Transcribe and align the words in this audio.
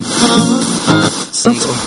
Uh-huh. 0.00 0.73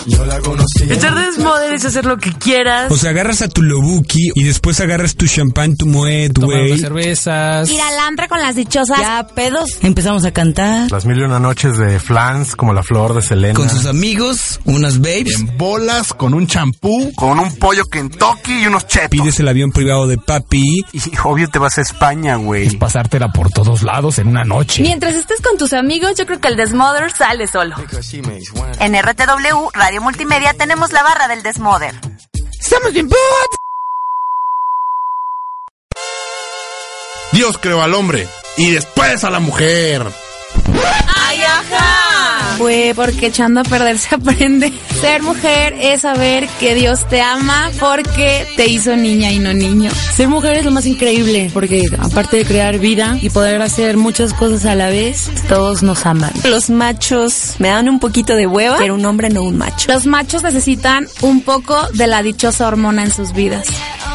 Yo 0.05 0.25
la 0.25 0.39
conocí. 0.39 0.83
Echar 0.89 1.15
desmoder 1.15 1.73
es 1.73 1.85
hacer 1.85 2.05
lo 2.05 2.17
que 2.17 2.31
quieras. 2.33 2.91
O 2.91 2.97
sea, 2.97 3.11
agarras 3.11 3.41
a 3.41 3.47
tu 3.47 3.61
Lobuki 3.61 4.31
y 4.35 4.43
después 4.43 4.79
agarras 4.79 5.15
tu 5.15 5.25
champán, 5.25 5.75
tu 5.75 5.85
Moet, 5.85 6.37
güey. 6.37 6.77
cervezas. 6.77 7.69
Ir 7.69 7.81
al 7.81 7.97
antro 7.99 8.27
con 8.27 8.39
las 8.39 8.55
dichosas. 8.55 8.99
ya 8.99 9.27
pedos, 9.33 9.77
empezamos 9.81 10.25
a 10.25 10.31
cantar. 10.31 10.91
Las 10.91 11.05
mil 11.05 11.17
y 11.19 11.23
una 11.23 11.39
noches 11.39 11.77
de 11.77 11.99
flans 11.99 12.55
como 12.55 12.73
la 12.73 12.83
flor 12.83 13.13
de 13.13 13.21
Selena. 13.21 13.53
Con 13.53 13.69
sus 13.69 13.85
amigos, 13.85 14.59
unas 14.65 14.99
babes. 14.99 15.35
En 15.39 15.57
bolas, 15.57 16.13
con 16.13 16.33
un 16.33 16.47
champú, 16.47 17.11
con 17.15 17.39
un 17.39 17.55
pollo 17.55 17.85
Kentucky 17.85 18.63
y 18.63 18.67
unos 18.67 18.87
chetos. 18.87 19.09
Pides 19.09 19.39
el 19.39 19.47
avión 19.47 19.71
privado 19.71 20.07
de 20.07 20.17
papi. 20.17 20.85
Y 20.93 21.01
obvio 21.23 21.47
te 21.49 21.59
vas 21.59 21.77
a 21.77 21.81
España, 21.81 22.35
güey. 22.35 22.67
Es 22.67 22.75
pasártela 22.75 23.31
por 23.31 23.49
todos 23.49 23.83
lados 23.83 24.19
en 24.19 24.27
una 24.27 24.43
noche. 24.43 24.81
Mientras 24.83 25.15
estés 25.15 25.41
con 25.41 25.57
tus 25.57 25.73
amigos, 25.73 26.13
yo 26.17 26.25
creo 26.25 26.39
que 26.39 26.47
el 26.47 26.57
Desmother 26.57 27.11
sale 27.11 27.47
solo. 27.47 27.75
En 28.87 28.95
RTW 28.95 29.69
Radio 29.73 30.01
Multimedia 30.01 30.53
tenemos 30.53 30.93
la 30.93 31.03
barra 31.03 31.27
del 31.27 31.43
Desmoder. 31.43 31.93
¡Estamos 32.57 32.93
bien, 32.93 33.09
Dios 37.33 37.57
creó 37.57 37.81
al 37.81 37.93
hombre 37.93 38.25
y 38.55 38.71
después 38.71 39.25
a 39.25 39.29
la 39.29 39.41
mujer. 39.41 40.03
Fue 42.57 42.93
porque 42.95 43.27
echando 43.27 43.61
a 43.61 43.63
perder 43.63 43.99
se 43.99 44.15
aprende. 44.15 44.73
Ser 44.99 45.21
mujer 45.21 45.75
es 45.79 46.01
saber 46.01 46.47
que 46.59 46.73
Dios 46.73 47.07
te 47.07 47.21
ama 47.21 47.69
porque 47.79 48.47
te 48.55 48.67
hizo 48.67 48.95
niña 48.95 49.31
y 49.31 49.39
no 49.39 49.53
niño. 49.53 49.91
Ser 50.15 50.27
mujer 50.27 50.55
es 50.55 50.65
lo 50.65 50.71
más 50.71 50.85
increíble, 50.85 51.51
porque 51.53 51.87
aparte 51.99 52.37
de 52.37 52.45
crear 52.45 52.79
vida 52.79 53.17
y 53.21 53.29
poder 53.29 53.61
hacer 53.61 53.97
muchas 53.97 54.33
cosas 54.33 54.65
a 54.65 54.75
la 54.75 54.89
vez, 54.89 55.29
todos 55.47 55.83
nos 55.83 56.05
aman. 56.05 56.31
Los 56.45 56.69
machos 56.69 57.55
me 57.59 57.69
dan 57.69 57.89
un 57.89 57.99
poquito 57.99 58.35
de 58.35 58.47
hueva, 58.47 58.77
pero 58.79 58.95
un 58.95 59.05
hombre 59.05 59.29
no 59.29 59.43
un 59.43 59.57
macho. 59.57 59.91
Los 59.91 60.05
machos 60.07 60.41
necesitan 60.43 61.07
un 61.21 61.41
poco 61.41 61.79
de 61.93 62.07
la 62.07 62.23
dichosa 62.23 62.67
hormona 62.67 63.03
en 63.03 63.11
sus 63.11 63.33
vidas. 63.33 63.67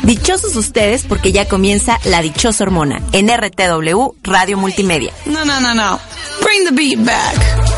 Dichosos 0.02 0.56
ustedes 0.56 1.04
porque 1.08 1.30
ya 1.30 1.46
comienza 1.46 2.00
la 2.04 2.22
dichosa 2.22 2.64
hormona 2.64 3.00
en 3.12 3.28
RTW 3.28 4.14
Radio 4.24 4.58
Multimedia. 4.58 5.12
No, 5.26 5.44
no, 5.44 5.60
no, 5.60 5.74
no. 5.74 6.00
Bring 6.42 6.64
the 6.64 6.72
beat 6.72 6.98
back. 7.06 7.71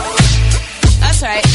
That's 1.15 1.23
right. 1.23 1.54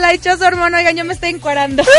La 0.00 0.10
dichosa 0.10 0.46
hormona. 0.48 0.78
Oigan, 0.78 0.96
yo 0.96 1.04
me 1.04 1.14
estoy 1.14 1.30
encuadrando. 1.30 1.82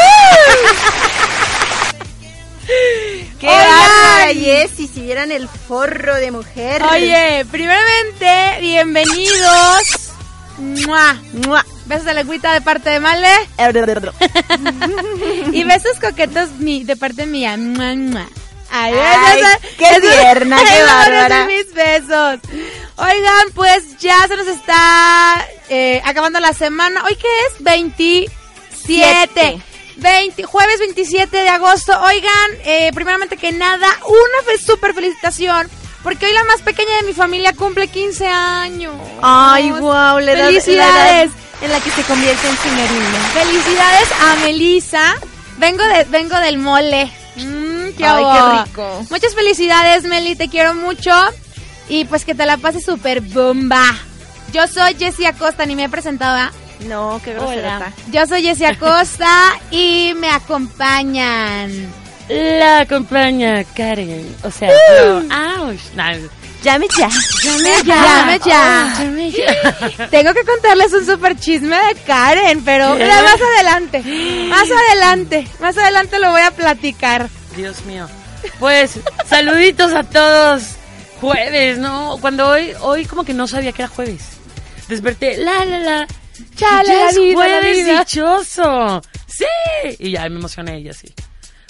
¡Qué 3.40 3.48
bárbara, 3.48 4.34
Jessy! 4.34 4.88
Si 4.88 5.02
vieran 5.02 5.32
el 5.32 5.48
forro 5.48 6.16
de 6.16 6.32
mujer. 6.32 6.84
Oye, 6.84 7.46
primeramente, 7.52 8.58
bienvenidos. 8.62 10.12
¡Mua! 10.58 11.20
¡Mua! 11.46 11.66
Besos 11.86 12.06
de 12.06 12.14
lengüita 12.14 12.54
de 12.54 12.62
parte 12.62 12.92
de 12.92 13.00
Male. 13.00 13.34
y 15.52 15.64
besos 15.64 16.00
coquetos 16.00 16.50
de 16.60 16.96
parte 16.96 17.26
mía. 17.26 17.58
¡Mua, 17.58 17.96
mua! 17.96 18.28
Ay, 18.74 18.94
qué 19.78 20.00
tierna, 20.00 20.58
qué 20.64 20.82
a 20.82 20.86
bárbara. 20.86 21.46
mis 21.46 21.74
besos. 21.74 22.40
Oigan, 22.98 23.52
pues 23.56 23.98
ya 24.00 24.28
se 24.28 24.36
nos 24.36 24.48
está 24.48 25.46
eh, 25.70 26.02
acabando 26.06 26.40
la 26.40 26.54
semana. 26.54 27.04
¿Hoy 27.06 27.16
qué 27.16 27.28
es? 27.48 27.64
27. 27.64 28.32
Siete. 28.86 29.62
20, 29.98 30.44
jueves 30.44 30.80
27 30.80 31.38
de 31.38 31.50
agosto. 31.50 31.94
Oigan, 32.02 32.52
eh, 32.66 32.92
primeramente 32.94 33.38
que 33.38 33.52
nada, 33.52 33.88
una 34.06 34.58
súper 34.66 34.94
felicitación. 34.94 35.70
Porque 36.04 36.26
hoy 36.26 36.34
la 36.34 36.44
más 36.46 36.62
pequeña 36.62 36.96
de 37.00 37.08
mi 37.08 37.14
familia 37.14 37.54
cumple 37.54 37.88
15 37.88 38.28
años. 38.28 38.96
Ay, 39.22 39.72
wow, 39.72 40.20
le 40.20 40.36
da 40.36 40.46
Felicidades. 40.48 41.32
en 41.62 41.72
la 41.72 41.80
que 41.80 41.92
se 41.92 42.02
convierte 42.04 42.48
en 42.48 42.58
señorina. 42.58 43.20
Felicidades 43.34 44.10
a 44.20 44.36
Melisa. 44.38 45.16
Vengo 45.58 45.84
de, 45.84 46.04
vengo 46.06 46.38
del 46.38 46.58
mole. 46.58 47.06
Mm, 47.36 47.92
qué 47.96 48.06
Ay, 48.06 48.24
qué 48.24 48.64
rico. 48.64 49.06
Muchas 49.12 49.36
felicidades, 49.36 50.04
Meli, 50.06 50.36
te 50.36 50.50
quiero 50.50 50.74
mucho. 50.74 51.12
Y 51.92 52.06
pues 52.06 52.24
que 52.24 52.34
te 52.34 52.46
la 52.46 52.56
pases 52.56 52.86
súper 52.86 53.20
bomba. 53.20 53.84
Yo 54.54 54.66
soy 54.66 54.96
Jessie 54.96 55.28
Acosta, 55.28 55.66
ni 55.66 55.76
me 55.76 55.84
he 55.84 55.90
presentado. 55.90 56.38
¿ah? 56.38 56.52
No, 56.88 57.20
qué 57.22 57.34
grosera. 57.34 57.92
Yo 58.14 58.26
soy 58.26 58.44
Jessie 58.44 58.66
Acosta 58.66 59.28
y 59.72 60.14
me 60.16 60.30
acompañan. 60.30 61.70
La 62.30 62.80
acompaña 62.80 63.66
Karen. 63.76 64.34
O 64.44 64.50
sea, 64.50 64.70
yo. 64.70 65.18
¡Auch! 65.18 65.78
No, 65.94 66.30
Llame 66.64 66.88
ya. 66.98 67.10
Llame 67.44 67.84
ya. 67.84 68.94
Llame 68.98 69.32
ya. 69.32 70.08
Tengo 70.12 70.34
que 70.34 70.46
contarles 70.46 70.94
un 70.94 71.06
super 71.06 71.38
chisme 71.38 71.76
de 71.76 71.96
Karen, 72.08 72.64
pero 72.64 72.96
¿Qué? 72.96 73.06
más 73.06 73.42
adelante. 73.54 74.02
Más 74.48 74.70
adelante. 74.88 75.46
Más 75.60 75.78
adelante 75.78 76.20
lo 76.20 76.32
voy 76.32 76.42
a 76.42 76.52
platicar. 76.52 77.28
Dios 77.58 77.84
mío. 77.84 78.08
Pues, 78.60 78.98
saluditos 79.28 79.94
a 79.94 80.04
todos. 80.04 80.78
Jueves, 81.22 81.78
¿no? 81.78 82.18
Cuando 82.20 82.48
hoy, 82.50 82.74
hoy 82.82 83.06
como 83.06 83.24
que 83.24 83.34
no 83.34 83.48
sabía 83.48 83.72
que 83.72 83.84
era 83.84 83.90
jueves. 83.90 84.24
Desperté, 84.90 85.38
la, 85.38 85.64
la, 85.66 85.80
la. 85.80 86.08
Chale, 86.56 86.88
ya 86.88 86.94
la 86.96 87.10
es 87.10 87.16
vida, 87.16 87.28
la 87.28 87.34
jueves 87.36 87.78
vida. 87.78 88.00
dichoso. 88.00 89.02
Sí. 89.28 89.46
Y 90.00 90.12
ya 90.12 90.28
me 90.30 90.38
emocioné 90.38 90.80
y 90.80 90.90
así. 90.90 91.14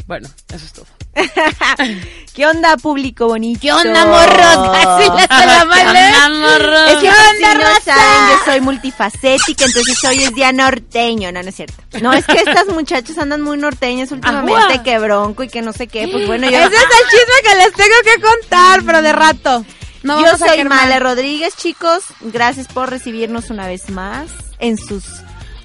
Bueno, 0.07 0.27
eso 0.53 0.65
es 0.65 0.74
todo. 0.74 0.88
¿Qué 2.33 2.47
onda, 2.47 2.77
público 2.77 3.27
bonito? 3.27 3.59
¿Qué 3.61 3.73
onda, 3.73 4.05
morros? 4.05 5.27
La 5.29 6.29
morros? 6.29 6.89
Es 6.89 6.95
que 6.95 7.01
¿Qué 7.01 7.09
onda, 7.09 7.51
si 7.51 7.57
no 7.57 7.81
saben, 7.83 8.29
yo 8.29 8.45
soy 8.45 8.61
multifacética, 8.61 9.65
entonces 9.65 10.03
hoy 10.05 10.23
es 10.23 10.33
día 10.33 10.51
norteño. 10.53 11.31
No, 11.31 11.43
no 11.43 11.49
es 11.49 11.55
cierto. 11.55 11.83
No, 12.01 12.13
es 12.13 12.25
que 12.25 12.37
estas 12.37 12.67
muchachas 12.67 13.17
andan 13.17 13.41
muy 13.41 13.57
norteñas 13.57 14.11
últimamente, 14.11 14.73
Ajua. 14.73 14.83
que 14.83 14.99
bronco 14.99 15.43
y 15.43 15.49
que 15.49 15.61
no 15.61 15.73
sé 15.73 15.87
qué. 15.87 16.07
Pues 16.07 16.25
bueno, 16.27 16.49
yo... 16.49 16.57
Ese 16.57 16.67
es 16.67 16.81
el 16.81 17.09
chisme 17.09 17.49
que 17.49 17.55
les 17.55 17.73
tengo 17.73 17.95
que 18.03 18.21
contar, 18.21 18.83
pero 18.85 19.01
de 19.01 19.11
rato. 19.13 19.65
No 20.03 20.21
Yo 20.23 20.37
soy. 20.37 20.63
Male 20.63 20.99
Rodríguez, 20.99 21.55
chicos. 21.55 22.03
Gracias 22.21 22.67
por 22.67 22.89
recibirnos 22.89 23.49
una 23.49 23.67
vez 23.67 23.89
más 23.89 24.29
en 24.59 24.77
sus 24.77 25.03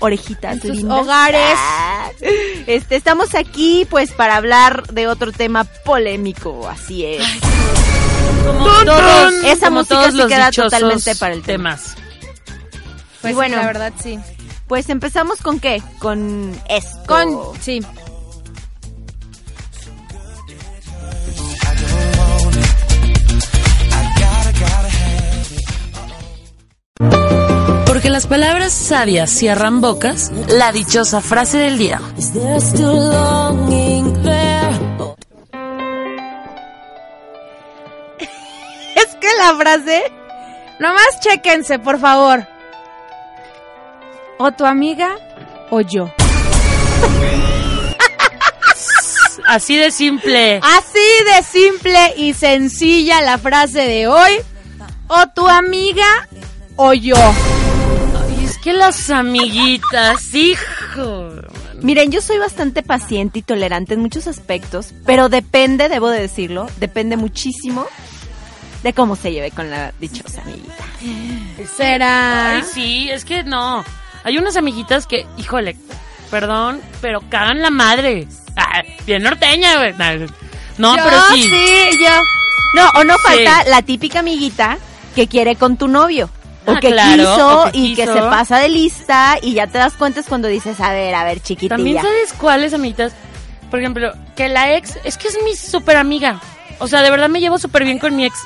orejitas 0.00 0.54
En 0.56 0.60
sus 0.62 0.76
lindas. 0.76 1.00
hogares. 1.00 1.58
Este, 2.66 2.96
estamos 2.96 3.34
aquí 3.37 3.87
pues 3.88 4.10
para 4.12 4.37
hablar 4.37 4.87
de 4.88 5.06
otro 5.06 5.31
tema 5.31 5.64
polémico, 5.64 6.69
así 6.69 7.04
es. 7.04 7.22
Como 8.44 8.64
todos, 8.84 9.32
Esa 9.44 9.66
como 9.66 9.78
música 9.81 9.94
todos 10.00 10.12
sí 10.12 10.16
los 10.19 10.26
queda 10.28 10.50
totalmente 10.50 11.14
para 11.16 11.34
el 11.34 11.43
tema. 11.43 11.76
temas. 11.76 11.94
Pues 13.20 13.32
Y 13.32 13.34
bueno. 13.34 13.56
la 13.56 13.66
verdad 13.66 13.93
sí. 14.02 14.19
Pues 14.66 14.88
empezamos 14.88 15.40
con 15.43 15.60
qué? 15.60 15.81
Con 16.00 16.58
esto. 16.69 16.99
Con 17.06 17.38
sí. 17.60 17.81
Porque 27.96 28.10
las 28.10 28.26
palabras 28.26 28.75
sabias 28.75 29.31
cierran 29.31 29.81
bocas, 29.81 30.31
la 30.48 30.70
dichosa 30.70 31.22
frase 31.22 31.56
del 31.56 31.78
día. 31.78 31.98
Es 38.19 39.16
que 39.19 39.28
la 39.38 39.56
frase. 39.58 40.12
Nomás 40.78 41.06
chéquense, 41.20 41.78
por 41.78 41.98
favor. 41.98 42.46
O 44.37 44.52
tu 44.52 44.66
amiga 44.66 45.16
o 45.70 45.81
yo. 45.81 46.12
Así 49.46 49.78
de 49.78 49.90
simple. 49.90 50.60
Así 50.62 51.25
de 51.25 51.42
simple 51.42 52.12
y 52.19 52.34
sencilla 52.34 53.22
la 53.22 53.38
frase 53.38 53.87
de 53.87 54.06
hoy. 54.06 54.32
O 55.08 55.26
tu 55.34 55.49
amiga 55.49 56.28
o 56.76 56.92
yo. 56.92 57.16
Que 58.66 58.72
las 58.72 59.10
amiguitas, 59.10 60.34
hijo. 60.34 61.30
Miren, 61.82 62.10
yo 62.10 62.20
soy 62.20 62.38
bastante 62.38 62.82
paciente 62.82 63.38
y 63.38 63.42
tolerante 63.42 63.94
en 63.94 64.00
muchos 64.00 64.26
aspectos, 64.26 64.92
pero 65.04 65.28
depende, 65.28 65.88
debo 65.88 66.10
de 66.10 66.20
decirlo, 66.22 66.66
depende 66.78 67.16
muchísimo 67.16 67.86
de 68.82 68.92
cómo 68.92 69.14
se 69.14 69.30
lleve 69.30 69.52
con 69.52 69.70
la 69.70 69.92
dichosa 70.00 70.42
amiguita. 70.42 70.84
Será. 71.76 72.56
Ay, 72.56 72.64
sí, 72.74 73.08
es 73.08 73.24
que 73.24 73.44
no. 73.44 73.84
Hay 74.24 74.36
unas 74.36 74.56
amiguitas 74.56 75.06
que, 75.06 75.28
híjole, 75.36 75.76
perdón, 76.28 76.80
pero 77.00 77.20
cagan 77.30 77.62
la 77.62 77.70
madre. 77.70 78.26
Ah, 78.56 78.82
bien 79.06 79.22
norteña, 79.22 79.76
güey. 79.76 79.94
No, 80.76 80.96
Yo 80.96 81.04
pero 81.04 81.20
sí. 81.32 81.42
sí, 81.44 81.98
yo. 82.02 82.10
No, 82.74 82.88
o 82.98 83.04
no 83.04 83.14
Sí. 83.14 83.22
falta 83.22 83.62
la 83.70 83.82
típica 83.82 84.18
amiguita 84.18 84.76
que 85.14 85.28
quiere 85.28 85.54
con 85.54 85.76
tu 85.76 85.86
novio. 85.86 86.30
O 86.66 86.72
Ah, 86.72 86.80
que 86.80 86.90
claro, 86.90 87.16
quiso 87.16 87.62
o 87.62 87.70
que 87.72 87.78
y 87.78 87.94
que 87.94 88.06
se 88.06 88.20
pasa 88.20 88.58
de 88.58 88.68
lista 88.68 89.36
y 89.40 89.54
ya 89.54 89.66
te 89.66 89.78
das 89.78 89.94
cuenta 89.94 90.20
es 90.20 90.26
cuando 90.26 90.48
dices, 90.48 90.80
a 90.80 90.90
ver, 90.92 91.14
a 91.14 91.24
ver, 91.24 91.40
chiquitilla. 91.40 91.76
También 91.76 92.02
sabes 92.02 92.32
cuáles 92.32 92.74
amiguitas. 92.74 93.12
Por 93.70 93.80
ejemplo, 93.80 94.12
que 94.36 94.48
la 94.48 94.74
ex 94.76 94.98
es 95.04 95.16
que 95.16 95.28
es 95.28 95.38
mi 95.44 95.54
super 95.54 95.96
amiga. 95.96 96.40
O 96.78 96.88
sea, 96.88 97.02
de 97.02 97.10
verdad 97.10 97.28
me 97.28 97.40
llevo 97.40 97.58
súper 97.58 97.84
bien 97.84 97.98
con 97.98 98.14
mi 98.16 98.24
ex. 98.26 98.36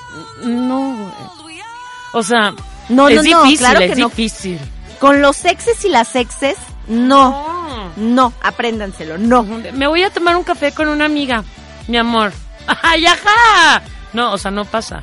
No. 0.45 1.13
O 2.13 2.23
sea, 2.23 2.53
No, 2.89 3.09
es 3.09 3.17
no, 3.17 3.23
no, 3.23 3.43
difícil, 3.45 3.59
claro 3.59 3.81
es 3.81 3.93
que 3.95 4.01
no. 4.01 4.09
difícil. 4.09 4.59
Con 4.99 5.23
los 5.23 5.45
exes 5.45 5.85
y 5.85 5.89
las 5.89 6.15
exes, 6.17 6.57
no. 6.89 7.91
No, 7.97 8.33
apréndanselo, 8.43 9.17
no. 9.19 9.43
Me 9.45 9.87
voy 9.87 10.03
a 10.03 10.11
tomar 10.11 10.37
un 10.37 10.45
café 10.45 10.73
con 10.73 10.89
una 10.89 11.07
amiga, 11.07 11.43
mi 11.89 11.97
amor. 11.97 12.33
¡Ay, 12.83 13.07
ajá! 13.07 13.83
No, 14.13 14.33
o 14.33 14.39
sea, 14.39 14.51
no 14.51 14.65
pasa. 14.65 15.03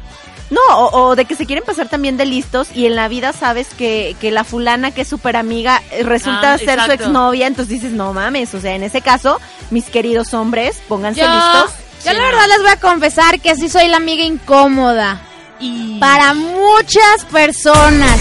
No, 0.50 0.62
o, 0.78 1.08
o 1.10 1.16
de 1.18 1.26
que 1.26 1.36
se 1.36 1.46
quieren 1.46 1.66
pasar 1.66 1.90
también 1.90 2.16
de 2.16 2.26
listos 2.26 2.70
y 2.74 2.86
en 2.86 2.96
la 2.96 3.10
vida 3.10 3.34
sabes 3.34 3.68
que, 3.78 4.16
que 4.22 4.32
la 4.32 4.44
fulana 4.46 4.92
que 4.92 5.02
es 5.02 5.08
súper 5.10 5.36
amiga 5.36 5.82
eh, 5.92 6.04
resulta 6.04 6.54
Ah, 6.54 6.58
ser 6.58 6.82
su 6.82 6.92
exnovia, 6.92 7.48
entonces 7.48 7.82
dices, 7.82 7.92
no 7.92 8.14
mames, 8.14 8.54
o 8.54 8.62
sea, 8.62 8.74
en 8.76 8.84
ese 8.84 9.02
caso, 9.02 9.42
mis 9.72 9.86
queridos 9.86 10.34
hombres, 10.34 10.82
pónganse 10.88 11.20
Yo, 11.20 11.28
listos. 11.28 11.72
yo 12.06 12.14
la 12.14 12.22
verdad 12.24 12.48
les 12.48 12.60
voy 12.62 12.70
a 12.72 12.80
confesar 12.80 13.42
que 13.42 13.56
sí 13.56 13.68
soy 13.68 13.88
la 13.90 13.98
amiga 13.98 14.24
incómoda. 14.24 15.20
Y... 15.60 16.00
Para 16.00 16.34
muchas 16.34 17.26
personas. 17.32 18.18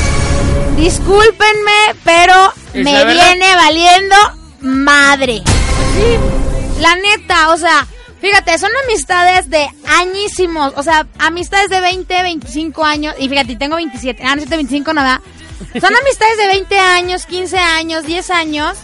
Discúlpenme, 0.76 1.94
pero 2.04 2.52
¿Es 2.74 2.84
me 2.84 3.04
viene 3.04 3.54
valiendo 3.56 4.16
madre. 4.60 5.42
Sí, 5.94 6.80
la 6.80 6.96
neta, 6.96 7.50
o 7.50 7.56
sea, 7.56 7.86
fíjate, 8.20 8.58
son 8.58 8.70
amistades 8.84 9.48
de 9.50 9.68
añísimos, 9.98 10.72
o 10.76 10.82
sea, 10.82 11.06
amistades 11.18 11.70
de 11.70 11.80
20, 11.80 12.22
25 12.22 12.84
años, 12.84 13.14
y 13.18 13.28
fíjate, 13.28 13.56
tengo 13.56 13.76
27, 13.76 14.22
ah, 14.24 14.36
no, 14.36 14.44
25 14.44 14.92
nada. 14.92 15.20
Son 15.80 15.94
amistades 15.96 16.36
de 16.38 16.46
20 16.48 16.78
años, 16.78 17.26
15 17.26 17.58
años, 17.58 18.04
10 18.04 18.30
años. 18.30 18.76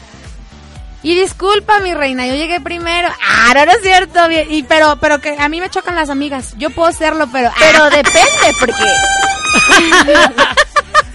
Y 1.04 1.16
disculpa, 1.16 1.80
mi 1.80 1.92
reina, 1.94 2.28
yo 2.28 2.36
llegué 2.36 2.60
primero. 2.60 3.08
Ah, 3.26 3.52
no, 3.54 3.66
no 3.66 3.72
es 3.72 3.82
cierto. 3.82 4.20
Y, 4.30 4.62
pero, 4.62 4.98
pero 5.00 5.20
que 5.20 5.34
a 5.36 5.48
mí 5.48 5.60
me 5.60 5.68
chocan 5.68 5.96
las 5.96 6.10
amigas. 6.10 6.54
Yo 6.58 6.70
puedo 6.70 6.92
serlo, 6.92 7.26
pero. 7.32 7.48
ah, 7.48 7.54
Pero 7.58 7.90
depende, 7.90 8.54
porque 8.60 8.72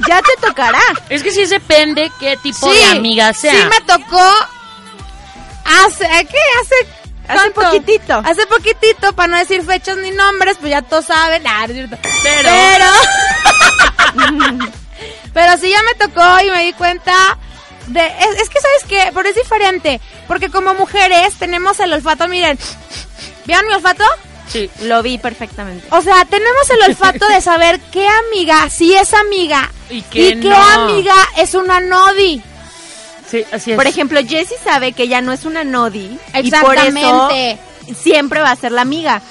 ya 0.08 0.22
te 0.22 0.46
tocará. 0.46 0.82
Es 1.10 1.24
que 1.24 1.32
sí 1.32 1.46
depende 1.46 2.12
qué 2.20 2.38
tipo 2.38 2.70
Sí, 2.70 2.78
de 2.78 2.86
amiga 2.86 3.34
sea. 3.34 3.54
Sí 3.54 3.60
me 3.70 3.82
tocó 3.86 4.22
hace, 5.64 6.06
¿qué? 6.06 6.38
Hace, 6.62 6.76
Hace 7.28 7.52
poquitito. 7.52 8.22
Hace 8.26 8.46
poquitito, 8.48 9.14
para 9.14 9.28
no 9.28 9.38
decir 9.38 9.62
fechas 9.64 9.98
ni 9.98 10.12
nombres, 10.12 10.58
pues 10.60 10.72
ya 10.72 10.82
todos 10.82 11.06
saben. 11.06 11.46
Ah, 11.46 11.66
no 11.68 11.74
es 11.74 11.74
cierto. 11.74 11.98
Pero- 12.24 12.50
Pero, 12.50 12.86
pero 15.34 15.58
sí 15.58 15.70
ya 15.70 15.82
me 15.84 15.94
tocó 16.08 16.40
y 16.44 16.50
me 16.52 16.64
di 16.66 16.74
cuenta 16.74 17.14
de, 17.88 18.06
es, 18.06 18.42
es 18.42 18.50
que 18.50 18.60
sabes 18.60 18.84
qué, 18.88 19.12
pero 19.14 19.30
es 19.30 19.36
diferente, 19.36 20.02
porque 20.28 20.50
como 20.50 20.74
mujeres 20.74 21.36
tenemos 21.38 21.80
el 21.80 21.94
olfato, 21.94 22.28
miren, 22.28 22.58
¿vieron 23.46 23.68
mi 23.68 23.74
olfato? 23.74 24.04
Sí. 24.48 24.70
Lo 24.84 25.04
vi 25.04 25.18
perfectamente. 25.18 25.86
O 25.92 26.02
sea, 26.02 26.24
tenemos 26.26 26.70
el 26.70 26.82
olfato 26.92 27.28
de 27.28 27.42
saber 27.42 27.80
qué 27.92 28.08
amiga 28.08 28.70
sí 28.70 28.94
es 28.96 29.14
amiga 29.14 29.70
Y 29.90 30.02
qué 30.04 30.30
y 30.30 30.40
qué 30.40 30.50
no. 30.50 30.56
amiga 30.70 31.16
es 31.38 31.54
una 31.54 31.80
nodi. 31.82 32.42
Sí, 33.30 33.44
así 33.52 33.72
es. 33.72 33.78
Por 33.78 33.88
ejemplo, 33.88 34.20
Jessie 34.26 34.58
sabe 34.64 34.94
que 34.94 35.04
ella 35.04 35.22
no 35.22 35.34
es 35.34 35.46
una 35.46 35.64
nodi 35.64 36.18
y 36.42 36.52
por 36.52 36.76
eso 36.76 36.88
Exactamente. 36.88 37.60
siempre 38.00 38.40
va 38.42 38.52
a 38.52 38.56
ser 38.56 38.72
la 38.72 38.82
amiga. 38.82 39.22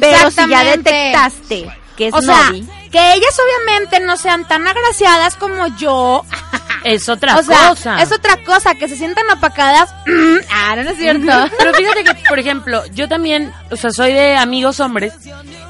Pero 0.00 0.30
si 0.30 0.48
ya 0.48 0.64
detectaste 0.64 1.68
que 1.96 2.08
es 2.08 2.14
O 2.14 2.22
sea, 2.22 2.50
nodi, 2.50 2.66
que 2.90 3.12
ellas 3.12 3.38
obviamente 3.38 4.00
no 4.00 4.16
sean 4.16 4.46
tan 4.46 4.66
agraciadas 4.66 5.36
como 5.36 5.66
yo. 5.76 6.24
es 6.84 7.08
otra 7.08 7.36
o 7.38 7.42
sea, 7.42 7.68
cosa. 7.68 8.02
es 8.02 8.12
otra 8.12 8.42
cosa, 8.44 8.74
que 8.74 8.88
se 8.88 8.96
sientan 8.96 9.28
opacadas. 9.30 9.94
ah, 10.50 10.76
no, 10.76 10.84
no 10.84 10.90
es 10.90 10.98
cierto. 10.98 11.32
Pero 11.58 11.74
fíjate 11.74 12.04
que, 12.04 12.14
por 12.28 12.38
ejemplo, 12.38 12.82
yo 12.94 13.08
también, 13.08 13.52
o 13.70 13.76
sea, 13.76 13.90
soy 13.90 14.12
de 14.12 14.36
amigos 14.36 14.80
hombres 14.80 15.12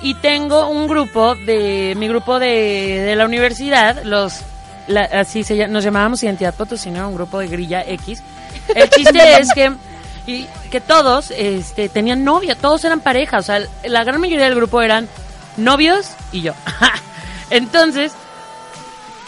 y 0.03 0.15
tengo 0.15 0.69
un 0.69 0.87
grupo 0.87 1.35
de, 1.35 1.95
mi 1.97 2.09
grupo 2.09 2.39
de, 2.39 3.03
de 3.07 3.17
la 3.17 3.25
universidad, 3.25 4.03
los, 4.05 4.41
la- 4.91 5.09
así 5.21 5.43
se 5.45 5.67
nos 5.69 5.85
llamábamos 5.85 6.23
Identidad 6.23 6.55
Potosina, 6.55 7.07
un 7.07 7.15
grupo 7.15 7.39
de 7.39 7.49
grilla 7.49 7.83
X. 7.87 8.23
El 8.75 8.91
chiste 8.91 9.41
es 9.41 9.53
que, 9.53 9.73
y, 10.27 10.47
que 10.71 10.81
todos, 10.81 11.31
este, 11.37 11.89
tenían 11.89 12.25
novia, 12.25 12.55
todos 12.55 12.85
eran 12.85 13.01
pareja, 13.01 13.39
o 13.39 13.43
sea, 13.43 13.61
la 13.85 14.05
gran 14.05 14.21
mayoría 14.21 14.45
del 14.45 14.55
grupo 14.55 14.83
eran 14.83 15.09
novios 15.57 16.11
y 16.33 16.43
yo. 16.43 16.55
Entonces, 17.51 18.13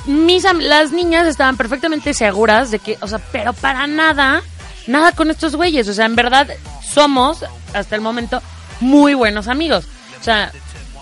mis 0.06 0.44
las 0.44 0.92
niñas 0.92 1.26
estaban 1.26 1.56
perfectamente 1.56 2.14
seguras 2.14 2.70
de 2.70 2.78
que, 2.78 2.98
o 3.00 3.06
sea, 3.06 3.20
pero 3.30 3.52
para 3.52 3.86
nada, 3.86 4.42
nada 4.86 5.12
con 5.12 5.30
estos 5.30 5.56
güeyes. 5.56 5.88
O 5.88 5.94
sea, 5.94 6.06
en 6.06 6.16
verdad 6.16 6.48
somos, 6.82 7.44
hasta 7.72 7.94
el 7.94 8.00
momento, 8.00 8.42
muy 8.80 9.14
buenos 9.14 9.48
amigos. 9.48 9.86
O 10.20 10.24
sea, 10.24 10.52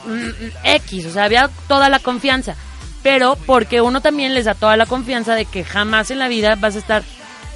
mm, 0.07 0.31
X, 0.65 1.07
o 1.07 1.11
sea, 1.13 1.25
había 1.25 1.51
toda 1.69 1.89
la 1.89 1.99
confianza. 1.99 2.55
Pero 3.03 3.37
porque 3.47 3.81
uno 3.81 4.01
también 4.01 4.35
les 4.35 4.45
da 4.45 4.55
toda 4.55 4.77
la 4.77 4.87
confianza 4.87 5.35
de 5.35 5.45
que 5.47 5.65
jamás 5.65 6.11
en 6.11 6.19
la 6.19 6.29
vida 6.29 6.55
vas 6.57 6.77
a 6.77 6.79
estar 6.79 7.03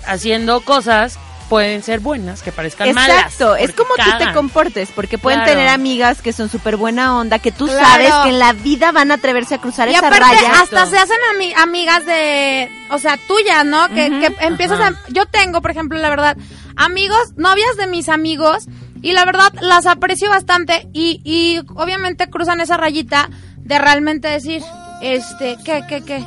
haciendo 0.07 0.61
cosas 0.63 1.19
pueden 1.49 1.83
ser 1.83 2.01
buenas, 2.01 2.43
que 2.43 2.53
parezcan 2.53 2.91
malas. 2.95 3.19
Exacto, 3.25 3.55
es 3.57 3.73
como 3.75 3.91
tú 3.97 4.03
te 4.03 4.11
cagan. 4.11 4.35
comportes, 4.35 4.89
porque 4.95 5.19
pueden 5.19 5.41
Claro. 5.41 5.53
tener 5.53 5.69
amigas 5.69 6.23
que 6.23 6.33
son 6.33 6.49
súper 6.49 6.77
buena 6.79 7.19
onda, 7.19 7.39
que 7.39 7.53
tú 7.53 7.67
Claro. 7.67 7.87
sabes 7.87 8.13
que 8.25 8.31
en 8.31 8.39
la 8.39 8.55
vida 8.55 8.93
van 8.93 9.11
a 9.11 9.15
atreverse 9.15 9.57
a 9.57 9.59
cruzar 9.59 9.89
Y 9.89 9.95
esa 9.95 10.07
aparte, 10.09 10.25
raya. 10.25 10.63
hasta 10.63 10.87
se 10.87 10.97
hacen 10.97 11.19
ami- 11.37 11.55
amigas 11.59 12.07
de, 12.07 12.71
o 12.91 12.99
sea, 12.99 13.19
tuyas, 13.29 13.65
¿no? 13.67 13.89
Que, 13.91 14.09
que 14.21 14.35
empiezas 14.41 14.81
a, 14.81 14.95
yo 15.11 15.27
tengo, 15.27 15.61
por 15.61 15.71
ejemplo, 15.71 15.99
la 15.99 16.09
verdad, 16.09 16.37
amigos, 16.77 17.35
novias 17.37 17.77
de 17.77 17.89
mis 17.89 18.09
amigos, 18.09 18.65
y 19.03 19.13
la 19.13 19.27
verdad 19.27 19.53
las 19.61 19.85
aprecio 19.85 20.31
bastante, 20.31 20.89
y, 20.95 21.21
y 21.25 21.61
obviamente 21.77 22.31
cruzan 22.31 22.63
esa 22.63 22.79
rayita 22.79 23.29
de 23.59 23.79
realmente 23.79 24.29
decir, 24.29 24.63
este, 25.01 25.57
¿qué, 25.65 25.85
qué, 25.89 26.03
qué? 26.03 26.25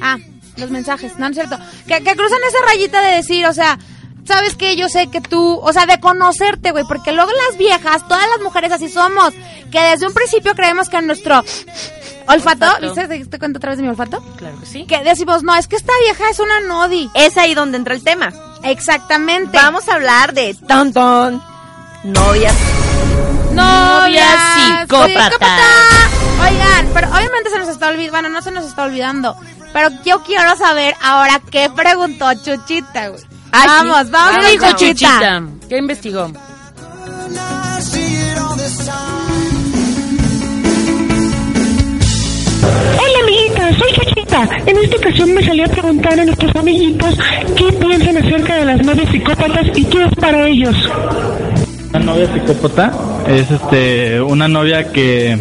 Ah, 0.00 0.16
los 0.56 0.70
mensajes, 0.70 1.12
no, 1.18 1.26
no 1.26 1.28
es 1.28 1.36
cierto. 1.36 1.58
Que, 1.86 2.02
que 2.02 2.16
cruzan 2.16 2.38
esa 2.48 2.66
rayita 2.66 3.00
de 3.00 3.16
decir, 3.16 3.46
o 3.46 3.52
sea, 3.52 3.78
¿sabes 4.24 4.54
qué? 4.56 4.76
Yo 4.76 4.88
sé 4.88 5.08
que 5.08 5.20
tú, 5.20 5.58
o 5.62 5.72
sea, 5.72 5.86
de 5.86 6.00
conocerte, 6.00 6.70
güey, 6.70 6.84
porque 6.84 7.12
luego 7.12 7.30
las 7.48 7.58
viejas, 7.58 8.06
todas 8.06 8.28
las 8.28 8.40
mujeres 8.42 8.72
así 8.72 8.88
somos, 8.88 9.32
que 9.70 9.80
desde 9.80 10.06
un 10.06 10.14
principio 10.14 10.54
creemos 10.54 10.88
que 10.88 11.00
nuestro 11.02 11.42
olfato. 12.26 12.66
¿viste? 12.80 13.08
¿Te, 13.08 13.24
te 13.26 13.38
cuento 13.38 13.58
otra 13.58 13.70
vez 13.70 13.78
de 13.78 13.82
mi 13.82 13.88
olfato? 13.88 14.22
Claro 14.36 14.58
que 14.60 14.66
sí. 14.66 14.84
Que 14.86 15.02
decimos, 15.02 15.42
no, 15.42 15.54
es 15.54 15.66
que 15.66 15.76
esta 15.76 15.92
vieja 16.04 16.30
es 16.30 16.38
una 16.38 16.60
nodi. 16.60 17.10
Es 17.14 17.36
ahí 17.36 17.54
donde 17.54 17.78
entra 17.78 17.94
el 17.94 18.02
tema. 18.02 18.32
Exactamente. 18.62 19.56
Vamos 19.56 19.88
a 19.88 19.94
hablar 19.94 20.32
de 20.34 20.54
ton 20.54 20.92
ton, 20.92 21.42
novias. 22.04 22.54
Novia 23.52 24.26
psicópata. 24.54 26.19
Oigan, 26.40 26.88
pero 26.94 27.08
obviamente 27.08 27.50
se 27.50 27.58
nos 27.58 27.68
está 27.68 27.88
olvidando, 27.88 28.12
bueno, 28.12 28.28
no 28.28 28.42
se 28.42 28.50
nos 28.50 28.64
está 28.64 28.84
olvidando, 28.84 29.36
pero 29.72 29.88
yo 30.04 30.22
quiero 30.22 30.56
saber 30.56 30.94
ahora 31.02 31.40
qué 31.50 31.70
preguntó 31.74 32.32
Chuchita, 32.34 33.08
güey. 33.08 33.20
Sí. 33.20 33.26
Vamos, 33.52 34.10
vamos, 34.10 34.44
¿Qué 34.44 34.52
dijo 34.52 34.66
Chuchita. 34.72 35.08
Chuchita? 35.08 35.42
¿Qué 35.68 35.76
investigó? 35.78 36.30
Hola 42.62 43.18
amiguitas, 43.22 43.76
soy 43.76 43.92
Chuchita. 43.92 44.48
En 44.66 44.76
esta 44.78 44.96
ocasión 44.96 45.34
me 45.34 45.44
salí 45.44 45.62
a 45.62 45.68
preguntar 45.68 46.18
a 46.20 46.24
nuestros 46.24 46.54
amiguitos 46.56 47.18
qué 47.56 47.72
piensan 47.72 48.16
acerca 48.16 48.54
de 48.56 48.64
las 48.64 48.84
novias 48.84 49.10
psicópatas 49.10 49.66
y 49.76 49.84
qué 49.84 50.04
es 50.04 50.14
para 50.16 50.46
ellos. 50.48 50.76
Una 51.90 51.98
novia 52.00 52.32
psicópata 52.32 52.92
es 53.26 53.50
este 53.50 54.20
una 54.20 54.46
novia 54.46 54.92
que, 54.92 55.36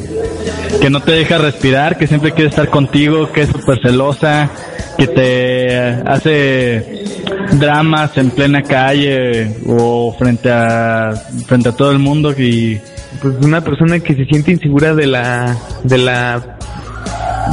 que 0.79 0.89
no 0.89 1.01
te 1.01 1.11
deja 1.11 1.37
respirar, 1.37 1.97
que 1.97 2.07
siempre 2.07 2.31
quiere 2.31 2.49
estar 2.49 2.69
contigo, 2.69 3.31
que 3.31 3.41
es 3.41 3.49
súper 3.49 3.81
celosa, 3.81 4.49
que 4.97 5.07
te 5.07 5.75
hace 5.77 7.05
dramas 7.53 8.17
en 8.17 8.31
plena 8.31 8.61
calle 8.63 9.55
o 9.67 10.13
frente 10.17 10.49
a 10.51 11.13
frente 11.47 11.69
a 11.69 11.71
todo 11.71 11.91
el 11.91 11.99
mundo 11.99 12.33
y 12.37 12.79
pues 13.21 13.35
una 13.41 13.61
persona 13.61 13.99
que 13.99 14.15
se 14.15 14.25
siente 14.25 14.51
insegura 14.51 14.93
de 14.93 15.07
la 15.07 15.57
de 15.83 15.97
la 15.97 16.57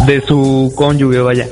de 0.07 0.21
su 0.21 0.73
cónyuge 0.77 1.21
vaya 1.21 1.47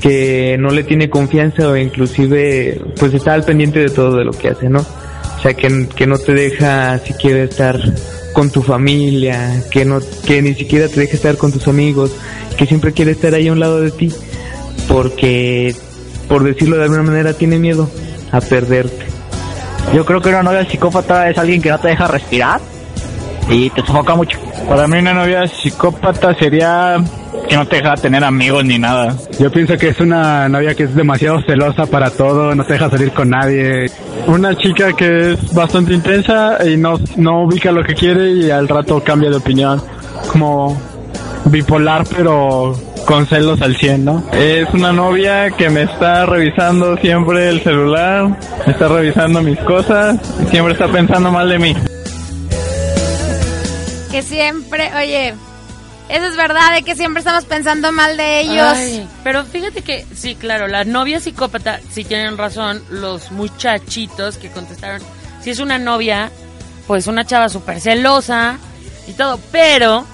que 0.00 0.56
no 0.58 0.70
le 0.70 0.82
tiene 0.82 1.08
confianza 1.08 1.68
o 1.68 1.76
inclusive 1.76 2.80
pues 2.98 3.14
está 3.14 3.34
al 3.34 3.44
pendiente 3.44 3.78
de 3.80 3.90
todo 3.90 4.16
de 4.16 4.24
lo 4.24 4.32
que 4.32 4.48
hace 4.48 4.68
no 4.68 4.80
o 4.80 5.42
sea 5.42 5.54
que, 5.54 5.88
que 5.94 6.06
no 6.06 6.18
te 6.18 6.34
deja 6.34 6.98
siquiera 6.98 7.42
estar 7.44 7.78
con 8.34 8.50
tu 8.50 8.62
familia 8.62 9.64
que 9.70 9.86
no 9.86 10.00
que 10.26 10.42
ni 10.42 10.54
siquiera 10.54 10.88
te 10.88 11.00
deja 11.00 11.14
estar 11.14 11.38
con 11.38 11.52
tus 11.52 11.66
amigos 11.68 12.10
que 12.58 12.66
siempre 12.66 12.92
quiere 12.92 13.12
estar 13.12 13.32
ahí 13.32 13.48
a 13.48 13.52
un 13.52 13.60
lado 13.60 13.80
de 13.80 13.90
ti 13.90 14.12
porque 14.88 15.74
por 16.28 16.44
decirlo 16.44 16.76
de 16.76 16.82
alguna 16.82 17.02
manera 17.02 17.32
tiene 17.32 17.58
miedo 17.58 17.88
a 18.32 18.40
perderte. 18.40 19.06
Yo 19.94 20.04
creo 20.04 20.20
que 20.20 20.30
una 20.30 20.42
novia 20.42 20.68
psicópata 20.68 21.30
es 21.30 21.38
alguien 21.38 21.62
que 21.62 21.70
no 21.70 21.78
te 21.78 21.88
deja 21.88 22.08
respirar 22.08 22.60
y 23.48 23.70
te 23.70 23.80
sofoca 23.82 24.14
mucho. 24.14 24.38
Para 24.68 24.86
mí 24.86 24.98
una 24.98 25.14
novia 25.14 25.46
psicópata 25.46 26.34
sería 26.34 26.96
que 27.48 27.56
no 27.56 27.66
te 27.66 27.76
deja 27.76 27.94
tener 27.94 28.24
amigos 28.24 28.64
ni 28.64 28.78
nada. 28.78 29.16
Yo 29.38 29.50
pienso 29.50 29.76
que 29.76 29.88
es 29.88 30.00
una 30.00 30.48
novia 30.48 30.74
que 30.74 30.84
es 30.84 30.94
demasiado 30.94 31.40
celosa 31.42 31.86
para 31.86 32.10
todo, 32.10 32.54
no 32.54 32.64
te 32.64 32.74
deja 32.74 32.90
salir 32.90 33.12
con 33.12 33.30
nadie. 33.30 33.86
Una 34.26 34.56
chica 34.56 34.92
que 34.92 35.32
es 35.32 35.54
bastante 35.54 35.92
intensa 35.92 36.58
y 36.66 36.76
no, 36.76 36.98
no 37.16 37.44
ubica 37.44 37.70
lo 37.72 37.82
que 37.82 37.94
quiere 37.94 38.30
y 38.32 38.50
al 38.50 38.68
rato 38.68 39.02
cambia 39.02 39.30
de 39.30 39.36
opinión. 39.36 39.82
Como 40.30 40.80
bipolar 41.46 42.04
pero 42.16 42.74
con 43.06 43.26
celos 43.26 43.60
al 43.60 43.76
100, 43.76 44.04
¿no? 44.04 44.24
Es 44.32 44.72
una 44.72 44.92
novia 44.92 45.50
que 45.50 45.68
me 45.68 45.82
está 45.82 46.24
revisando 46.24 46.96
siempre 46.96 47.50
el 47.50 47.60
celular, 47.60 48.38
me 48.66 48.72
está 48.72 48.88
revisando 48.88 49.42
mis 49.42 49.58
cosas 49.60 50.16
y 50.42 50.46
siempre 50.46 50.72
está 50.72 50.88
pensando 50.88 51.30
mal 51.30 51.48
de 51.48 51.58
mí. 51.58 51.74
Que 54.14 54.22
siempre, 54.22 54.92
oye, 54.94 55.34
eso 56.08 56.26
es 56.26 56.36
verdad, 56.36 56.72
de 56.72 56.84
que 56.84 56.94
siempre 56.94 57.18
estamos 57.18 57.46
pensando 57.46 57.90
mal 57.90 58.16
de 58.16 58.42
ellos. 58.42 59.08
Pero 59.24 59.44
fíjate 59.44 59.82
que, 59.82 60.06
sí, 60.14 60.36
claro, 60.36 60.68
la 60.68 60.84
novia 60.84 61.18
psicópata, 61.18 61.80
sí 61.90 62.04
tienen 62.04 62.38
razón, 62.38 62.80
los 62.90 63.32
muchachitos 63.32 64.38
que 64.38 64.50
contestaron, 64.50 65.02
si 65.42 65.50
es 65.50 65.58
una 65.58 65.78
novia, 65.78 66.30
pues 66.86 67.08
una 67.08 67.26
chava 67.26 67.48
súper 67.48 67.80
celosa 67.80 68.58
y 69.08 69.14
todo, 69.14 69.40
pero 69.50 70.06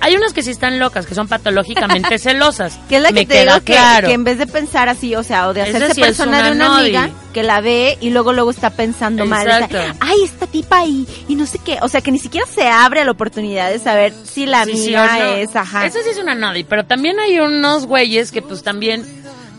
hay 0.00 0.14
unas 0.16 0.32
que 0.32 0.42
sí 0.42 0.50
están 0.50 0.78
locas, 0.78 1.06
que 1.06 1.14
son 1.14 1.26
patológicamente 1.28 2.18
celosas. 2.20 2.78
Que 2.88 2.96
es 2.96 3.02
la 3.02 3.08
que 3.08 3.14
Me 3.14 3.26
te 3.26 3.40
digo 3.40 3.54
que, 3.56 3.72
claro. 3.72 4.08
que 4.08 4.14
en 4.14 4.24
vez 4.24 4.38
de 4.38 4.46
pensar 4.46 4.88
así, 4.88 5.14
o 5.14 5.22
sea, 5.22 5.48
o 5.48 5.54
de 5.54 5.62
hacerse 5.62 5.94
sí 5.94 6.00
persona 6.00 6.38
una 6.38 6.46
de 6.50 6.52
una 6.56 6.68
nodi. 6.68 6.96
amiga 6.96 7.10
que 7.32 7.42
la 7.42 7.60
ve 7.60 7.98
y 8.00 8.10
luego 8.10 8.32
luego 8.32 8.50
está 8.50 8.70
pensando 8.70 9.26
mal. 9.26 9.46
Exacto. 9.46 9.76
está, 9.78 9.96
Ay, 10.00 10.22
esta 10.24 10.46
tipa 10.46 10.78
ahí 10.78 11.06
y 11.28 11.34
no 11.34 11.46
sé 11.46 11.58
qué. 11.58 11.78
O 11.82 11.88
sea, 11.88 12.00
que 12.00 12.10
ni 12.12 12.18
siquiera 12.18 12.46
se 12.46 12.68
abre 12.68 13.00
a 13.00 13.04
la 13.04 13.10
oportunidad 13.10 13.70
de 13.70 13.78
saber 13.78 14.14
si 14.24 14.46
la 14.46 14.64
Sí, 14.64 14.72
sí 14.76 14.94
amiga 14.94 15.16
o 15.16 15.18
no. 15.18 15.32
es, 15.34 15.56
ajá. 15.56 15.86
Eso 15.86 15.98
sí 16.02 16.10
es 16.10 16.18
una 16.18 16.34
nodi, 16.34 16.64
pero 16.64 16.84
también 16.84 17.18
hay 17.20 17.38
unos 17.40 17.86
güeyes 17.86 18.30
que 18.32 18.42
pues 18.42 18.62
también 18.62 19.04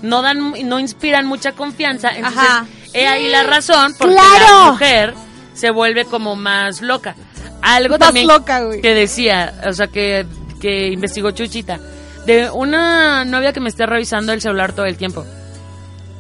no 0.02 0.22
dan, 0.22 0.54
no 0.68 0.80
inspiran 0.80 1.26
mucha 1.26 1.52
confianza. 1.54 2.10
Entonces, 2.16 2.40
Ajá. 2.40 2.66
he 2.94 3.08
ahí 3.08 3.28
la 3.30 3.44
razón 3.44 3.94
porque 3.98 4.14
¡Claro! 4.16 4.66
la 4.66 4.72
mujer 4.72 5.14
se 5.54 5.72
vuelve 5.72 6.06
como 6.06 6.36
más 6.36 6.82
loca. 6.82 7.16
Algo 7.62 7.98
Más 7.98 8.00
también 8.00 8.28
loca, 8.28 8.62
güey. 8.62 8.82
que 8.82 8.94
decía, 8.94 9.54
o 9.68 9.74
sea, 9.74 9.88
que, 9.88 10.26
que 10.62 10.88
investigó 10.88 11.32
Chuchita, 11.32 11.80
de 12.26 12.50
una 12.50 13.26
novia 13.26 13.54
que 13.54 13.60
me 13.60 13.70
esté 13.70 13.86
revisando 13.86 14.34
el 14.34 14.42
celular 14.42 14.74
todo 14.74 14.86
el 14.86 14.98
tiempo. 14.98 15.26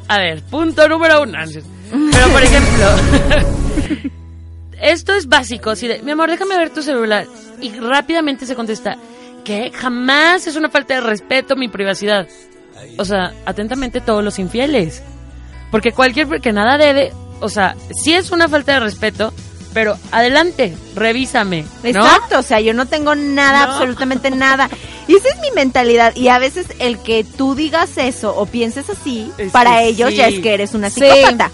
A 0.08 0.20
ver, 0.20 0.42
punto 0.44 0.88
número 0.88 1.22
uno. 1.22 1.38
Pero, 2.12 2.28
por 2.30 2.44
ejemplo, 2.44 2.86
esto 4.82 5.14
es 5.14 5.28
básico, 5.28 5.76
de, 5.76 6.02
mi 6.04 6.12
amor, 6.12 6.30
déjame 6.30 6.58
ver 6.58 6.70
tu 6.70 6.82
celular. 6.82 7.28
Y 7.62 7.72
rápidamente 7.80 8.46
se 8.46 8.56
contesta, 8.56 8.98
que 9.44 9.72
jamás 9.72 10.48
es 10.48 10.56
una 10.56 10.70
falta 10.70 10.96
de 10.96 11.02
respeto 11.02 11.56
mi 11.56 11.68
privacidad. 11.68 12.28
O 12.98 13.06
sea, 13.06 13.34
atentamente 13.46 14.02
todos 14.02 14.24
los 14.24 14.40
infieles. 14.40 15.04
Porque 15.72 15.92
cualquier, 15.92 16.42
que 16.42 16.54
nada 16.54 16.78
debe, 16.78 17.12
o 17.42 17.50
sea, 17.50 17.76
sí 17.92 18.14
es 18.14 18.32
una 18.32 18.48
falta 18.48 18.74
de 18.74 18.80
respeto, 18.80 19.34
pero 19.78 19.96
adelante, 20.12 20.76
revísame. 20.96 21.64
¿no? 21.84 21.90
Exacto, 21.90 22.40
o 22.40 22.42
sea, 22.42 22.60
yo 22.62 22.74
no 22.74 22.88
tengo 22.88 23.14
nada, 23.14 23.68
No. 23.68 23.74
absolutamente 23.74 24.32
nada. 24.32 24.72
Y 25.08 25.16
esa 25.16 25.30
es 25.30 25.40
mi 25.40 25.52
mentalidad. 25.52 26.16
Y 26.16 26.30
a 26.30 26.40
veces 26.40 26.66
el 26.80 26.98
que 26.98 27.24
tú 27.24 27.54
digas 27.54 27.92
eso 27.98 28.36
o 28.36 28.48
pienses 28.48 28.90
así, 28.90 29.32
Es 29.38 29.52
para 29.52 29.84
ellos 29.84 30.10
sí. 30.10 30.16
ya 30.16 30.30
es 30.30 30.40
que 30.40 30.52
eres 30.56 30.74
una 30.74 30.90
Sí. 30.90 31.02
psicópata. 31.02 31.52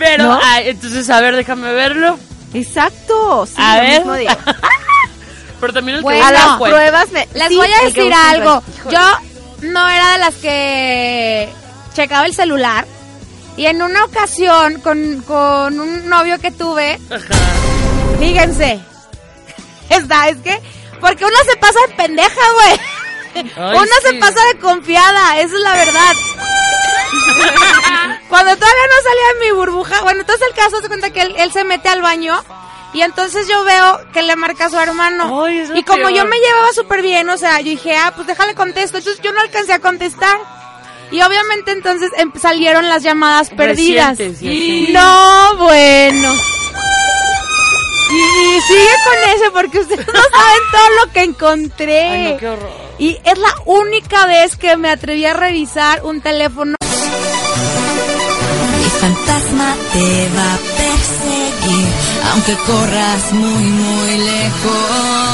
Pero, 0.00 0.24
¿No? 0.24 0.40
ay, 0.42 0.70
entonces, 0.70 1.08
a 1.10 1.20
ver, 1.20 1.36
déjame 1.36 1.72
verlo. 1.72 2.18
Exacto, 2.54 3.46
sí, 3.46 3.54
A 3.56 3.76
lo 3.76 3.82
ver. 3.82 3.98
mismo 4.00 4.14
digo. 4.16 4.32
Pero 5.60 5.72
también 5.72 5.98
el 5.98 6.02
que 6.02 6.04
Bueno, 6.06 6.24
busca, 6.24 6.28
a 6.42 6.46
las 6.48 6.56
pruebas 6.58 7.12
me... 7.12 7.28
Les 7.34 7.48
sí, 7.50 7.54
voy 7.56 7.68
a 7.70 7.84
decir 7.84 8.12
algo. 8.12 8.62
Yo 8.90 9.00
no 9.68 9.88
era 9.88 10.12
de 10.14 10.18
las 10.18 10.34
que 10.34 11.48
checaba 11.94 12.26
el 12.26 12.34
celular. 12.34 12.84
Y 13.60 13.66
en 13.66 13.82
una 13.82 14.06
ocasión, 14.06 14.80
con, 14.80 15.20
con 15.26 15.78
un 15.78 16.08
novio 16.08 16.38
que 16.38 16.50
tuve, 16.50 16.98
fíjense. 18.18 18.80
Esta, 19.90 20.30
es 20.30 20.38
que, 20.38 20.58
porque 20.98 21.26
uno 21.26 21.36
se 21.44 21.58
pasa 21.58 21.78
de 21.86 21.94
pendeja, 21.94 22.40
güey. 22.54 23.44
Uno 23.58 23.92
se 24.02 24.14
pasa 24.14 24.42
de 24.46 24.60
confiada, 24.60 25.40
esa 25.40 25.54
es 25.54 25.60
la 25.60 25.74
verdad. 25.74 26.12
Cuando 28.30 28.56
todavía 28.56 28.86
no 28.88 29.02
salía 29.02 29.34
de 29.34 29.40
mi 29.44 29.52
burbuja, 29.54 30.00
bueno, 30.04 30.20
entonces 30.20 30.48
el 30.48 30.54
caso 30.54 30.80
se 30.80 30.88
cuenta 30.88 31.10
que 31.10 31.20
él, 31.20 31.34
él 31.36 31.52
se 31.52 31.62
mete 31.64 31.90
al 31.90 32.00
baño 32.00 32.42
y 32.94 33.02
entonces 33.02 33.46
yo 33.46 33.62
veo 33.64 34.00
que 34.14 34.22
le 34.22 34.36
marca 34.36 34.64
a 34.64 34.70
su 34.70 34.78
hermano. 34.78 35.44
Ay, 35.44 35.70
y 35.74 35.82
como 35.82 36.08
yo 36.08 36.24
me 36.24 36.38
llevaba 36.38 36.72
súper 36.72 37.02
bien, 37.02 37.28
o 37.28 37.36
sea, 37.36 37.58
yo 37.58 37.72
dije, 37.72 37.94
ah, 37.94 38.14
pues 38.16 38.26
déjale 38.26 38.54
contesto. 38.54 38.96
Entonces 38.96 39.22
yo 39.22 39.34
no 39.34 39.40
alcancé 39.42 39.74
a 39.74 39.80
contestar. 39.80 40.59
Y 41.10 41.20
obviamente 41.22 41.72
entonces 41.72 42.10
em- 42.16 42.32
salieron 42.40 42.88
las 42.88 43.02
llamadas 43.02 43.50
perdidas. 43.50 44.16
Recientes. 44.18 44.92
No, 44.92 45.56
bueno. 45.58 46.34
Y, 48.12 48.16
y 48.16 48.60
sigue 48.62 48.94
con 49.04 49.30
ese 49.36 49.50
porque 49.52 49.78
ustedes 49.80 50.06
no 50.06 50.12
saben 50.12 50.62
todo 50.72 50.88
lo 51.06 51.12
que 51.12 51.22
encontré. 51.22 52.02
Ay, 52.08 52.32
no, 52.32 52.38
qué 52.38 52.48
horror. 52.48 52.70
Y 52.98 53.16
es 53.24 53.38
la 53.38 53.54
única 53.66 54.26
vez 54.26 54.56
que 54.56 54.76
me 54.76 54.90
atreví 54.90 55.24
a 55.24 55.32
revisar 55.34 56.04
un 56.04 56.20
teléfono. 56.20 56.76
El 58.82 58.90
fantasma 58.90 59.74
te 59.92 60.28
va 60.36 60.54
a 60.54 60.58
perseguir, 60.76 61.88
aunque 62.32 62.54
corras 62.66 63.32
muy, 63.32 63.64
muy 63.64 64.18
lejos. 64.18 65.29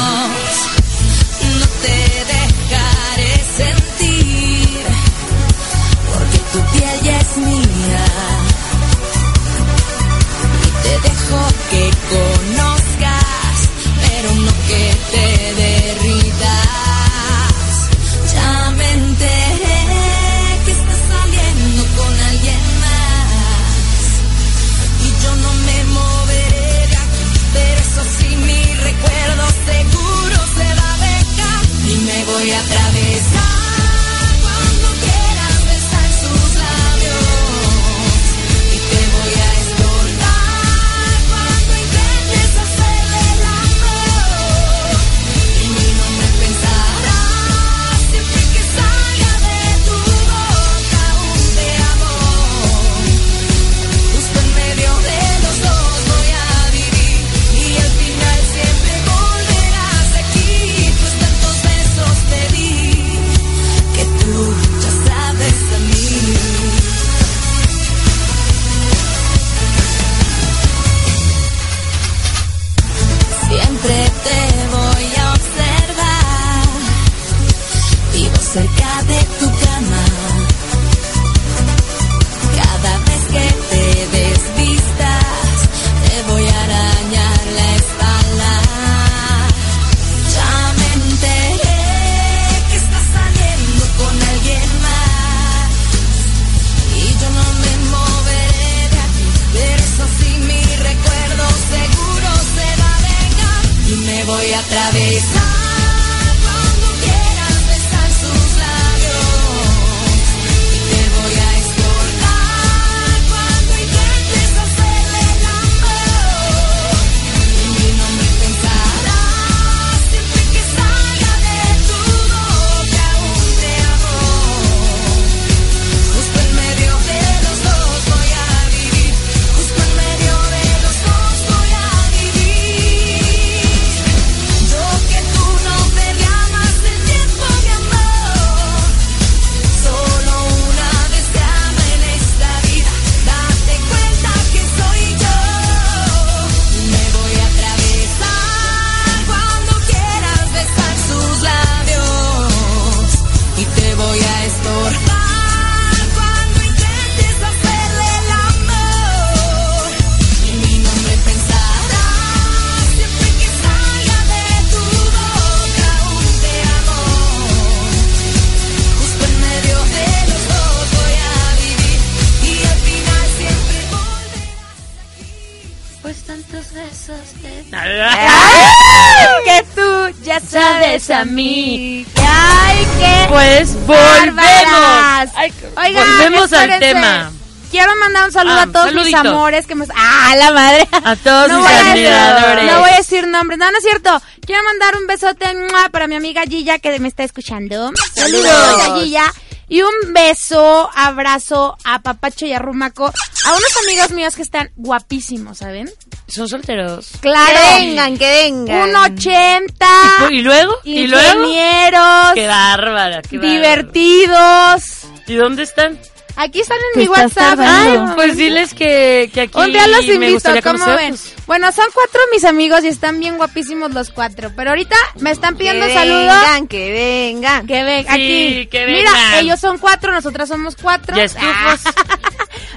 Pues 183.36 183.75
volvemos. 183.86 185.30
Ay, 185.34 185.52
Oigan, 185.76 186.08
volvemos 186.18 186.52
al 186.54 186.78
tema. 186.78 187.30
Quiero 187.70 187.94
mandar 187.96 188.25
un 188.25 188.32
saludo 188.32 188.56
Ah, 188.60 188.62
a 188.62 188.66
todos 188.72 188.94
mis 188.94 189.12
amores 189.12 189.66
que 189.66 189.75
me... 189.75 189.84
¡Ah, 189.94 190.34
la 190.38 190.52
madre! 190.52 190.88
A 191.04 191.16
todos 191.16 191.49
no 191.50 191.58
mis 191.58 191.68
decir- 191.68 191.90
admiradores. 191.90 192.72
no 192.72 192.80
voy 192.80 192.90
a 192.90 192.96
decir 192.96 193.26
nombres. 193.26 193.58
No, 193.58 193.70
no 193.70 193.76
es 193.76 193.84
cierto. 193.84 194.22
Quiero 194.46 194.62
mandar 194.64 194.96
un 194.96 195.06
besote 195.06 195.46
para 195.92 196.06
mi 196.06 196.14
amiga 196.14 196.44
Gilla 196.49 196.78
que 196.78 196.99
me 196.99 197.08
está 197.08 197.25
escuchando. 197.25 197.90
Saludos. 198.14 198.80
a 198.88 198.99
Gilla. 199.00 199.25
Y 199.68 199.82
un 199.82 199.92
beso, 200.14 200.88
abrazo 200.94 201.76
a 201.84 201.99
Papacho 201.99 202.46
y 202.46 202.54
a 202.54 202.58
Rumaco. 202.60 203.12
A 203.47 203.50
unos 203.52 203.76
amigos 203.85 204.11
míos 204.11 204.35
que 204.35 204.43
están 204.43 204.71
guapísimos, 204.76 205.59
¿saben? 205.59 205.89
Son 206.26 206.49
solteros. 206.49 207.11
Claro. 207.21 207.47
Que 207.78 207.78
vengan, 207.87 208.19
que 208.19 208.28
vengan. 208.28 208.89
Un 208.91 208.97
80. 208.97 209.87
¿Y 210.30 210.41
luego? 210.43 210.75
¿Y 210.85 211.06
luego? 211.06 211.45
Ingenieros. 211.45 212.32
Qué 212.35 212.47
bárbara, 212.49 213.23
qué 213.23 213.39
bárbara. 213.39 213.54
divertidos. 213.54 214.82
¿Y 215.28 215.35
dónde 215.35 215.63
están? 215.63 215.99
Aquí 216.39 216.61
están 216.61 216.76
en 216.76 216.93
Te 216.95 217.00
mi 217.00 217.09
WhatsApp. 217.09 217.59
Ay, 217.63 217.99
pues 218.15 218.37
diles 218.37 218.75
que, 218.75 219.30
que 219.32 219.43
aquí 219.43 219.59
Un 219.59 219.73
día 219.73 219.87
los 219.87 220.04
invito, 220.04 220.50
¿cómo 220.63 220.85
ven? 220.95 221.17
Bueno, 221.47 221.73
son 221.73 221.87
cuatro 221.95 222.21
mis 222.30 222.45
amigos 222.45 222.85
y 222.85 222.89
están 222.89 223.21
bien 223.21 223.39
guapísimos 223.39 223.95
los 223.95 224.11
cuatro. 224.11 224.52
Pero 224.54 224.71
ahorita 224.71 224.97
me 225.21 225.30
están 225.30 225.56
pidiendo 225.56 225.87
que 225.87 225.95
saludos. 225.95 226.21
vengan, 226.43 226.67
que 226.69 226.93
vengan. 226.93 227.67
Que 227.67 227.85
ven, 227.85 228.02
Sí, 228.04 228.11
aquí. 228.11 228.67
que 228.67 228.87
Mira, 228.87 229.13
vengan. 229.13 229.35
ellos 229.45 229.61
son 229.61 229.78
cuatro, 229.78 230.13
nosotras 230.13 230.49
somos 230.50 230.76
cuatro. 230.76 231.17
Ya 231.17 231.23
estufos. 231.25 231.80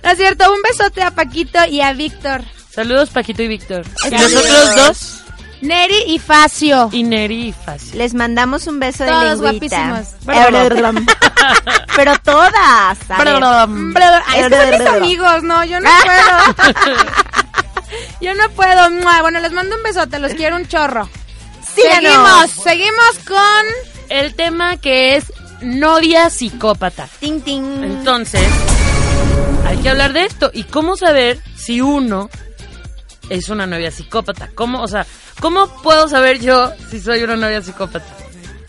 No 0.04 0.10
es 0.12 0.18
cierto, 0.18 0.52
un 0.54 0.62
besote 0.62 1.02
a 1.02 1.12
Paquito 1.12 1.60
y 1.66 1.82
a 1.82 1.94
Víctor. 1.94 2.44
Saludos, 2.70 3.10
Paquito 3.10 3.44
y 3.44 3.48
Víctor. 3.48 3.86
¿Y 4.10 4.18
los 4.18 4.36
otros 4.36 4.76
dos? 4.76 5.20
Neri 5.62 6.04
y 6.08 6.20
Facio. 6.20 6.90
Y 6.92 7.04
Neri 7.04 7.50
y 7.50 7.54
Fácil. 7.54 7.98
Les 7.98 8.14
mandamos 8.14 8.68
un 8.68 8.80
beso 8.80 9.04
de 9.04 9.10
Todos 9.10 9.40
lengüita. 9.40 9.90
guapísimos. 9.90 10.16
Pero 11.96 12.18
todas. 12.20 12.98
es 13.02 14.48
que 14.48 14.56
son 14.56 14.70
mis 14.72 14.88
amigos, 14.88 15.44
no, 15.44 15.66
yo 15.66 15.80
no 15.82 15.90
puedo. 16.06 16.74
yo 18.22 18.34
no 18.36 18.50
puedo. 18.52 18.90
Bueno, 19.22 19.40
les 19.42 19.52
mando 19.52 19.76
un 19.76 19.84
besote, 19.84 20.20
los 20.20 20.34
quiero 20.34 20.56
un 20.56 20.68
chorro. 20.68 21.10
Seguimos, 21.76 22.52
seguimos 22.64 23.20
con 23.28 23.66
El 24.10 24.34
tema 24.36 24.78
que 24.78 25.18
es 25.18 25.26
novia 25.62 26.30
psicópata. 26.30 27.10
Ting, 27.20 27.42
ting. 27.42 27.84
Entonces, 27.84 28.48
hay 29.80 29.84
que 29.84 29.90
hablar 29.90 30.12
de 30.12 30.26
esto. 30.26 30.52
¿Y 30.54 30.64
cómo 30.66 30.98
saber 30.98 31.40
si 31.56 31.80
uno 31.80 32.30
es 33.30 33.48
una 33.48 33.66
novia 33.66 33.92
psicópata? 33.92 34.50
¿Cómo, 34.54 34.82
o 34.82 34.88
sea, 34.90 35.06
cómo 35.40 35.70
puedo 35.82 36.10
saber 36.10 36.42
yo 36.42 36.74
si 36.90 37.00
soy 37.00 37.24
una 37.24 37.38
novia 37.38 37.62
psicópata? 37.62 38.06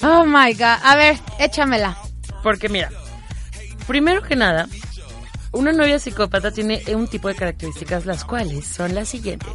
Oh 0.03 0.25
my 0.25 0.55
god. 0.55 0.79
A 0.85 0.95
ver, 0.95 1.19
échamela. 1.41 1.99
Porque 2.45 2.69
mira, 2.69 2.91
primero 3.89 4.23
que 4.23 4.37
nada, 4.37 4.69
una 5.51 5.73
novia 5.73 5.99
psicópata 5.99 6.53
tiene 6.53 6.81
un 6.95 7.09
tipo 7.09 7.27
de 7.27 7.35
características 7.35 8.07
las 8.07 8.25
cuales 8.25 8.65
son 8.65 8.95
las 8.95 9.09
siguientes. 9.09 9.51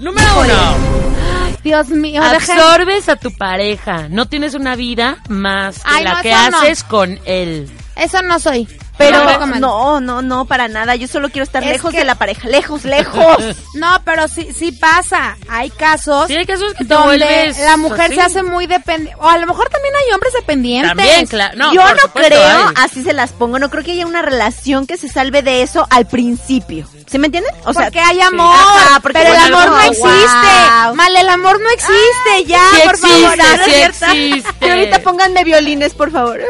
Número 0.00 0.28
uno. 0.38 1.54
Dios 1.62 1.88
mío, 1.88 2.22
Absorbes 2.22 3.08
a 3.08 3.16
tu 3.16 3.34
pareja. 3.34 4.10
No 4.10 4.26
tienes 4.28 4.52
una 4.52 4.76
vida 4.76 5.16
más 5.30 5.76
que 5.76 5.82
Ay, 5.86 6.04
la 6.04 6.14
no, 6.16 6.22
que 6.22 6.30
eso 6.30 6.50
no. 6.50 6.58
haces 6.58 6.84
con 6.84 7.18
él. 7.24 7.70
Eso 7.96 8.20
no 8.20 8.38
soy. 8.38 8.68
Pero 9.10 9.46
No, 9.58 10.00
no, 10.00 10.22
no, 10.22 10.44
para 10.44 10.68
nada. 10.68 10.94
Yo 10.96 11.06
solo 11.08 11.28
quiero 11.30 11.44
estar 11.44 11.62
Es 11.62 11.70
lejos 11.70 11.90
que- 11.92 11.98
de 11.98 12.04
la 12.04 12.14
pareja. 12.16 12.48
Lejos, 12.48 12.84
lejos. 12.84 13.36
No, 13.74 14.00
pero 14.04 14.28
sí, 14.28 14.48
sí 14.56 14.70
pasa. 14.72 15.36
Hay 15.48 15.68
casos. 15.70 16.28
Sí, 16.28 16.36
hay 16.36 16.46
casos 16.46 16.72
que 16.74 16.84
donde 16.84 17.04
vuelves 17.18 17.58
la 17.58 17.76
mujer 17.76 18.02
así. 18.06 18.14
se 18.14 18.20
hace 18.20 18.42
muy 18.44 18.66
dependiente. 18.66 19.20
O 19.20 19.28
a 19.28 19.36
lo 19.38 19.46
mejor 19.46 19.68
también 19.68 19.92
hay 19.96 20.12
hombres 20.12 20.32
dependientes. 20.32 20.90
También, 20.90 21.26
claro. 21.26 21.56
No, 21.56 21.72
Yo 21.74 21.80
por 21.82 21.90
no 21.90 21.98
supuesto, 22.02 22.30
creo, 22.34 22.68
hay. 22.68 22.74
así 22.76 23.02
se 23.02 23.12
las 23.12 23.32
pongo, 23.32 23.58
no 23.58 23.70
creo 23.70 23.82
que 23.84 23.92
haya 23.92 24.06
una 24.06 24.22
relación 24.22 24.86
que 24.86 24.96
se 24.96 25.08
salve 25.08 25.42
de 25.42 25.62
eso 25.62 25.86
al 25.90 26.06
principio. 26.06 26.86
¿Sí 27.06 27.18
me 27.18 27.26
entienden? 27.26 27.52
O 27.66 27.72
sea, 27.72 27.84
porque 27.84 28.00
hay 28.00 28.20
amor. 28.20 28.54
Ajá, 28.56 29.00
porque 29.00 29.18
pero 29.18 29.34
el 29.34 29.40
amor 29.52 29.66
no 29.66 29.72
wow. 29.72 29.80
existe. 29.90 30.94
Mal, 30.94 31.16
el 31.16 31.28
amor 31.28 31.60
no 31.60 31.70
existe. 31.70 32.44
ya, 32.46 32.62
Sí 32.72 32.80
por 32.84 32.94
existe, 32.94 33.42
favor. 33.42 33.64
sí 33.64 34.22
existe. 34.32 34.66
Y 34.66 34.70
ahorita 34.70 34.98
pónganme 35.00 35.44
violines, 35.44 35.94
por 35.94 36.10
favor. 36.12 36.40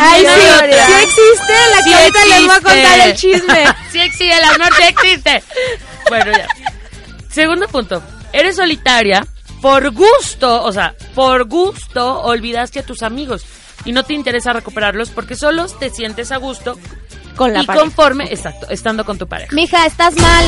Ay, 0.00 0.20
sí, 0.26 0.76
sí 0.86 0.92
existe. 1.02 1.52
La 1.70 1.76
que 1.78 1.82
Sí 1.84 1.92
ahorita 1.94 2.24
les 2.24 2.40
voy 2.40 2.50
a 2.50 2.56
existe. 2.56 2.62
contar 2.62 3.00
el 3.08 3.16
chisme. 3.16 3.64
sí 3.92 4.00
existe, 4.00 4.36
el 4.38 4.44
amor 4.44 4.68
sí 4.76 4.82
existe. 4.88 5.42
Bueno, 6.08 6.32
ya. 6.32 6.46
Segundo 7.30 7.66
punto. 7.68 8.02
Eres 8.32 8.56
solitaria 8.56 9.26
por 9.60 9.90
gusto, 9.92 10.62
o 10.64 10.72
sea, 10.72 10.94
por 11.14 11.44
gusto 11.46 12.20
olvidaste 12.22 12.80
a 12.80 12.82
tus 12.82 13.02
amigos 13.02 13.44
y 13.84 13.92
no 13.92 14.02
te 14.04 14.14
interesa 14.14 14.52
recuperarlos 14.52 15.10
porque 15.10 15.34
solo 15.36 15.66
te 15.66 15.90
sientes 15.90 16.32
a 16.32 16.36
gusto 16.38 16.78
Con 17.36 17.52
la 17.52 17.62
y 17.62 17.66
pareja. 17.66 17.84
conforme, 17.84 18.24
exacto, 18.24 18.66
estando 18.70 19.04
con 19.04 19.18
tu 19.18 19.26
pareja. 19.28 19.54
Mija, 19.54 19.86
estás 19.86 20.14
mal. 20.16 20.44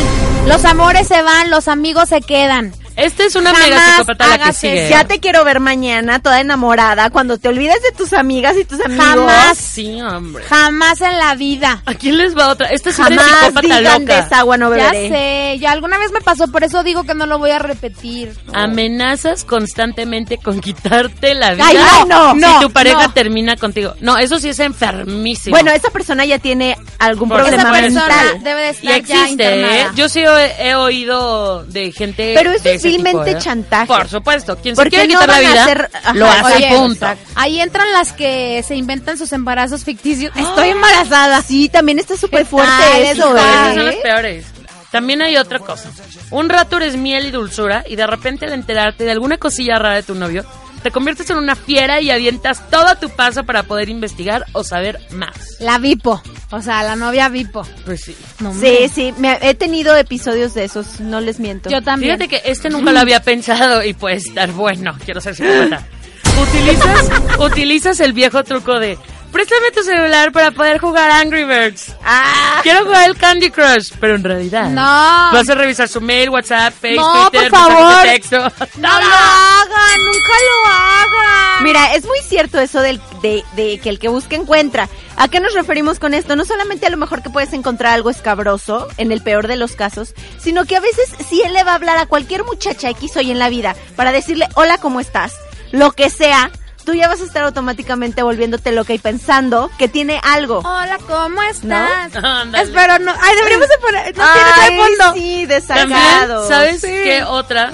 Los 0.46 0.64
amores 0.64 1.06
se 1.08 1.22
van, 1.22 1.50
los 1.50 1.68
amigos 1.68 2.08
se 2.08 2.20
quedan. 2.22 2.72
Esta 2.96 3.24
es 3.24 3.34
una 3.34 3.50
Jamás 3.50 3.64
mega 3.68 3.90
psicópata 3.92 4.28
la 4.28 4.38
que 4.46 4.52
sigue. 4.52 4.88
Ya 4.88 5.04
te 5.04 5.18
quiero 5.20 5.44
ver 5.44 5.58
mañana, 5.60 6.20
toda 6.20 6.40
enamorada, 6.40 7.10
cuando 7.10 7.38
te 7.38 7.48
olvides 7.48 7.82
de 7.82 7.92
tus 7.96 8.12
amigas 8.12 8.54
y 8.60 8.64
tus 8.64 8.80
amigos. 8.80 9.04
Jamás. 9.04 9.58
Sí, 9.58 10.00
hombre. 10.00 10.44
Jamás 10.44 11.00
en 11.00 11.18
la 11.18 11.34
vida. 11.34 11.82
¿A 11.86 11.94
quién 11.94 12.16
les 12.18 12.36
va 12.36 12.48
otra? 12.48 12.68
Esta 12.68 12.90
es 12.90 12.98
una 12.98 13.08
Jamás 13.08 13.26
psicópata 13.40 13.60
digan 13.78 14.02
loca. 14.02 14.22
desagua 14.22 14.56
no 14.56 14.76
Ya 14.76 14.90
beberé. 14.92 15.08
sé, 15.08 15.58
ya 15.58 15.72
alguna 15.72 15.98
vez 15.98 16.12
me 16.12 16.20
pasó, 16.20 16.46
por 16.48 16.62
eso 16.62 16.82
digo 16.84 17.02
que 17.04 17.14
no 17.14 17.26
lo 17.26 17.38
voy 17.38 17.50
a 17.50 17.58
repetir. 17.58 18.32
Amenazas 18.52 19.44
constantemente 19.44 20.38
con 20.38 20.60
quitarte 20.60 21.34
la 21.34 21.54
vida 21.54 21.64
Ay, 21.66 21.78
no, 22.08 22.32
si 22.34 22.38
no, 22.40 22.60
tu 22.60 22.70
pareja 22.70 23.08
no. 23.08 23.12
termina 23.12 23.56
contigo. 23.56 23.94
No, 24.00 24.18
eso 24.18 24.38
sí 24.38 24.48
es 24.50 24.58
enfermísimo. 24.60 25.54
Bueno, 25.54 25.70
esa 25.72 25.90
persona 25.90 26.24
ya 26.24 26.38
tiene 26.38 26.76
algún 26.98 27.28
Por 27.28 27.38
problema 27.42 27.62
Esa 27.62 27.72
persona 27.72 28.06
mental. 28.22 28.42
debe 28.44 28.60
de 28.62 28.66
y 28.68 28.70
estar 28.70 28.84
ya 28.90 28.96
existe, 28.96 29.22
¿eh? 29.24 29.30
internada. 29.56 29.92
Yo 29.96 30.08
sí 30.08 30.20
he, 30.20 30.68
he 30.68 30.74
oído 30.74 31.64
de 31.64 31.92
gente 31.92 32.34
Pero 32.36 32.52
eso 32.52 32.62
de 32.64 32.74
es 32.74 32.83
vilmente 32.88 33.30
¿eh? 33.32 33.38
chantaje. 33.38 33.86
Por 33.86 34.08
supuesto, 34.08 34.56
quien 34.56 34.76
se 34.76 34.88
quiere 34.88 35.06
no 35.08 35.20
quitar 35.20 35.28
la 35.28 35.40
vida 35.40 35.64
hacer- 35.64 35.90
ajá, 35.92 36.14
lo 36.14 36.26
hace 36.26 36.56
Oye, 36.56 36.68
punto. 36.76 37.06
Ahí 37.34 37.60
entran 37.60 37.92
las 37.92 38.12
que 38.12 38.62
se 38.66 38.76
inventan 38.76 39.18
sus 39.18 39.32
embarazos 39.32 39.84
ficticios. 39.84 40.32
Estoy 40.36 40.68
embarazada. 40.68 41.42
Sí, 41.42 41.68
también 41.68 41.98
está 41.98 42.16
súper 42.16 42.40
¿Qué 42.40 42.44
fuerte 42.46 42.72
tal? 42.78 43.02
eso, 43.02 43.22
son 43.22 43.84
las 43.86 43.94
peores. 43.96 44.46
También 44.90 45.22
hay 45.22 45.36
otra 45.36 45.58
cosa. 45.58 45.90
Un 46.30 46.48
rato 46.48 46.76
eres 46.76 46.96
miel 46.96 47.26
y 47.26 47.30
dulzura 47.32 47.84
y 47.88 47.96
de 47.96 48.06
repente 48.06 48.46
al 48.46 48.52
enterarte 48.52 49.02
de 49.04 49.10
alguna 49.10 49.38
cosilla 49.38 49.76
rara 49.76 49.96
de 49.96 50.04
tu 50.04 50.14
novio, 50.14 50.44
te 50.84 50.90
conviertes 50.92 51.28
en 51.30 51.38
una 51.38 51.56
fiera 51.56 52.00
y 52.00 52.10
avientas 52.10 52.70
todo 52.70 52.94
tu 52.96 53.08
paso 53.08 53.42
para 53.44 53.62
poder 53.64 53.88
investigar 53.88 54.44
o 54.52 54.62
saber 54.62 55.00
más. 55.12 55.34
La 55.58 55.78
Vipo. 55.78 56.22
O 56.50 56.60
sea, 56.62 56.82
la 56.84 56.94
novia 56.94 57.28
Vipo. 57.30 57.66
Pues 57.86 58.02
sí. 58.02 58.14
No. 58.38 58.54
Sí, 58.54 58.88
sí, 58.94 59.12
me- 59.18 59.38
he 59.40 59.54
tenido 59.54 59.96
episodios 59.96 60.52
de 60.54 60.64
esos, 60.64 61.00
no 61.00 61.20
les 61.22 61.40
miento. 61.40 61.70
Yo 61.70 61.82
también. 61.82 62.18
Fíjate 62.18 62.28
que 62.28 62.50
este 62.50 62.68
nunca 62.68 62.92
lo 62.92 63.00
había 63.00 63.20
pensado 63.22 63.82
y 63.82 63.94
puede 63.94 64.16
estar 64.16 64.52
bueno. 64.52 64.94
Quiero 65.04 65.20
ser 65.22 65.34
psicópata. 65.34 65.84
Utilizas, 66.42 67.10
utilizas 67.40 68.00
el 68.00 68.12
viejo 68.12 68.44
truco 68.44 68.78
de 68.78 68.98
préstame 69.34 69.70
tu 69.72 69.82
celular 69.82 70.32
para 70.32 70.52
poder 70.52 70.78
jugar 70.78 71.10
Angry 71.10 71.44
Birds. 71.44 71.94
Ah, 72.04 72.60
Quiero 72.62 72.84
jugar 72.84 73.10
el 73.10 73.16
Candy 73.16 73.50
Crush, 73.50 73.90
pero 74.00 74.14
en 74.14 74.24
realidad 74.24 74.68
No. 74.70 74.80
vas 74.80 75.48
a 75.50 75.54
revisar 75.54 75.88
su 75.88 76.00
mail, 76.00 76.30
WhatsApp, 76.30 76.72
Facebook, 76.80 77.04
No, 77.04 77.30
Twitter, 77.30 77.50
por 77.50 77.58
favor. 77.60 77.96
de 78.04 78.10
texto. 78.10 78.38
No 78.38 78.88
lo 79.00 79.14
hagan, 79.14 80.04
nunca 80.04 80.34
lo 80.48 80.70
hagan. 80.70 81.62
Mira, 81.64 81.94
es 81.94 82.04
muy 82.06 82.18
cierto 82.20 82.58
eso 82.60 82.80
del, 82.80 83.00
de, 83.22 83.44
de 83.56 83.78
que 83.80 83.88
el 83.90 83.98
que 83.98 84.08
busca 84.08 84.36
encuentra. 84.36 84.88
¿A 85.16 85.28
qué 85.28 85.40
nos 85.40 85.52
referimos 85.54 85.98
con 85.98 86.14
esto? 86.14 86.36
No 86.36 86.44
solamente 86.44 86.86
a 86.86 86.90
lo 86.90 86.96
mejor 86.96 87.22
que 87.22 87.30
puedes 87.30 87.52
encontrar 87.52 87.92
algo 87.94 88.10
escabroso, 88.10 88.88
en 88.98 89.12
el 89.12 89.22
peor 89.22 89.46
de 89.48 89.56
los 89.56 89.72
casos, 89.72 90.14
sino 90.38 90.64
que 90.64 90.76
a 90.76 90.80
veces 90.80 91.08
si 91.28 91.42
él 91.42 91.52
le 91.52 91.64
va 91.64 91.72
a 91.72 91.76
hablar 91.76 91.98
a 91.98 92.06
cualquier 92.06 92.44
muchacha 92.44 92.88
X 92.90 93.16
hoy 93.16 93.30
en 93.30 93.38
la 93.38 93.48
vida 93.48 93.74
para 93.96 94.12
decirle, 94.12 94.48
hola, 94.54 94.78
¿cómo 94.78 95.00
estás? 95.00 95.32
Lo 95.72 95.92
que 95.92 96.08
sea, 96.10 96.50
tú 96.84 96.94
ya 96.94 97.08
vas 97.08 97.20
a 97.20 97.24
estar 97.24 97.42
automáticamente 97.44 98.22
volviéndote 98.22 98.72
loca 98.72 98.92
y 98.92 98.98
pensando 98.98 99.70
que 99.78 99.88
tiene 99.88 100.20
algo. 100.22 100.58
Hola, 100.58 100.98
¿cómo 101.06 101.42
estás? 101.42 102.12
Espero 102.62 102.98
no. 102.98 103.12
Ay, 103.20 103.36
deberíamos 103.36 103.68
de 103.68 103.78
poner. 103.78 104.16
No 104.16 104.24
Ay, 104.26 104.76
fondo. 104.76 105.14
sí, 105.14 105.46
desagado. 105.46 106.48
¿sabes 106.48 106.80
Sí. 106.80 106.88
qué 106.88 107.22
otra? 107.26 107.72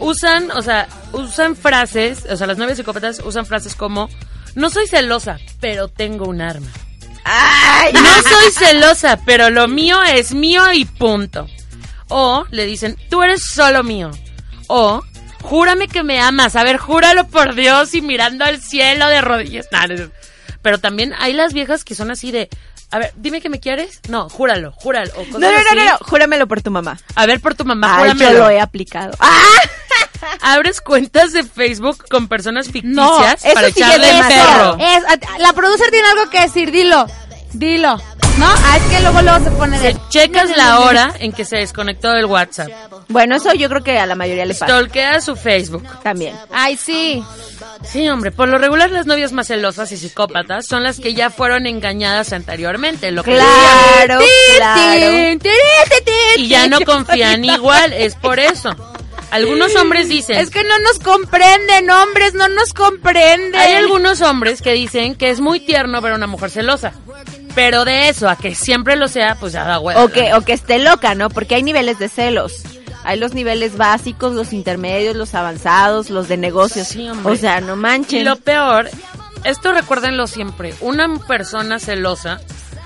Usan, 0.00 0.50
o 0.50 0.62
sea, 0.62 0.88
usan 1.12 1.54
frases, 1.56 2.24
o 2.28 2.36
sea, 2.36 2.46
las 2.46 2.58
novias 2.58 2.76
psicópatas 2.78 3.20
usan 3.24 3.46
frases 3.46 3.74
como 3.76 4.08
no 4.54 4.70
soy 4.70 4.86
celosa, 4.86 5.38
pero 5.60 5.88
tengo 5.88 6.26
un 6.26 6.40
arma. 6.40 6.66
Ay, 7.24 7.92
No 7.94 8.22
soy 8.22 8.50
celosa, 8.52 9.18
pero 9.24 9.50
lo 9.50 9.66
mío 9.68 10.02
es 10.02 10.34
mío 10.34 10.72
y 10.72 10.84
punto. 10.84 11.46
O 12.08 12.44
le 12.50 12.66
dicen, 12.66 12.96
tú 13.08 13.22
eres 13.22 13.42
solo 13.46 13.82
mío. 13.82 14.10
O, 14.66 15.02
júrame 15.44 15.88
que 15.88 16.02
me 16.02 16.20
amas. 16.20 16.56
A 16.56 16.64
ver, 16.64 16.78
júralo 16.78 17.28
por 17.28 17.54
Dios 17.54 17.94
y 17.94 18.00
mirando 18.00 18.44
al 18.44 18.60
cielo 18.60 19.08
de 19.08 19.20
rodillas. 19.20 19.68
Nah, 19.70 19.86
no. 19.86 20.10
Pero 20.62 20.78
también 20.78 21.12
hay 21.18 21.34
las 21.34 21.52
viejas 21.52 21.84
que 21.84 21.94
son 21.94 22.10
así 22.10 22.32
de, 22.32 22.48
a 22.90 22.98
ver, 22.98 23.12
dime 23.16 23.40
que 23.40 23.50
me 23.50 23.60
quieres. 23.60 24.00
No, 24.08 24.28
júralo, 24.30 24.72
júralo. 24.72 25.12
O 25.12 25.24
cosas 25.24 25.32
no, 25.32 25.40
no, 25.40 25.52
no, 25.52 25.58
así. 25.58 25.76
no, 25.76 25.84
no, 25.84 25.98
júramelo 25.98 26.46
por 26.48 26.62
tu 26.62 26.70
mamá. 26.70 26.98
A 27.14 27.26
ver, 27.26 27.40
por 27.40 27.54
tu 27.54 27.64
mamá, 27.64 27.98
Ay, 27.98 28.14
yo 28.18 28.32
lo 28.32 28.48
he 28.48 28.60
aplicado. 28.60 29.12
¡Ah! 29.20 29.42
Abres 30.40 30.80
cuentas 30.80 31.32
de 31.32 31.42
Facebook 31.42 32.06
con 32.08 32.28
personas 32.28 32.68
ficticias 32.68 32.94
No, 32.94 33.18
para 33.54 33.70
sí 33.70 33.80
echarle 33.80 34.08
perro. 34.26 34.78
Es, 34.80 35.02
la 35.38 35.52
producer 35.52 35.90
tiene 35.90 36.08
algo 36.08 36.30
que 36.30 36.40
decir, 36.40 36.70
dilo. 36.70 37.06
Dilo. 37.52 38.00
¿No? 38.38 38.46
Ah, 38.48 38.76
es 38.76 38.82
que 38.84 39.00
luego 39.02 39.22
luego 39.22 39.44
se 39.44 39.50
pone 39.52 39.78
de. 39.78 39.96
Checas 40.08 40.50
la 40.56 40.80
hora 40.80 41.14
en 41.20 41.32
que 41.32 41.44
se 41.44 41.56
desconectó 41.58 42.10
del 42.10 42.26
WhatsApp. 42.26 42.68
Bueno, 43.08 43.36
eso 43.36 43.52
yo 43.54 43.68
creo 43.68 43.82
que 43.84 43.98
a 43.98 44.06
la 44.06 44.14
mayoría 44.16 44.44
le 44.44 44.54
pasa. 44.54 44.66
Stalkea 44.66 45.20
su 45.20 45.36
Facebook. 45.36 45.84
También. 46.02 46.34
Ay, 46.52 46.76
sí. 46.76 47.22
Sí, 47.84 48.08
hombre, 48.08 48.32
por 48.32 48.48
lo 48.48 48.58
regular 48.58 48.90
las 48.90 49.06
novias 49.06 49.32
más 49.32 49.46
celosas 49.46 49.92
y 49.92 49.96
psicópatas 49.96 50.66
son 50.66 50.82
las 50.82 50.98
que 51.00 51.14
ya 51.14 51.30
fueron 51.30 51.66
engañadas 51.66 52.32
anteriormente, 52.32 53.10
lo 53.10 53.22
que 53.22 53.32
Claro, 53.34 54.20
claro. 54.56 55.38
y 56.36 56.48
ya 56.48 56.66
no 56.66 56.80
confían 56.80 57.44
igual, 57.44 57.92
es 57.92 58.14
por 58.16 58.38
eso. 58.40 58.74
Algunos 59.30 59.74
hombres 59.76 60.08
dicen, 60.08 60.36
Es 60.38 60.50
que 60.50 60.62
no 60.62 60.78
nos 60.78 60.98
comprenden, 61.00 61.90
hombres, 61.90 62.34
no 62.34 62.46
nos 62.48 62.72
comprenden. 62.72 63.54
hay 63.60 63.74
algunos 63.74 64.20
hombres 64.20 64.62
que 64.62 64.72
dicen 64.72 65.16
que 65.16 65.30
es 65.30 65.40
muy 65.40 65.58
tierno 65.60 66.00
ver 66.00 66.12
a 66.12 66.16
una 66.16 66.26
mujer 66.28 66.50
celosa, 66.50 66.92
pero 67.54 67.84
de 67.84 68.08
eso 68.08 68.28
a 68.28 68.36
que 68.36 68.54
siempre 68.54 68.96
lo 68.96 69.08
sea, 69.08 69.36
pues 69.36 69.52
ya 69.52 69.64
da 69.64 69.78
huevo. 69.78 70.02
O 70.04 70.08
que, 70.08 70.34
o 70.34 70.40
que 70.42 70.52
esté 70.52 70.78
loca, 70.78 71.14
¿no? 71.14 71.28
Porque 71.30 71.54
hay 71.54 71.62
niveles 71.62 71.98
de 71.98 72.08
celos. 72.08 72.62
Hay 73.04 73.18
los 73.18 73.34
niveles 73.34 73.76
básicos, 73.76 74.32
los 74.34 74.52
intermedios, 74.54 75.14
los 75.14 75.34
avanzados, 75.34 76.08
los 76.10 76.26
de 76.28 76.36
negocios. 76.38 76.88
Sí, 76.88 77.08
hombre. 77.08 77.32
o 77.32 77.36
sea, 77.36 77.60
no 77.60 77.76
manchen. 77.76 78.20
Y 78.20 78.24
lo 78.24 78.36
peor, 78.36 78.88
esto 79.44 79.72
recuérdenlo 79.72 80.26
siempre, 80.26 80.74
una 80.80 81.18
persona 81.28 81.78
celosa 81.78 82.40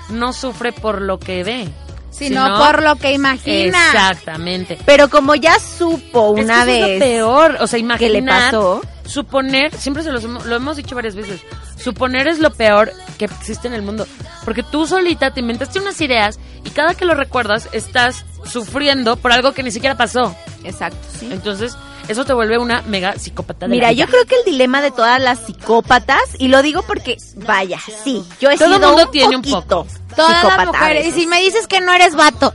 no 0.09 0.33
sufre 0.33 0.73
por 0.73 1.01
lo 1.01 1.19
que 1.19 1.43
ve, 1.43 1.69
Sino 2.11 2.57
por 2.57 2.83
lo 2.83 2.97
que 2.97 3.13
imagina. 3.13 3.77
Exactamente. 3.87 4.77
Pero 4.85 5.09
como 5.09 5.35
ya 5.35 5.57
supo 5.59 6.35
Es 6.37 6.43
una 6.43 6.65
que 6.65 6.71
eso 6.79 6.81
vez 6.81 6.83
es 6.85 6.99
lo 6.99 7.05
peor, 7.05 7.57
o 7.61 7.67
sea, 7.67 7.79
imaginar, 7.79 7.99
que 7.99 8.09
le 8.21 8.23
pasó, 8.27 8.81
suponer, 9.05 9.73
siempre 9.77 10.03
se 10.03 10.11
los 10.11 10.23
hemos- 10.25 10.45
lo 10.45 10.55
hemos 10.55 10.75
dicho 10.75 10.95
varias 10.95 11.15
veces, 11.15 11.39
suponer 11.81 12.27
es 12.27 12.39
lo 12.39 12.51
peor 12.51 12.93
que 13.17 13.25
existe 13.25 13.67
en 13.67 13.73
el 13.73 13.81
mundo, 13.81 14.07
porque 14.45 14.63
tú 14.63 14.85
solita 14.87 15.31
te 15.31 15.39
inventaste 15.39 15.79
unas 15.79 15.99
ideas 16.01 16.39
y 16.63 16.69
cada 16.71 16.93
que 16.93 17.05
lo 17.05 17.15
recuerdas 17.15 17.69
estás 17.71 18.25
sufriendo 18.45 19.15
por 19.17 19.31
algo 19.31 19.53
que 19.53 19.63
ni 19.63 19.71
siquiera 19.71 19.97
pasó. 19.97 20.35
Exacto, 20.63 21.07
sí. 21.17 21.29
Entonces, 21.31 21.75
eso 22.09 22.25
te 22.25 22.33
vuelve 22.33 22.57
una 22.57 22.81
mega 22.81 23.17
psicópata. 23.17 23.67
de 23.67 23.75
Mira, 23.75 23.87
la 23.87 23.93
yo 23.93 24.07
creo 24.07 24.25
que 24.25 24.35
el 24.35 24.45
dilema 24.45 24.81
de 24.81 24.91
todas 24.91 25.21
las 25.21 25.45
psicópatas, 25.45 26.21
y 26.39 26.47
lo 26.47 26.61
digo 26.61 26.81
porque, 26.81 27.17
vaya, 27.35 27.79
sí, 28.03 28.23
yo 28.41 28.49
he 28.49 28.57
Todo 28.57 28.75
sido 28.75 28.87
mundo 28.87 29.05
un 29.05 29.11
tiene 29.11 29.35
un 29.35 29.41
poco. 29.43 29.85
Todas 30.15 30.43
las 30.43 30.65
mujeres. 30.65 31.05
Y 31.05 31.11
si 31.11 31.27
me 31.27 31.39
dices 31.39 31.67
que 31.67 31.81
no 31.81 31.93
eres 31.93 32.15
vato. 32.15 32.53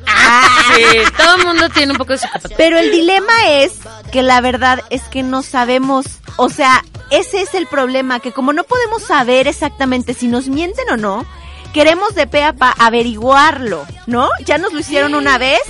Sí, 0.75 0.83
todo 1.17 1.37
el 1.37 1.47
mundo 1.47 1.69
tiene 1.69 1.93
un 1.93 1.99
poco 1.99 2.13
de 2.15 2.19
psicópata. 2.19 2.55
Pero 2.57 2.79
el 2.79 2.91
dilema 2.91 3.33
es 3.49 3.79
que 4.11 4.23
la 4.23 4.41
verdad 4.41 4.81
es 4.91 5.03
que 5.03 5.23
no 5.23 5.43
sabemos, 5.43 6.07
o 6.37 6.49
sea, 6.51 6.83
ese 7.11 7.43
es 7.43 7.55
el 7.55 7.67
problema, 7.67 8.21
que 8.21 8.33
como 8.33 8.53
no 8.53 8.65
podemos 8.65 9.03
saber 9.03 9.47
exactamente 9.49 10.15
si 10.15 10.27
nos 10.29 10.49
mienten 10.49 10.89
o 10.91 10.97
no, 10.97 11.25
queremos 11.73 12.15
de 12.15 12.27
pe 12.27 12.43
a 12.45 12.53
pa 12.53 12.75
averiguarlo, 12.79 13.87
¿no? 14.07 14.29
Ya 14.45 14.59
nos 14.59 14.73
lo 14.73 14.81
hicieron 14.81 15.15
una 15.15 15.39
vez 15.39 15.61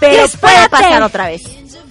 Pero 0.00 0.26
puede 0.40 0.68
pasar 0.68 1.02
otra 1.02 1.26
vez. 1.26 1.42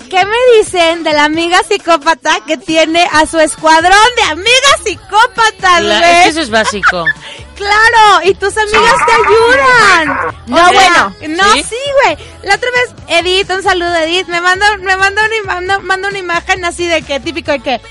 ¿Qué 0.09 0.25
me 0.25 0.57
dicen 0.57 1.03
de 1.03 1.13
la 1.13 1.25
amiga 1.25 1.61
psicópata 1.61 2.39
que 2.47 2.57
tiene 2.57 3.07
a 3.11 3.27
su 3.27 3.39
escuadrón 3.39 3.93
de 4.15 4.23
amigas 4.31 4.79
psicópatas, 4.83 5.83
La- 5.83 5.99
güey? 5.99 6.11
es 6.11 6.23
que 6.23 6.29
eso 6.29 6.41
es 6.41 6.49
básico. 6.49 7.05
Claro, 7.59 8.21
y 8.23 8.33
tus 8.35 8.55
amigas 8.55 8.93
te 9.05 9.11
ayudan. 9.11 10.17
No, 10.47 10.63
bueno. 10.71 11.13
No, 11.27 11.53
¿Sí? 11.55 11.63
sí, 11.71 11.75
güey. 12.05 12.17
La 12.43 12.55
otra 12.55 12.69
vez, 12.71 12.93
Edith, 13.19 13.51
un 13.51 13.61
saludo, 13.61 13.93
Edith, 13.97 14.27
me 14.29 14.39
manda, 14.39 14.77
me 14.77 14.95
manda 14.95 15.21
una, 15.25 15.53
manda- 15.55 15.79
manda 15.79 16.07
una 16.07 16.17
imagen 16.19 16.63
así 16.63 16.87
de 16.87 17.01
que, 17.01 17.19
típico 17.19 17.51
de 17.51 17.59
que, 17.59 17.81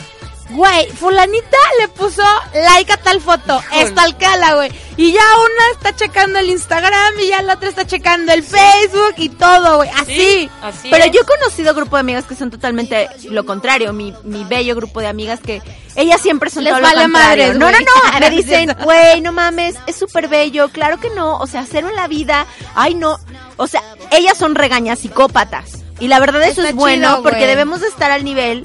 güey, 0.50 0.86
fulanita 0.92 1.56
le 1.80 1.88
puso 1.88 2.22
like 2.54 2.92
a 2.92 2.96
tal 2.96 3.20
foto, 3.20 3.60
estalcala, 3.72 4.54
güey. 4.54 4.70
Y 4.96 5.12
ya 5.12 5.22
una 5.22 5.72
está 5.76 5.94
checando 5.94 6.38
el 6.40 6.48
Instagram 6.50 7.20
y 7.22 7.28
ya 7.28 7.40
la 7.42 7.54
otra 7.54 7.68
está 7.68 7.86
checando 7.86 8.32
el 8.32 8.42
Facebook 8.42 9.14
y 9.16 9.28
todo, 9.28 9.76
güey. 9.76 9.88
Así. 9.90 10.50
Así 10.60 10.88
Pero 10.90 11.04
es. 11.04 11.12
yo 11.12 11.20
he 11.20 11.24
conocido 11.24 11.72
grupo 11.74 11.96
de 11.96 12.00
amigas 12.00 12.24
que 12.24 12.34
son 12.34 12.50
totalmente 12.50 13.08
lo 13.30 13.46
contrario. 13.46 13.92
Mi, 13.92 14.12
mi 14.24 14.44
bello 14.44 14.74
grupo 14.74 15.00
de 15.00 15.06
amigas 15.06 15.38
que 15.40 15.62
ellas 15.94 16.20
siempre 16.20 16.50
son 16.50 16.64
Les 16.64 16.72
todo 16.72 16.80
lo 16.80 16.86
vale 16.88 17.02
contrario. 17.02 17.46
madres, 17.46 17.58
No, 17.58 17.70
no, 17.70 17.78
no. 17.78 18.18
Me 18.20 18.30
dicen, 18.30 18.76
güey, 18.82 19.20
no 19.20 19.30
mames, 19.32 19.76
es 19.86 19.94
súper 19.96 20.26
bello. 20.26 20.68
Claro 20.70 20.98
que 20.98 21.10
no. 21.10 21.38
O 21.38 21.46
sea, 21.46 21.64
cero 21.70 21.88
en 21.90 21.96
la 21.96 22.08
vida. 22.08 22.46
Ay, 22.74 22.94
no. 22.96 23.18
O 23.56 23.68
sea, 23.68 23.82
ellas 24.10 24.36
son 24.36 24.56
regañas 24.56 24.98
psicópatas. 24.98 25.78
Y 26.00 26.08
la 26.08 26.18
verdad 26.20 26.42
eso 26.42 26.60
Está 26.60 26.70
es 26.70 26.74
bueno 26.74 27.08
chido, 27.08 27.22
porque 27.22 27.46
debemos 27.46 27.80
de 27.80 27.88
estar 27.88 28.10
al 28.10 28.24
nivel. 28.24 28.64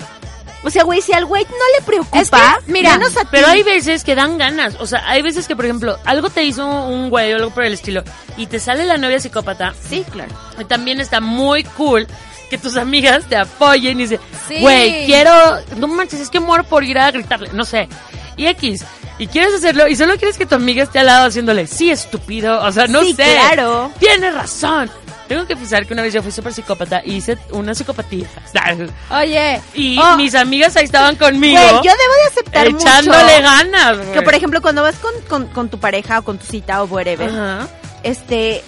O 0.63 0.69
sea, 0.69 0.83
güey, 0.83 1.01
si 1.01 1.11
al 1.13 1.25
güey 1.25 1.43
no 1.43 1.77
le 1.79 1.85
preocupa, 1.85 2.19
Es 2.21 2.29
que, 2.31 2.71
mira, 2.71 2.97
menos 2.97 3.17
a 3.17 3.21
ti. 3.21 3.27
Pero 3.31 3.47
hay 3.47 3.63
veces 3.63 4.03
que 4.03 4.15
dan 4.15 4.37
ganas. 4.37 4.75
O 4.79 4.87
sea, 4.87 5.03
hay 5.09 5.21
veces 5.21 5.47
que, 5.47 5.55
por 5.55 5.65
ejemplo, 5.65 5.97
algo 6.05 6.29
te 6.29 6.43
hizo 6.43 6.65
un 6.65 7.09
güey 7.09 7.33
o 7.33 7.35
algo 7.35 7.49
por 7.51 7.63
el 7.65 7.73
estilo 7.73 8.03
y 8.37 8.47
te 8.47 8.59
sale 8.59 8.85
la 8.85 8.97
novia 8.97 9.19
psicópata. 9.19 9.73
Sí, 9.89 10.05
claro. 10.11 10.31
Y 10.59 10.63
también 10.65 11.01
está 11.01 11.19
muy 11.19 11.63
cool 11.63 12.07
que 12.49 12.57
tus 12.57 12.77
amigas 12.77 13.25
te 13.27 13.35
apoyen 13.35 13.99
y 13.99 14.03
dicen, 14.03 14.19
Sí. 14.47 14.59
güey, 14.61 15.05
quiero, 15.05 15.31
no 15.77 15.87
manches, 15.87 16.19
es 16.21 16.29
que 16.29 16.39
muero 16.39 16.63
por 16.63 16.83
ir 16.83 16.97
a 16.99 17.11
gritarle, 17.11 17.49
no 17.51 17.65
sé. 17.65 17.89
Y 18.37 18.45
X, 18.47 18.83
y 19.19 19.27
quieres 19.27 19.53
hacerlo 19.55 19.87
y 19.87 19.95
solo 19.95 20.15
quieres 20.17 20.37
que 20.37 20.45
tu 20.45 20.55
amiga 20.55 20.83
esté 20.83 20.99
al 20.99 21.07
lado 21.07 21.27
haciéndole, 21.27 21.67
sí, 21.67 21.89
estúpido, 21.91 22.63
o 22.63 22.71
sea, 22.71 22.87
no 22.87 23.01
Sí, 23.01 23.13
sé. 23.13 23.23
claro. 23.35 23.91
Tienes 23.99 24.33
razón. 24.33 24.89
Tengo 25.27 25.47
que 25.47 25.55
pensar 25.55 25.85
que 25.85 25.93
una 25.93 26.01
vez 26.01 26.13
yo 26.13 26.21
fui 26.21 26.31
súper 26.31 26.53
psicópata 26.53 27.01
y 27.03 27.15
hice 27.15 27.37
una 27.51 27.73
psicopatía. 27.73 28.27
Oye. 29.11 29.61
Y 29.73 29.97
oh, 29.99 30.17
mis 30.17 30.35
amigas 30.35 30.75
ahí 30.75 30.85
estaban 30.85 31.15
conmigo. 31.15 31.59
Güey, 31.59 31.75
yo 31.75 31.91
debo 31.91 32.13
de 32.21 32.27
aceptar 32.29 32.67
echándole 32.67 33.33
mucho 33.35 33.43
ganas, 33.43 33.97
güey. 33.97 34.11
Que 34.11 34.21
por 34.21 34.33
ejemplo, 34.33 34.61
cuando 34.61 34.83
vas 34.83 34.95
con, 34.95 35.13
con, 35.27 35.47
con 35.47 35.69
tu 35.69 35.79
pareja 35.79 36.19
o 36.19 36.23
con 36.23 36.37
tu 36.37 36.45
cita 36.45 36.83
o 36.83 36.85
whatever, 36.85 37.29
Ajá. 37.29 37.67
este, 38.03 38.63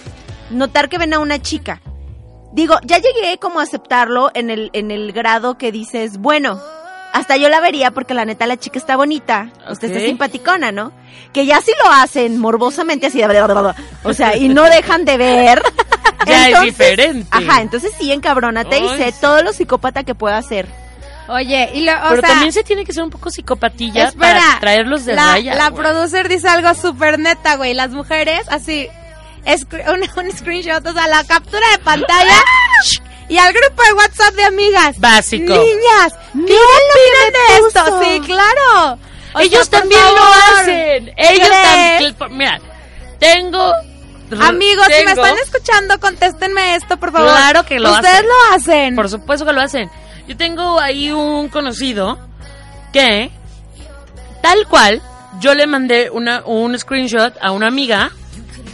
notar 0.50 0.88
que 0.88 0.98
ven 0.98 1.14
a 1.14 1.18
una 1.18 1.40
chica. 1.40 1.80
Digo, 2.52 2.78
ya 2.84 2.98
llegué 2.98 3.38
como 3.38 3.60
a 3.60 3.64
aceptarlo 3.64 4.30
en 4.34 4.48
el, 4.48 4.70
en 4.72 4.90
el 4.90 5.12
grado 5.12 5.58
que 5.58 5.72
dices, 5.72 6.16
bueno, 6.16 6.58
hasta 7.12 7.36
yo 7.36 7.48
la 7.48 7.60
vería 7.60 7.92
porque 7.92 8.12
la 8.14 8.24
neta 8.24 8.46
la 8.46 8.58
chica 8.58 8.78
está 8.78 8.96
bonita, 8.96 9.50
usted 9.70 9.90
está 9.90 10.00
simpaticona, 10.00 10.72
¿no? 10.72 10.92
Que 11.32 11.46
ya 11.46 11.60
sí 11.60 11.72
lo 11.82 11.90
hacen 11.90 12.38
morbosamente 12.38 13.06
así, 13.06 13.22
o 14.04 14.12
sea, 14.12 14.36
y 14.36 14.48
no 14.48 14.64
dejan 14.64 15.04
de 15.04 15.16
ver. 15.16 15.62
Ya 16.26 16.48
es 16.48 16.60
diferente. 16.62 17.28
Ajá, 17.30 17.60
entonces 17.62 17.92
sí, 17.98 18.12
encabrónate 18.12 18.78
y 18.78 18.88
Ay, 18.88 18.98
sé 18.98 19.12
sí. 19.12 19.18
todo 19.20 19.42
lo 19.42 19.52
psicópata 19.52 20.04
que 20.04 20.14
pueda 20.14 20.36
hacer. 20.38 20.66
Oye, 21.28 21.70
y 21.74 21.80
lo, 21.84 21.92
o 21.92 22.08
Pero 22.10 22.20
sea, 22.20 22.28
también 22.30 22.52
se 22.52 22.62
tiene 22.62 22.84
que 22.84 22.92
ser 22.92 23.02
un 23.02 23.10
poco 23.10 23.30
psicopatilla 23.30 24.08
espera, 24.08 24.38
para 24.40 24.60
traerlos 24.60 25.04
de 25.04 25.14
la, 25.14 25.32
raya. 25.32 25.54
La 25.56 25.70
güey. 25.70 25.82
producer 25.82 26.28
dice 26.28 26.48
algo 26.48 26.72
súper 26.74 27.18
neta, 27.18 27.56
güey. 27.56 27.74
Las 27.74 27.90
mujeres, 27.90 28.42
así, 28.48 28.88
un, 29.44 30.24
un 30.24 30.32
screenshot, 30.32 30.86
o 30.86 30.92
sea, 30.92 31.08
la 31.08 31.24
captura 31.24 31.66
de 31.72 31.78
pantalla 31.78 32.40
y 33.28 33.38
al 33.38 33.52
grupo 33.52 33.82
de 33.82 33.92
WhatsApp 33.94 34.34
de 34.34 34.44
amigas. 34.44 35.00
Básico. 35.00 35.52
Niñas, 35.52 36.14
¿qué 36.32 36.38
Miren 36.38 37.32
lo 37.60 37.66
esto? 37.66 37.84
puso. 37.84 38.02
Sí, 38.04 38.20
claro. 38.20 38.98
O 39.34 39.40
Ellos 39.40 39.66
sea, 39.66 39.80
también 39.80 40.00
lo 40.02 40.22
hacen. 40.58 41.12
Ellos 41.16 41.48
también. 41.50 42.38
Mira, 42.38 42.60
tengo. 43.18 43.72
Amigos, 44.40 44.86
si 44.86 45.04
me 45.04 45.12
están 45.12 45.36
escuchando, 45.42 45.98
contéstenme 46.00 46.74
esto, 46.74 46.96
por 46.96 47.12
favor. 47.12 47.30
Claro 47.30 47.64
que 47.64 47.78
lo 47.78 47.92
Ustedes 47.92 48.14
hacen. 48.14 48.26
lo 48.26 48.56
hacen. 48.56 48.96
Por 48.96 49.08
supuesto 49.08 49.46
que 49.46 49.52
lo 49.52 49.60
hacen. 49.60 49.90
Yo 50.26 50.36
tengo 50.36 50.80
ahí 50.80 51.10
un 51.12 51.48
conocido 51.48 52.18
que, 52.92 53.30
tal 54.42 54.66
cual, 54.68 55.00
yo 55.40 55.54
le 55.54 55.66
mandé 55.66 56.10
una, 56.10 56.42
un 56.44 56.78
screenshot 56.78 57.34
a 57.40 57.52
una 57.52 57.68
amiga. 57.68 58.10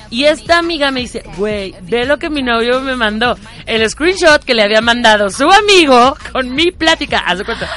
Y 0.09 0.25
esta 0.25 0.59
amiga 0.59 0.91
me 0.91 1.01
dice, 1.01 1.23
güey, 1.37 1.75
ve 1.83 2.05
lo 2.05 2.19
que 2.19 2.29
mi 2.29 2.43
novio 2.43 2.81
me 2.81 2.97
mandó. 2.97 3.37
El 3.65 3.89
screenshot 3.89 4.45
que 4.45 4.55
le 4.55 4.63
había 4.63 4.83
mandado 4.83 5.31
su 5.31 5.51
amigo 5.51 6.17
con 6.33 6.55
mi 6.55 6.71
plática. 6.71 7.19
Haz 7.27 7.39
de 7.39 7.45
cuenta. 7.45 7.69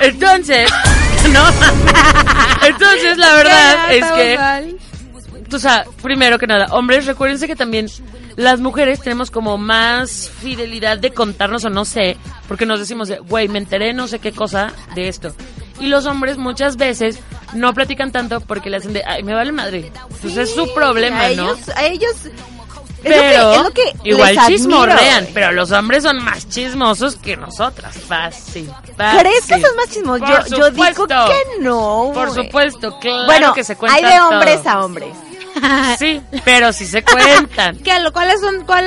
Entonces, 0.00 0.68
no. 1.32 1.44
Entonces, 2.66 3.16
la 3.18 3.34
verdad 3.34 3.92
es 3.92 4.04
que 4.12 4.76
o 5.52 5.58
sea, 5.58 5.84
primero 6.02 6.38
que 6.38 6.46
nada, 6.46 6.66
hombres, 6.70 7.06
recuérdense 7.06 7.46
que 7.46 7.56
también 7.56 7.86
las 8.36 8.60
mujeres 8.60 9.00
tenemos 9.00 9.30
como 9.30 9.58
más 9.58 10.30
fidelidad 10.30 10.98
de 10.98 11.12
contarnos 11.12 11.64
o 11.64 11.70
no 11.70 11.84
sé, 11.84 12.16
porque 12.48 12.66
nos 12.66 12.80
decimos, 12.80 13.08
de, 13.08 13.18
güey, 13.18 13.48
me 13.48 13.58
enteré 13.58 13.92
no 13.92 14.08
sé 14.08 14.18
qué 14.18 14.32
cosa 14.32 14.72
de 14.94 15.08
esto. 15.08 15.34
Y 15.80 15.86
los 15.86 16.06
hombres 16.06 16.38
muchas 16.38 16.76
veces 16.76 17.18
no 17.52 17.74
platican 17.74 18.10
tanto 18.12 18.40
porque 18.40 18.70
le 18.70 18.78
hacen 18.78 18.92
de, 18.92 19.04
ay, 19.04 19.22
me 19.22 19.34
vale 19.34 19.52
madre. 19.52 19.92
Pues 20.22 20.36
es 20.36 20.54
su 20.54 20.72
problema, 20.74 21.26
a 21.26 21.30
¿no? 21.30 21.52
ellos, 21.52 21.68
a 21.76 21.86
ellos 21.86 22.16
pero 23.08 23.52
es 23.52 23.62
lo 23.62 23.70
que, 23.70 23.82
es 23.82 23.94
lo 23.94 24.02
que 24.02 24.08
igual 24.10 24.34
les 24.34 24.46
chismorrean, 24.46 25.28
pero 25.32 25.52
los 25.52 25.70
hombres 25.72 26.02
son 26.02 26.22
más 26.24 26.48
chismosos 26.48 27.16
que 27.16 27.36
nosotras. 27.36 27.96
Fácil. 27.96 28.70
fácil. 28.96 29.20
¿Crees 29.20 29.46
que 29.46 29.60
son 29.60 29.76
más 29.76 29.90
chismosos? 29.90 30.28
Por 30.28 30.48
Yo, 30.48 30.56
yo 30.56 30.70
digo 30.70 31.06
que 31.06 31.62
no. 31.62 32.10
Por 32.12 32.32
supuesto, 32.32 32.98
claro 32.98 33.26
bueno, 33.26 33.54
que 33.54 33.64
se 33.64 33.76
cuenta 33.76 33.96
hay 33.96 34.14
de 34.14 34.20
hombres 34.20 34.66
a 34.66 34.84
hombres. 34.84 35.10
Sí, 35.98 36.20
pero 36.44 36.72
sí 36.72 36.86
se 36.86 37.02
cuentan. 37.02 37.76
¿Qué, 37.84 37.98
lo- 38.00 38.12
¿Cuáles 38.12 38.40
son? 38.40 38.64
¿Cuál, 38.64 38.86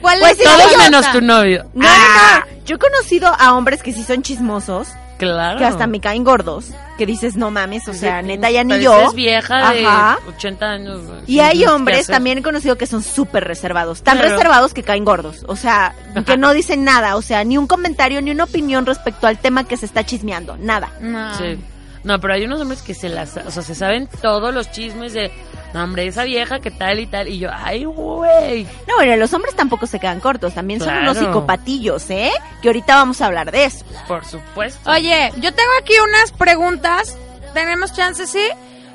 cuál 0.00 0.18
Pues 0.20 0.38
es 0.38 0.44
Todos 0.44 0.76
menos 0.78 1.10
tu 1.12 1.20
novio. 1.20 1.70
No, 1.74 1.86
Ah, 1.88 2.44
no. 2.48 2.56
Yo 2.64 2.76
he 2.76 2.78
conocido 2.78 3.28
a 3.38 3.54
hombres 3.54 3.82
que 3.82 3.92
sí 3.92 4.02
son 4.02 4.22
chismosos, 4.22 4.88
Claro. 5.18 5.56
que 5.58 5.64
hasta 5.64 5.86
me 5.86 5.98
caen 6.00 6.24
gordos, 6.24 6.66
que 6.98 7.06
dices, 7.06 7.36
no 7.36 7.50
mames, 7.50 7.88
o 7.88 7.94
sea, 7.94 8.20
Sí, 8.20 8.26
neta, 8.26 8.50
ya 8.50 8.64
ni 8.64 8.80
yo. 8.80 9.12
vieja 9.12 9.72
de 9.72 9.86
Ajá. 9.86 10.18
80 10.28 10.66
años. 10.66 11.06
güey. 11.06 11.20
Y 11.26 11.40
hay 11.40 11.60
¿Qué 11.60 11.68
hombres 11.68 12.06
también 12.06 12.38
he 12.38 12.42
conocido 12.42 12.76
que 12.76 12.86
son 12.86 13.02
súper 13.02 13.44
reservados, 13.44 14.02
tan 14.02 14.18
Claro. 14.18 14.32
reservados 14.32 14.74
que 14.74 14.82
caen 14.82 15.04
gordos, 15.06 15.44
o 15.48 15.56
sea, 15.56 15.94
que 16.26 16.36
no 16.36 16.52
dicen 16.52 16.84
nada, 16.84 17.16
o 17.16 17.22
sea, 17.22 17.44
ni 17.44 17.56
un 17.56 17.66
comentario, 17.66 18.20
ni 18.20 18.30
una 18.30 18.44
opinión 18.44 18.84
respecto 18.84 19.26
al 19.26 19.38
tema 19.38 19.64
que 19.64 19.76
se 19.78 19.86
está 19.86 20.04
chismeando, 20.04 20.56
nada. 20.58 20.90
No. 21.00 21.34
Sí. 21.38 21.58
No, 22.04 22.20
pero 22.20 22.34
hay 22.34 22.44
unos 22.44 22.60
hombres 22.60 22.82
que 22.82 22.92
se 22.94 23.08
las, 23.08 23.36
o 23.38 23.50
sea, 23.50 23.62
se 23.62 23.74
saben 23.74 24.08
todos 24.20 24.52
los 24.54 24.70
chismes 24.70 25.12
de, 25.14 25.32
no, 25.76 25.84
hombre, 25.84 26.06
esa 26.06 26.24
vieja 26.24 26.60
que 26.60 26.70
tal 26.70 26.98
y 27.00 27.06
tal. 27.06 27.28
Y 27.28 27.38
yo, 27.38 27.50
ay, 27.52 27.84
güey. 27.84 28.64
No, 28.88 28.96
bueno, 28.96 29.16
los 29.16 29.32
hombres 29.34 29.54
tampoco 29.54 29.86
se 29.86 30.00
quedan 30.00 30.20
cortos, 30.20 30.54
también 30.54 30.80
son 30.80 30.96
unos 30.96 31.18
psicopatillos, 31.18 32.08
¿eh? 32.10 32.32
Que 32.62 32.68
ahorita 32.68 32.94
vamos 32.96 33.20
a 33.20 33.26
hablar 33.26 33.50
de 33.52 33.64
eso. 33.66 33.84
Por 34.08 34.24
supuesto. 34.24 34.90
Oye, 34.90 35.32
yo 35.36 35.52
tengo 35.54 35.70
aquí 35.80 35.94
unas 36.08 36.32
preguntas. 36.32 37.16
¿Tenemos 37.54 37.92
chance, 37.94 38.26
sí? 38.26 38.46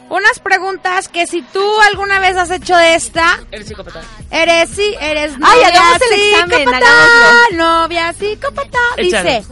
Unas 0.10 0.40
preguntas 0.40 1.08
que 1.08 1.26
si 1.26 1.42
tú 1.42 1.64
alguna 1.90 2.20
vez 2.20 2.36
has 2.36 2.52
hecho 2.52 2.76
de 2.76 2.96
esta, 2.96 3.40
El 3.52 3.66
psicópata. 3.66 4.02
eres 4.30 4.70
sí, 4.70 4.94
eres 5.00 5.32
Ay, 5.36 5.40
novia 5.40 5.68
hagamos 5.68 6.00
el 6.12 6.22
examen, 6.22 6.68
hagámoslo. 6.68 7.58
novia 7.82 8.14
psicópata. 8.14 8.78
Dice, 8.98 9.44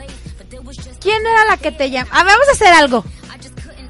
¿quién 1.00 1.26
era 1.26 1.46
la 1.46 1.58
que 1.58 1.72
te 1.72 1.90
llama? 1.90 2.10
A 2.12 2.24
ver, 2.24 2.34
vamos 2.34 2.50
a 2.50 2.52
hacer 2.52 2.74
algo. 2.74 3.06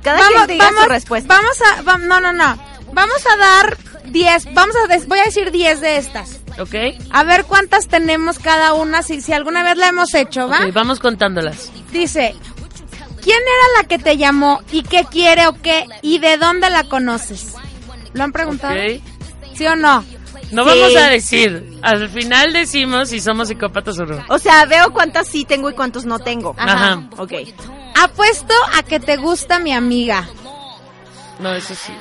Cada 0.03 0.19
quien 0.27 0.47
diga 0.47 0.69
su 0.81 0.87
respuesta. 0.89 1.33
Vamos 1.35 1.57
a, 1.61 1.81
va- 1.81 1.97
no, 1.97 2.19
no, 2.21 2.31
no. 2.31 2.57
Vamos 2.99 3.25
a 3.31 3.37
dar 3.37 3.77
10, 4.07 4.53
vamos 4.53 4.75
a, 4.83 4.87
des- 4.87 5.07
voy 5.07 5.19
a 5.19 5.23
decir 5.23 5.51
10 5.51 5.79
de 5.79 5.97
estas. 5.97 6.41
¿Ok? 6.59 6.75
A 7.11 7.23
ver 7.23 7.45
cuántas 7.45 7.87
tenemos 7.87 8.39
cada 8.39 8.73
una, 8.73 9.03
si, 9.03 9.21
si 9.21 9.31
alguna 9.31 9.63
vez 9.63 9.77
la 9.77 9.87
hemos 9.87 10.13
hecho, 10.13 10.49
¿va? 10.49 10.65
Ok, 10.65 10.73
vamos 10.73 10.99
contándolas. 10.99 11.71
Dice, 11.93 12.35
¿quién 13.21 13.37
era 13.39 13.81
la 13.81 13.87
que 13.87 13.99
te 13.99 14.17
llamó 14.17 14.61
y 14.71 14.83
qué 14.83 15.05
quiere 15.09 15.47
o 15.47 15.53
qué 15.53 15.85
y 16.01 16.19
de 16.19 16.35
dónde 16.37 16.69
la 16.69 16.83
conoces? 16.83 17.53
¿Lo 18.13 18.23
han 18.25 18.33
preguntado? 18.33 18.73
Ok. 18.73 19.01
¿Sí 19.55 19.65
o 19.65 19.75
no? 19.77 20.03
No 20.51 20.63
Sí. 20.63 20.69
vamos 20.69 20.95
a 20.97 21.07
decir. 21.09 21.79
Al 21.81 22.09
final 22.09 22.51
decimos 22.51 23.09
si 23.09 23.21
somos 23.21 23.47
psicópatas 23.47 23.97
o 23.99 24.05
no. 24.05 24.25
O 24.27 24.39
sea, 24.39 24.65
veo 24.65 24.91
cuántas 24.91 25.27
sí 25.27 25.45
tengo 25.45 25.69
y 25.69 25.73
cuántos 25.73 26.03
no 26.05 26.19
tengo. 26.19 26.53
Ajá. 26.57 27.03
Ok. 27.17 27.33
Apuesto 27.95 28.53
a 28.77 28.83
que 28.83 28.99
te 28.99 29.15
gusta 29.15 29.59
mi 29.59 29.71
amiga. 29.73 30.27
No, 31.39 31.53
eso 31.53 31.73
sí. 31.75 31.93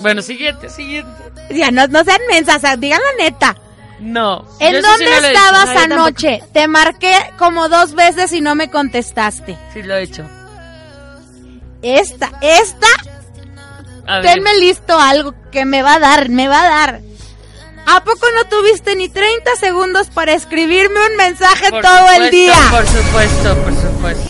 Bueno, 0.00 0.22
siguiente, 0.22 0.68
siguiente. 0.68 1.10
Ya, 1.50 1.70
no, 1.70 1.86
no 1.86 2.04
sean 2.04 2.20
mensas, 2.30 2.62
digan 2.80 3.00
la 3.00 3.24
neta. 3.24 3.56
No. 4.00 4.46
¿En 4.60 4.80
dónde 4.80 5.04
sí 5.04 5.10
no 5.10 5.26
estabas. 5.26 5.66
No, 5.66 5.74
tampoco. 5.74 5.94
anoche? 5.94 6.42
Te 6.52 6.68
marqué 6.68 7.14
como 7.36 7.68
dos 7.68 7.94
veces 7.94 8.32
y 8.32 8.40
no 8.40 8.54
me 8.54 8.70
contestaste. 8.70 9.58
Sí, 9.72 9.82
lo 9.82 9.96
he 9.96 10.02
hecho. 10.02 10.24
Esta, 11.82 12.30
esta, 12.40 12.86
A 14.06 14.20
ver. 14.20 14.34
tenme 14.34 14.54
listo 14.58 14.98
algo 14.98 15.34
que 15.50 15.64
me 15.64 15.82
va 15.82 15.94
a 15.94 15.98
dar, 15.98 16.28
me 16.28 16.48
va 16.48 16.62
a 16.62 16.68
dar. 16.68 17.00
¿A 17.86 18.04
poco 18.04 18.26
no 18.34 18.44
tuviste 18.44 18.94
ni 18.96 19.08
30 19.08 19.56
segundos 19.56 20.08
para 20.08 20.32
escribirme 20.34 21.00
un 21.10 21.16
mensaje 21.16 21.70
Por 21.70 21.82
todo 21.82 22.10
el 22.18 22.30
día? 22.30 22.54
Por 22.70 22.86
supuesto, 22.86 23.54
por 23.54 23.74
supuesto. 23.74 23.77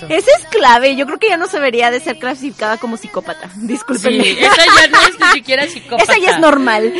Esa 0.08 0.30
es 0.38 0.46
clave. 0.50 0.96
Yo 0.96 1.06
creo 1.06 1.18
que 1.18 1.28
ya 1.28 1.36
no 1.36 1.46
se 1.46 1.56
debería 1.58 1.90
de 1.90 2.00
ser 2.00 2.18
clasificada 2.18 2.76
como 2.78 2.96
psicópata. 2.96 3.48
Discúlpenme. 3.56 4.24
Sí, 4.24 4.38
esa 4.40 4.56
ya 4.56 4.88
no 4.88 5.00
es 5.02 5.18
ni 5.20 5.26
siquiera 5.34 5.66
psicópata. 5.66 6.02
Esa 6.02 6.18
ya 6.18 6.30
es 6.32 6.38
normal. 6.40 6.92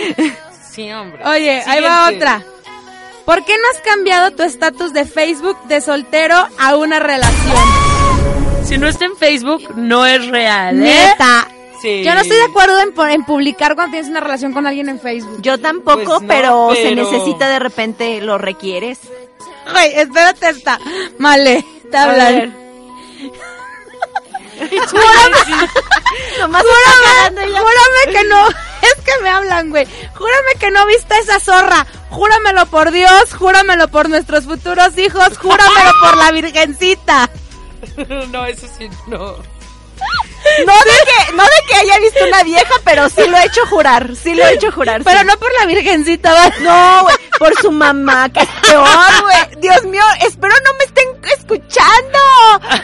Sí, 0.71 0.91
hombre. 0.93 1.25
Oye, 1.27 1.63
ahí 1.67 1.83
va 1.83 2.09
otra. 2.09 2.43
¿Por 3.25 3.45
qué 3.45 3.55
no 3.57 3.63
has 3.75 3.81
cambiado 3.83 4.31
tu 4.33 4.43
estatus 4.43 4.93
de 4.93 5.05
Facebook 5.05 5.59
de 5.69 5.81
soltero 5.81 6.37
a 6.59 6.77
una 6.77 6.99
relación? 6.99 7.57
Si 8.65 8.79
no 8.79 8.89
está 8.89 9.05
en 9.07 9.17
Facebook, 9.17 9.77
no 9.77 10.07
es 10.07 10.27
real, 10.29 10.77
¿eh? 10.83 11.09
Neta. 11.11 11.49
Sí. 11.83 12.03
Yo 12.05 12.13
no 12.15 12.21
estoy 12.21 12.37
de 12.37 12.45
acuerdo 12.45 12.81
en, 12.81 13.25
publicar 13.25 13.75
cuando 13.77 13.93
tienes 13.93 14.11
una 14.11 14.21
relación 14.21 14.53
con 14.53 14.67
alguien 14.67 14.89
en 14.89 14.99
Facebook. 15.01 15.41
Yo 15.43 15.59
tampoco, 15.59 15.97
Pues 16.05 16.23
no, 16.23 16.27
pero, 16.27 16.75
se 16.75 16.83
pero- 16.83 17.11
necesita 17.11 17.49
de 17.49 17.59
repente, 17.59 18.21
lo 18.21 18.37
requieres. 18.39 18.99
Güey, 19.73 19.93
espérate 19.95 20.49
esta. 20.49 20.81
Vale, 21.19 21.65
Nomás 26.41 26.63
Júrame, 26.63 27.45
ella. 27.45 27.61
júrame 27.61 28.13
que 28.13 28.25
no. 28.25 28.49
Es 28.49 28.95
que 29.05 29.23
me 29.23 29.29
hablan, 29.29 29.71
güey. 29.71 29.87
Júrame 30.15 30.55
que 30.59 30.71
no 30.71 30.87
viste 30.87 31.15
a 31.15 31.19
esa 31.19 31.41
zorra. 31.41 31.87
Júramelo 32.11 32.67
por 32.67 32.91
Dios, 32.91 33.35
júramelo 33.35 33.89
por 33.89 34.09
nuestros 34.09 34.45
futuros 34.45 34.97
hijos, 34.99 35.37
júramelo 35.39 35.93
por 36.03 36.17
la 36.17 36.33
virgencita. 36.33 37.31
no, 38.31 38.47
eso 38.47 38.67
sí, 38.79 38.89
no. 39.07 39.37
No 40.67 40.73
de 40.73 40.91
que, 41.05 41.33
no 41.35 41.43
de 41.45 41.67
que 41.69 41.75
haya 41.75 41.99
visto 42.01 42.25
una 42.27 42.43
vieja, 42.43 42.75
pero 42.85 43.09
sí 43.09 43.27
lo 43.29 43.37
he 43.37 43.47
hecho 43.47 43.67
jurar. 43.67 44.17
Sí 44.17 44.35
lo 44.35 44.45
he 44.45 44.55
hecho 44.55 44.73
jurar. 44.73 45.03
Pero 45.05 45.21
sí. 45.21 45.27
no 45.27 45.39
por 45.39 45.51
la 45.61 45.67
virgencita. 45.67 46.53
No, 46.61 47.03
güey, 47.03 47.17
por 47.39 47.55
su 47.61 47.71
mamá, 47.71 48.29
que 48.33 48.41
es 48.41 48.49
peor, 48.63 49.23
güey. 49.23 49.61
Dios 49.61 49.85
mío, 49.85 50.03
espero 50.27 50.55
no 50.65 50.75
me 50.75 50.85
estén 50.85 51.09
escuchando. 51.39 52.19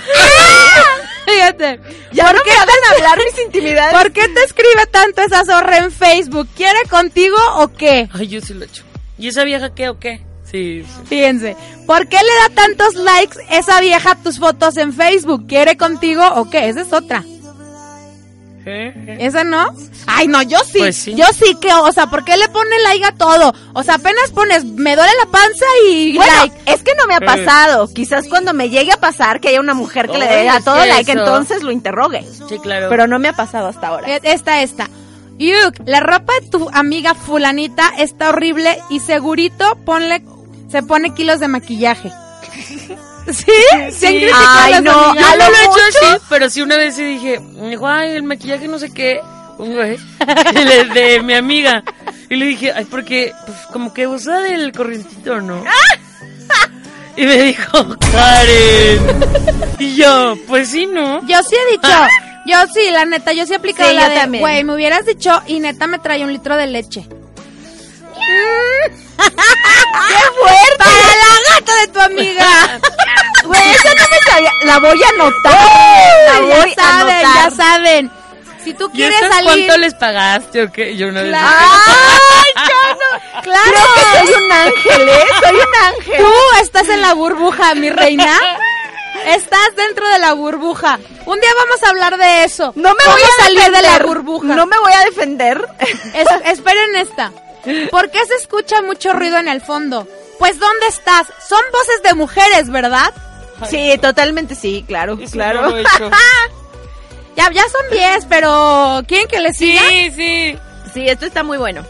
Fíjate. 1.26 1.80
Ya 2.12 2.32
no 2.32 2.40
me 2.44 2.52
hagan 2.52 2.94
hablar 2.94 3.18
mis 3.24 3.44
intimidades. 3.44 3.96
¿Por 3.96 4.12
qué 4.12 4.28
te 4.28 4.44
escribe 4.44 4.86
tanto 4.90 5.22
esa 5.22 5.44
zorra 5.44 5.78
en 5.78 5.90
Facebook? 5.90 6.48
¿Quiere 6.54 6.84
contigo 6.88 7.36
o 7.56 7.68
qué? 7.72 8.08
Ay, 8.12 8.28
yo 8.28 8.40
sí 8.40 8.54
lo 8.54 8.62
he 8.62 8.66
hecho. 8.66 8.84
¿Y 9.18 9.28
esa 9.28 9.44
vieja 9.44 9.74
qué 9.74 9.88
o 9.88 9.98
qué? 9.98 10.24
Sí, 10.54 10.84
sí. 10.86 11.00
Fíjense, 11.06 11.56
¿por 11.84 12.06
qué 12.06 12.16
le 12.16 12.54
da 12.54 12.62
tantos 12.62 12.94
likes 12.94 13.36
esa 13.50 13.80
vieja 13.80 14.12
a 14.12 14.14
tus 14.22 14.38
fotos 14.38 14.76
en 14.76 14.92
Facebook? 14.92 15.46
¿Quiere 15.48 15.76
contigo 15.76 16.22
o 16.36 16.48
qué? 16.48 16.68
Esa 16.68 16.82
es 16.82 16.92
otra. 16.92 17.24
¿Eh? 18.66 19.16
¿Esa 19.20 19.44
no? 19.44 19.66
Ay, 20.06 20.26
no, 20.26 20.40
yo 20.42 20.58
sí. 20.60 20.78
Pues 20.78 20.96
sí. 20.96 21.14
Yo 21.14 21.24
sí 21.34 21.56
que, 21.60 21.72
o 21.74 21.92
sea, 21.92 22.06
¿por 22.06 22.24
qué 22.24 22.36
le 22.36 22.48
pone 22.48 22.78
like 22.84 23.04
a 23.04 23.12
todo? 23.12 23.52
O 23.74 23.82
sea, 23.82 23.96
apenas 23.96 24.30
pones, 24.32 24.64
me 24.64 24.96
duele 24.96 25.10
la 25.22 25.30
panza 25.30 25.64
y 25.90 26.16
Bueno, 26.16 26.32
like. 26.36 26.56
es 26.72 26.82
que 26.82 26.92
no 26.94 27.06
me 27.06 27.14
ha 27.16 27.20
pasado. 27.20 27.92
Quizás 27.92 28.26
cuando 28.28 28.54
me 28.54 28.70
llegue 28.70 28.92
a 28.92 28.96
pasar 28.96 29.40
que 29.40 29.48
haya 29.48 29.60
una 29.60 29.74
mujer 29.74 30.08
que 30.08 30.16
le 30.18 30.26
dé 30.26 30.48
a 30.48 30.60
todo 30.60 30.76
like, 30.86 31.10
entonces 31.12 31.62
lo 31.62 31.72
interrogue. 31.72 32.24
Sí, 32.48 32.58
claro. 32.58 32.88
Pero 32.88 33.06
no 33.06 33.18
me 33.18 33.28
ha 33.28 33.32
pasado 33.34 33.66
hasta 33.68 33.88
ahora. 33.88 34.08
E- 34.16 34.20
Esta, 34.22 34.62
esta. 34.62 34.88
Yuk, 35.36 35.74
la 35.84 35.98
ropa 36.00 36.32
de 36.40 36.48
tu 36.48 36.70
amiga 36.72 37.14
fulanita 37.14 37.92
está 37.98 38.28
horrible 38.30 38.78
y 38.88 39.00
segurito 39.00 39.76
ponle, 39.84 40.22
se 40.74 40.82
pone 40.82 41.14
kilos 41.14 41.38
de 41.38 41.46
maquillaje. 41.46 42.10
¿Sí? 43.30 43.52
¿Sí 43.92 44.06
han 44.06 44.12
criticado 44.12 44.44
a 44.44 44.64
Ay, 44.64 44.72
las 44.72 44.82
no, 44.82 44.90
amigas? 44.90 45.30
No 45.30 45.48
lo 45.48 45.56
he 45.56 45.62
hecho 45.62 45.80
así, 45.88 46.22
pero 46.28 46.50
sí 46.50 46.62
una 46.62 46.76
vez 46.76 46.96
sí 46.96 47.04
dije, 47.04 47.38
me 47.38 47.70
dijo, 47.70 47.86
ay, 47.86 48.16
el 48.16 48.24
maquillaje 48.24 48.66
no 48.66 48.80
sé 48.80 48.92
qué, 48.92 49.20
un 49.58 49.72
güey, 49.72 49.96
de, 50.52 50.84
de 50.92 51.22
mi 51.22 51.34
amiga. 51.34 51.84
Y 52.28 52.34
le 52.34 52.46
dije, 52.46 52.72
ay, 52.74 52.86
porque, 52.86 53.32
pues, 53.46 53.56
como 53.72 53.94
que 53.94 54.08
usa 54.08 54.40
del 54.40 54.72
corrientito, 54.72 55.40
¿no? 55.40 55.62
Y 57.16 57.26
me 57.26 57.42
dijo, 57.44 57.96
Karen. 58.10 59.00
Y 59.78 59.94
yo, 59.94 60.34
pues 60.48 60.70
sí, 60.70 60.86
¿no? 60.86 61.24
Yo 61.28 61.40
sí 61.44 61.54
he 61.54 61.70
dicho, 61.70 61.88
yo 62.46 62.56
sí, 62.74 62.90
la 62.90 63.04
neta, 63.04 63.32
yo 63.32 63.46
sí 63.46 63.52
he 63.52 63.56
aplicado 63.56 63.88
Sí, 63.88 63.94
la 63.94 64.26
de, 64.26 64.40
güey, 64.40 64.64
me 64.64 64.74
hubieras 64.74 65.06
dicho 65.06 65.40
y 65.46 65.60
neta 65.60 65.86
me 65.86 66.00
traía 66.00 66.24
un 66.24 66.32
litro 66.32 66.56
de 66.56 66.66
leche. 66.66 67.06
¡Qué 69.16 70.24
fuerte! 70.40 70.76
Para 70.78 71.16
la 71.16 71.54
gata 71.54 71.74
de 71.80 71.88
tu 71.88 72.00
amiga. 72.00 72.80
Güey, 73.44 73.60
esa 73.72 73.88
no 73.94 74.02
me 74.10 74.18
sabía. 74.30 74.50
La 74.62 74.78
voy 74.78 75.02
a 75.02 75.08
anotar. 75.10 75.68
La 76.32 76.40
voy 76.40 76.74
ya 76.74 76.82
a 76.82 76.88
saben, 76.88 77.14
anotar. 77.26 77.34
ya 77.34 77.50
saben. 77.50 78.10
Si 78.64 78.72
tú 78.72 78.88
¿Y 78.94 78.96
quieres 78.96 79.16
estas 79.20 79.34
salir... 79.34 79.50
cuánto 79.66 79.76
les 79.78 79.94
pagaste 79.94 80.62
o 80.62 80.72
qué? 80.72 80.96
Yo 80.96 81.08
una 81.08 81.20
vez 81.20 81.30
Claro. 81.30 81.48
¡Ay, 81.50 82.52
ya 82.56 82.94
no! 83.34 83.42
Claro. 83.42 83.70
Creo 83.70 83.94
que 83.94 84.26
soy 84.32 84.42
un 84.44 84.52
ángel, 84.52 85.08
¿eh? 85.10 85.26
Soy 85.42 85.56
un 85.56 85.84
ángel. 85.84 86.16
Tú 86.24 86.32
estás 86.62 86.88
en 86.88 87.02
la 87.02 87.12
burbuja, 87.12 87.74
mi 87.74 87.90
reina. 87.90 88.38
Estás 89.26 89.76
dentro 89.76 90.08
de 90.08 90.18
la 90.20 90.32
burbuja. 90.32 90.98
Un 91.26 91.38
día 91.40 91.50
vamos 91.54 91.82
a 91.82 91.88
hablar 91.90 92.16
de 92.16 92.44
eso. 92.44 92.72
No 92.76 92.94
me 92.94 93.04
¿Cómo 93.04 93.16
voy 93.16 93.22
a 93.24 93.42
salir 93.44 93.70
de 93.72 93.82
la 93.82 93.98
burbuja. 93.98 94.46
No 94.54 94.64
me 94.66 94.78
voy 94.78 94.92
a 94.94 95.00
defender. 95.04 95.68
Es- 96.14 96.28
esperen 96.46 96.96
esta. 96.96 97.30
¿Por 97.90 98.10
qué 98.10 98.24
se 98.26 98.34
escucha 98.34 98.82
mucho 98.82 99.12
ruido 99.12 99.38
en 99.38 99.48
el 99.48 99.60
fondo? 99.60 100.06
Pues 100.38 100.58
¿dónde 100.58 100.86
estás? 100.88 101.26
Son 101.48 101.60
voces 101.72 102.02
de 102.02 102.14
mujeres, 102.14 102.70
¿verdad? 102.70 103.12
Sí, 103.70 103.96
totalmente 104.02 104.54
sí, 104.54 104.84
claro, 104.86 105.16
Eso 105.20 105.32
claro. 105.32 105.70
no. 105.70 105.76
Ya, 107.36 107.50
ya 107.50 107.62
son 107.68 107.90
10, 107.90 108.26
pero 108.28 109.02
¿quieren 109.08 109.26
que 109.26 109.40
les 109.40 109.56
siga? 109.56 109.80
Sí, 109.88 110.10
sí. 110.14 110.56
Sí, 110.92 111.08
esto 111.08 111.26
está 111.26 111.42
muy 111.42 111.58
bueno. 111.58 111.84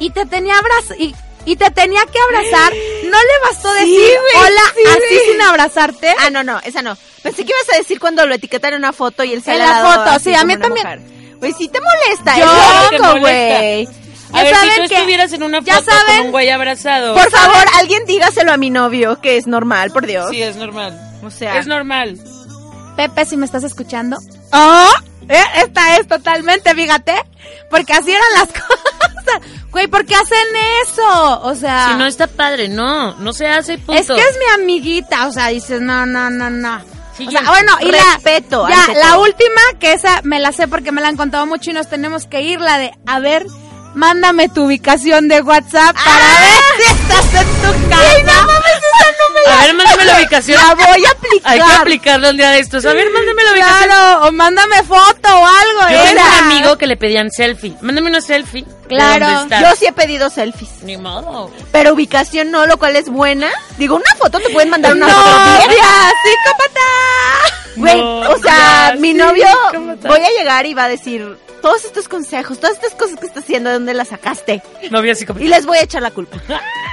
Y 0.00 0.10
te 0.10 0.26
tenía 0.26 0.58
abraz 0.58 0.98
y, 0.98 1.14
y 1.44 1.54
te 1.54 1.70
tenía 1.70 2.00
que 2.06 2.18
abrazar. 2.18 2.72
¿No 3.04 3.18
le 3.18 3.48
bastó 3.48 3.72
Sí, 3.74 3.78
decir 3.80 4.18
güey, 4.18 4.44
hola 4.46 4.60
sí, 4.74 4.82
así 4.88 5.14
güey. 5.14 5.30
sin 5.32 5.42
abrazarte? 5.42 6.14
Ah, 6.18 6.30
no, 6.30 6.42
no, 6.42 6.58
esa 6.64 6.82
no. 6.82 6.96
Pensé 7.22 7.44
que 7.44 7.52
ibas 7.52 7.74
a 7.74 7.78
decir 7.78 8.00
cuando 8.00 8.26
lo 8.26 8.34
etiquetan 8.34 8.72
en 8.72 8.80
una 8.80 8.92
foto 8.92 9.22
y 9.22 9.32
él 9.32 9.42
sale 9.44 9.60
En 9.62 9.70
la 9.70 9.76
foto, 9.94 10.10
así 10.10 10.30
sí, 10.30 10.34
a 10.34 10.42
mí 10.44 10.56
también. 10.56 11.36
Güey, 11.38 11.52
sí 11.52 11.68
te 11.68 11.78
molesta, 11.80 12.36
Yo- 12.36 12.88
Te 12.90 12.98
loco, 12.98 13.18
molesta. 13.20 13.92
Güey. 14.30 14.42
A 14.42 14.44
Ya 14.44 14.50
ver, 14.50 14.70
si 14.74 14.80
tú 14.82 14.88
que- 14.88 14.94
estuvieras 14.96 15.32
en 15.32 15.42
una 15.42 15.60
ya 15.60 15.74
foto 15.76 15.90
saben- 15.90 16.16
con 16.16 16.26
un 16.26 16.32
güey 16.32 16.50
abrazado. 16.50 17.14
Por 17.14 17.30
favor, 17.30 17.64
alguien 17.78 18.04
dígaselo 18.06 18.52
a 18.52 18.56
mi 18.56 18.70
novio, 18.70 19.20
que 19.20 19.36
es 19.36 19.46
normal, 19.46 19.90
por 19.90 20.06
Dios. 20.06 20.28
Sí, 20.30 20.42
es 20.42 20.56
normal. 20.56 20.98
O 21.22 21.30
sea, 21.30 21.58
Es 21.58 21.66
normal. 21.66 22.18
Pepe, 22.96 23.24
si 23.26 23.36
me 23.36 23.44
estás 23.46 23.62
escuchando. 23.64 24.16
¡Oh! 24.52 24.90
eh, 25.28 25.42
esta 25.56 25.96
es 25.96 26.06
totalmente, 26.06 26.74
fíjate. 26.74 27.14
Porque 27.70 27.92
así 27.92 28.10
eran 28.10 28.24
las 28.34 28.48
cosas. 28.52 29.40
Güey, 29.70 29.86
¿por 29.88 30.06
qué 30.06 30.14
hacen 30.14 30.38
eso? 30.84 31.40
O 31.42 31.54
sea. 31.54 31.88
Si 31.90 31.94
no 31.96 32.06
está 32.06 32.26
padre, 32.26 32.68
no. 32.68 33.14
No 33.16 33.32
se 33.32 33.46
hace 33.48 33.76
punto. 33.78 34.00
Es 34.00 34.06
que 34.06 34.20
es 34.20 34.38
mi 34.38 34.62
amiguita, 34.62 35.26
o 35.26 35.32
sea, 35.32 35.48
dices, 35.48 35.80
no, 35.80 36.06
no, 36.06 36.30
no, 36.30 36.48
no. 36.48 36.80
Sí, 37.18 37.26
O 37.26 37.30
sea, 37.30 37.42
bueno, 37.48 37.72
y 37.80 37.90
respeto, 37.90 38.68
la, 38.68 38.76
ya, 38.88 38.92
la 38.94 39.18
última, 39.18 39.60
que 39.80 39.92
esa 39.94 40.20
me 40.22 40.38
la 40.38 40.52
sé 40.52 40.68
porque 40.68 40.92
me 40.92 41.00
la 41.00 41.08
han 41.08 41.16
contado 41.16 41.46
mucho 41.46 41.70
y 41.70 41.72
nos 41.72 41.88
tenemos 41.88 42.26
que 42.26 42.42
ir, 42.42 42.60
la 42.60 42.76
de, 42.78 42.92
a 43.06 43.20
ver, 43.20 43.46
mándame 43.96 44.48
tu 44.50 44.64
ubicación 44.66 45.26
de 45.26 45.40
WhatsApp 45.40 45.96
para 45.96 46.40
ver 46.40 46.62
si 46.76 46.92
estás 46.92 47.42
en 47.42 47.48
tu 47.62 47.88
casa. 47.90 48.02
Ay, 48.14 48.22
no 48.22 48.32
mames, 48.32 48.76
esa 48.76 49.10
no 49.10 49.34
me 49.34 49.52
A 49.52 49.60
ver, 49.62 49.74
mándame 49.74 50.04
la 50.04 50.18
ubicación. 50.18 50.60
La 50.62 50.74
voy 50.74 51.04
a 51.04 51.10
aplicar. 51.10 51.52
Hay 51.52 51.58
que 51.58 51.76
aplicarlo 51.80 52.30
un 52.30 52.36
día 52.36 52.50
de 52.50 52.58
estos. 52.60 52.84
A 52.84 52.92
ver, 52.92 53.10
mándame 53.10 53.42
la 53.42 53.52
ubicación. 53.52 53.84
Claro, 53.88 54.26
o 54.26 54.32
mándame 54.32 54.82
foto 54.82 55.28
o 55.28 55.46
algo. 55.46 55.80
Yo 55.90 56.02
tengo 56.02 56.20
un 56.20 56.44
amigo 56.52 56.78
que 56.78 56.86
le 56.86 56.96
pedían 56.96 57.30
selfie. 57.30 57.74
Mándame 57.80 58.10
una 58.10 58.20
selfie. 58.20 58.66
Claro. 58.86 59.48
Yo 59.48 59.74
sí 59.76 59.86
he 59.86 59.92
pedido 59.92 60.28
selfies. 60.30 60.82
Ni 60.82 60.96
modo. 60.98 61.50
Pero 61.72 61.94
ubicación 61.94 62.50
no, 62.50 62.66
lo 62.66 62.76
cual 62.78 62.96
es 62.96 63.08
buena. 63.08 63.50
Digo, 63.78 63.96
una 63.96 64.14
foto 64.18 64.38
te 64.38 64.50
pueden 64.50 64.68
mandar 64.70 64.92
una 64.92 65.06
No, 65.06 65.14
foto 65.14 65.74
ya, 65.74 66.12
psicópata. 66.22 66.80
Güey, 67.76 67.96
No, 68.00 68.20
o 68.30 68.38
sea, 68.38 68.92
ya, 68.92 68.96
mi 68.98 69.08
sí, 69.12 69.14
novio, 69.14 69.46
¿cómo 69.72 69.96
voy 69.96 70.20
a 70.20 70.30
llegar 70.38 70.64
y 70.66 70.74
va 70.74 70.84
a 70.84 70.88
decir 70.88 71.38
todos 71.62 71.84
estos 71.84 72.08
consejos, 72.08 72.58
todas 72.58 72.76
estas 72.76 72.94
cosas 72.94 73.18
que 73.18 73.26
estás 73.26 73.44
haciendo, 73.44 73.70
¿de 73.70 73.74
dónde 73.74 73.94
las 73.94 74.08
sacaste? 74.08 74.62
Novia 74.90 75.14
psicópata. 75.14 75.44
Y 75.44 75.48
les 75.48 75.66
voy 75.66 75.78
a 75.78 75.82
echar 75.82 76.02
la 76.02 76.10
culpa. 76.10 76.40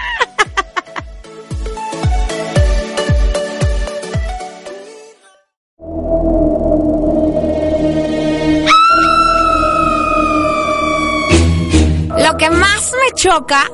Lo 12.18 12.38
que 12.38 12.50
más 12.50 12.92
me 12.92 13.12
choca 13.16 13.70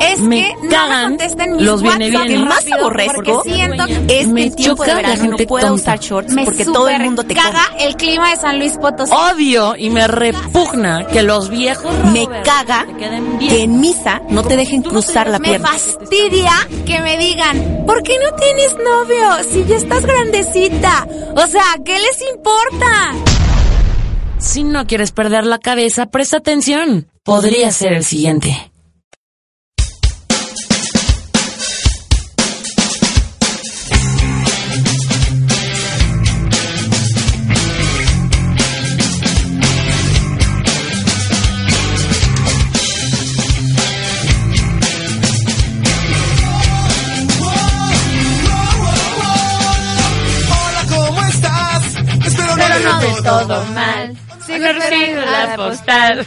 es 0.00 0.20
Me 0.20 0.40
que 0.40 0.54
no 0.54 0.62
me 0.62 0.68
cagan 0.68 1.08
contesten 1.08 1.56
mis 1.56 1.62
los 1.62 1.82
viene, 1.82 2.10
rápido, 2.10 2.44
Más 2.44 2.64
aborrezco 2.72 3.14
porque 3.16 3.50
siento 3.50 3.86
que 3.86 4.20
es 4.20 4.28
Me 4.28 4.50
tiempo 4.50 4.84
de 4.84 4.94
verano 4.94 5.24
no 5.30 5.36
tonta. 5.36 5.72
usar 5.72 5.98
shorts 6.00 6.34
porque 6.44 6.64
todo 6.64 6.88
el 6.88 7.02
mundo 7.02 7.24
te 7.24 7.34
caga 7.34 7.64
el 7.78 7.96
clima 7.96 8.30
de 8.30 8.36
San 8.36 8.58
Luis 8.58 8.76
Potosí. 8.78 9.12
Odio 9.12 9.74
y 9.76 9.90
me 9.90 10.06
repugna 10.06 11.06
que 11.06 11.22
los 11.22 11.48
viejos 11.48 11.92
Me 12.12 12.26
caga 12.44 12.84
bien. 13.38 13.50
que 13.50 13.62
en 13.62 13.80
misa 13.80 14.22
no 14.28 14.42
te 14.42 14.56
dejen 14.56 14.82
cruzar 14.82 15.28
la 15.28 15.38
me 15.38 15.48
pierna. 15.48 15.68
fastidia 15.68 16.52
que 16.86 17.00
me 17.00 17.16
digan, 17.18 17.84
¿por 17.86 18.02
qué 18.02 18.18
no 18.18 18.34
tienes 18.36 18.76
novio 18.76 19.44
si 19.50 19.64
ya 19.64 19.76
estás 19.76 20.04
grandecita? 20.04 21.06
O 21.36 21.46
sea, 21.46 21.62
¿qué 21.84 21.98
les 21.98 22.22
importa? 22.34 23.12
Si 24.38 24.62
no 24.62 24.86
quieres 24.86 25.10
perder 25.12 25.44
la 25.44 25.58
cabeza, 25.58 26.06
presta 26.06 26.36
atención. 26.38 27.08
Podría 27.24 27.70
ser 27.72 27.92
el 27.92 28.04
siguiente. 28.04 28.70
Todo 53.28 53.64
mal. 53.66 54.16
Sigo 54.46 54.64
recibiendo 54.72 55.22
la 55.22 55.56
postal. 55.56 56.26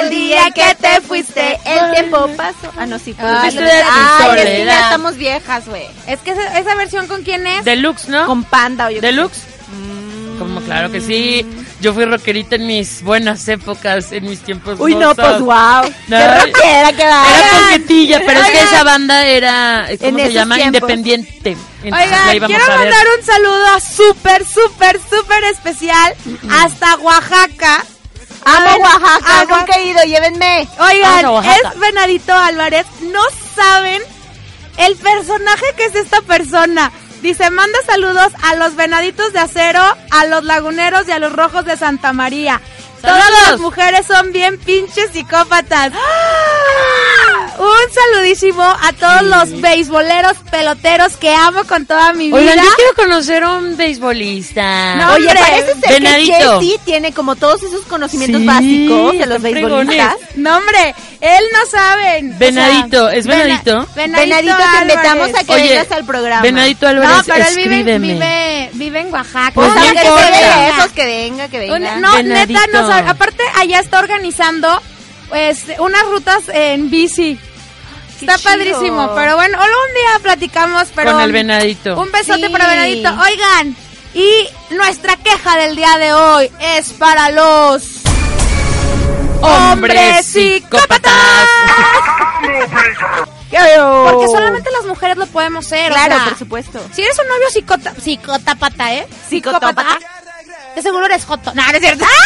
El 0.00 0.10
día 0.10 0.50
que 0.50 0.74
te 0.74 1.00
fuiste, 1.02 1.58
el 1.66 1.92
tiempo 1.92 2.28
pasó. 2.36 2.72
Ah, 2.78 2.86
no, 2.86 2.98
sí. 2.98 3.12
fue. 3.12 3.28
Fuiste 3.40 3.62
de 3.62 3.70
Ay, 3.70 4.38
es 4.38 4.44
que 4.44 4.64
ya 4.64 4.80
estamos 4.84 5.16
viejas, 5.16 5.68
güey. 5.68 5.86
Es 6.06 6.20
que 6.20 6.30
esa, 6.30 6.58
esa 6.58 6.74
versión 6.74 7.06
con 7.06 7.22
quién 7.22 7.46
es? 7.46 7.64
Deluxe, 7.64 8.08
¿no? 8.08 8.26
Con 8.26 8.42
Panda 8.44 8.86
o 8.86 8.90
yo. 8.90 9.00
qué 9.00 9.00
sé. 9.00 9.06
Deluxe. 9.06 9.42
Como 10.38 10.60
claro 10.62 10.90
que 10.90 11.00
sí. 11.00 11.46
Yo 11.82 11.92
fui 11.92 12.04
rockerita 12.04 12.54
en 12.54 12.66
mis 12.66 13.02
buenas 13.02 13.46
épocas, 13.48 14.12
en 14.12 14.24
mis 14.24 14.40
tiempos 14.40 14.78
Uy, 14.78 14.94
no, 14.94 15.14
pues 15.14 15.40
wow. 15.40 15.82
No, 16.08 16.16
Qué 16.16 16.26
rockera 16.38 16.92
que 16.92 17.04
va. 17.04 17.24
Era 17.38 17.48
coquetilla, 17.60 18.22
pero 18.24 18.40
es 18.40 18.50
que 18.50 18.60
esa 18.62 18.84
banda 18.84 19.26
era, 19.26 19.88
¿cómo 20.00 20.18
En 20.20 20.26
se 20.26 20.32
llama? 20.32 20.54
tiempos. 20.54 20.80
Independiente. 20.80 21.56
Entonces 21.82 22.10
la 22.10 22.16
Oigan, 22.22 22.36
íbamos 22.36 22.56
quiero 22.56 22.72
a 22.72 22.76
ver. 22.76 22.78
mandar 22.88 23.06
un 23.18 23.24
saludo 23.26 23.80
súper, 23.80 24.46
súper, 24.46 25.00
súper 25.10 25.44
especial 25.44 26.14
hasta 26.62 26.94
Oaxaca. 26.96 27.84
Amo 28.44 28.76
Oaxaca, 28.76 29.40
a 29.40 29.42
Oa- 29.44 29.58
nunca 29.58 29.76
he 29.78 29.86
ido, 29.88 30.02
llévenme. 30.04 30.68
Oigan, 30.78 31.44
es 31.44 31.78
Venadito 31.80 32.32
Álvarez. 32.32 32.86
No 33.12 33.20
saben 33.56 34.00
el 34.78 34.96
personaje 34.96 35.66
que 35.76 35.84
es 35.86 35.94
esta 35.96 36.20
persona. 36.22 36.90
Dice, 37.22 37.50
manda 37.50 37.78
saludos 37.86 38.32
a 38.42 38.56
los 38.56 38.74
venaditos 38.74 39.32
de 39.32 39.38
acero, 39.38 39.80
a 40.10 40.26
los 40.26 40.42
laguneros 40.42 41.06
y 41.06 41.12
a 41.12 41.20
los 41.20 41.32
rojos 41.32 41.64
de 41.64 41.76
Santa 41.76 42.12
María. 42.12 42.60
Todas 43.02 43.30
las 43.50 43.60
mujeres 43.60 44.06
son 44.06 44.32
bien 44.32 44.58
pinches 44.58 45.10
psicópatas. 45.12 45.92
Un 47.58 47.94
saludísimo 48.14 48.62
a 48.62 48.92
todos 48.98 49.22
los 49.22 49.60
beisboleros 49.60 50.36
peloteros 50.50 51.16
que 51.16 51.32
amo 51.34 51.64
con 51.64 51.84
toda 51.86 52.12
mi 52.14 52.26
vida. 52.28 52.36
Oigan, 52.38 52.56
yo 52.56 52.70
quiero 52.76 52.94
conocer 52.94 53.44
a 53.44 53.52
un 53.52 53.76
beisbolista. 53.76 54.94
No, 54.96 55.12
Oye, 55.14 55.28
hombre, 55.28 55.40
parece 55.40 55.74
ser 55.80 55.90
Venadito. 56.00 56.32
que 56.60 56.66
Jessy 56.66 56.80
tiene 56.84 57.12
como 57.12 57.36
todos 57.36 57.62
esos 57.62 57.82
conocimientos 57.82 58.40
Sí, 58.40 58.46
básicos 58.46 59.18
de 59.18 59.26
los 59.26 59.42
beisbolistas. 59.42 60.14
No, 60.36 60.56
hombre, 60.56 60.94
él 61.20 61.44
no 61.52 61.66
saben. 61.70 62.32
O 62.34 62.38
Venadito, 62.38 63.08
sea, 63.10 63.18
¿es 63.18 63.26
Venadito? 63.26 63.86
Vena- 63.94 64.18
Venadito, 64.18 64.56
te 64.56 64.62
Álvarez. 64.62 64.82
invitamos 64.94 65.28
a 65.38 65.44
que 65.44 65.52
Oye, 65.52 65.68
vengas 65.68 65.92
al 65.92 66.04
programa. 66.06 66.42
Venadito 66.42 66.86
Álvarez, 66.88 67.16
No, 67.16 67.22
pero 67.24 67.36
él 67.48 67.56
vive, 67.56 67.62
escríbeme. 67.76 68.12
vive, 68.14 68.51
vive 68.92 69.08
en 69.08 69.12
Oaxaca. 69.14 69.52
Pues 69.54 69.72
que 69.72 69.80
que 69.80 70.10
venga, 70.10 70.68
esos 70.68 70.92
que 70.92 71.06
venga, 71.06 71.48
que 71.48 71.58
venga. 71.58 71.74
Un- 71.94 72.00
no, 72.02 72.12
Venadito. 72.12 72.60
neta, 72.60 72.80
no 72.80 72.86
sabe. 72.88 73.08
Aparte, 73.08 73.42
allá 73.58 73.80
está 73.80 73.98
organizando 73.98 74.80
pues 75.28 75.64
unas 75.78 76.02
rutas 76.06 76.42
en 76.52 76.90
bici. 76.90 77.38
Qué 78.20 78.26
Está 78.26 78.38
chido. 78.38 78.50
padrísimo, 78.52 79.14
pero 79.16 79.34
bueno, 79.36 79.58
un 79.58 79.94
día 79.94 80.18
platicamos, 80.22 80.88
pero 80.94 81.12
Con 81.12 81.22
el 81.22 81.32
venadito. 81.32 82.00
un 82.00 82.12
besote 82.12 82.46
Sí. 82.46 82.52
para 82.52 82.68
Venadito. 82.68 83.08
Oigan, 83.20 83.74
y 84.14 84.48
nuestra 84.74 85.16
queja 85.16 85.56
del 85.56 85.74
día 85.74 85.96
de 85.98 86.12
hoy 86.12 86.50
es 86.60 86.92
para 86.92 87.30
los 87.30 87.82
hombres 89.40 90.24
psicópatas. 90.26 91.12
Porque 93.52 94.26
solamente 94.28 94.70
las 94.70 94.84
mujeres 94.86 95.16
lo 95.16 95.26
podemos 95.26 95.66
ser. 95.66 95.90
o 95.92 95.94
Claro, 95.94 96.14
sea, 96.16 96.24
por 96.24 96.38
supuesto. 96.38 96.80
Si 96.92 97.02
eres 97.02 97.18
un 97.18 97.28
novio 97.28 97.50
psicota, 97.50 97.94
psicópata, 98.02 98.94
¿eh? 98.94 99.06
Psicópata. 99.28 99.98
De 100.74 100.82
seguro 100.82 101.04
eres 101.06 101.24
joto. 101.24 101.52
No, 101.54 101.62
no 101.66 101.72
es 101.72 101.80
cierto. 101.80 102.04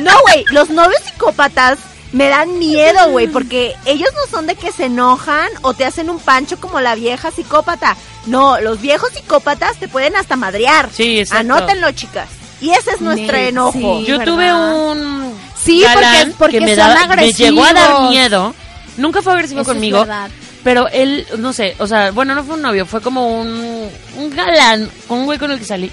No, 0.00 0.10
güey, 0.22 0.44
los 0.50 0.70
novios 0.70 1.00
psicópatas 1.04 1.78
me 2.10 2.28
dan 2.28 2.58
miedo, 2.58 3.10
güey, 3.10 3.28
porque 3.28 3.76
ellos 3.84 4.08
no 4.12 4.28
son 4.28 4.48
de 4.48 4.56
que 4.56 4.72
se 4.72 4.86
enojan 4.86 5.48
o 5.62 5.72
te 5.72 5.84
hacen 5.84 6.10
un 6.10 6.18
pancho 6.18 6.58
como 6.58 6.80
la 6.80 6.96
vieja 6.96 7.30
psicópata. 7.30 7.96
No, 8.26 8.58
los 8.60 8.80
viejos 8.80 9.10
psicópatas 9.12 9.76
te 9.76 9.86
pueden 9.86 10.16
hasta 10.16 10.34
madrear. 10.34 10.88
Sí, 10.92 11.20
exacto. 11.20 11.40
Anótenlo, 11.54 11.92
chicas. 11.92 12.28
Y 12.60 12.70
ese 12.72 12.90
es 12.90 13.00
nuestro 13.00 13.36
enojo. 13.36 13.72
sí. 14.00 14.04
Yo 14.06 14.18
¿verdad? 14.18 14.32
tuve 14.34 14.52
un 14.52 15.38
Sí, 15.62 15.82
galán 15.82 16.32
porque- 16.32 16.34
porque 16.38 16.58
que 16.58 16.64
me, 16.64 16.74
son 16.76 16.88
daba- 16.88 17.14
me 17.16 17.32
llegó 17.32 17.64
a 17.64 17.72
dar 17.72 17.76
agresivos. 17.84 18.10
miedo. 18.10 18.54
Nunca 18.96 19.22
fue 19.22 19.32
agresivo 19.34 19.60
Eso 19.60 19.70
es 19.70 19.74
conmigo, 19.76 19.98
verdad. 20.00 20.30
Pero 20.64 20.88
él, 20.88 21.26
no 21.38 21.52
sé, 21.52 21.76
o 21.78 21.86
sea, 21.86 22.10
bueno, 22.10 22.34
no 22.34 22.42
fue 22.42 22.56
un 22.56 22.62
novio, 22.62 22.86
fue 22.86 23.00
como 23.00 23.40
un, 23.40 23.88
un 24.18 24.30
galán, 24.34 24.88
un 25.08 25.26
güey 25.26 25.38
con 25.38 25.50
el 25.50 25.58
que 25.58 25.64
salí. 25.66 25.90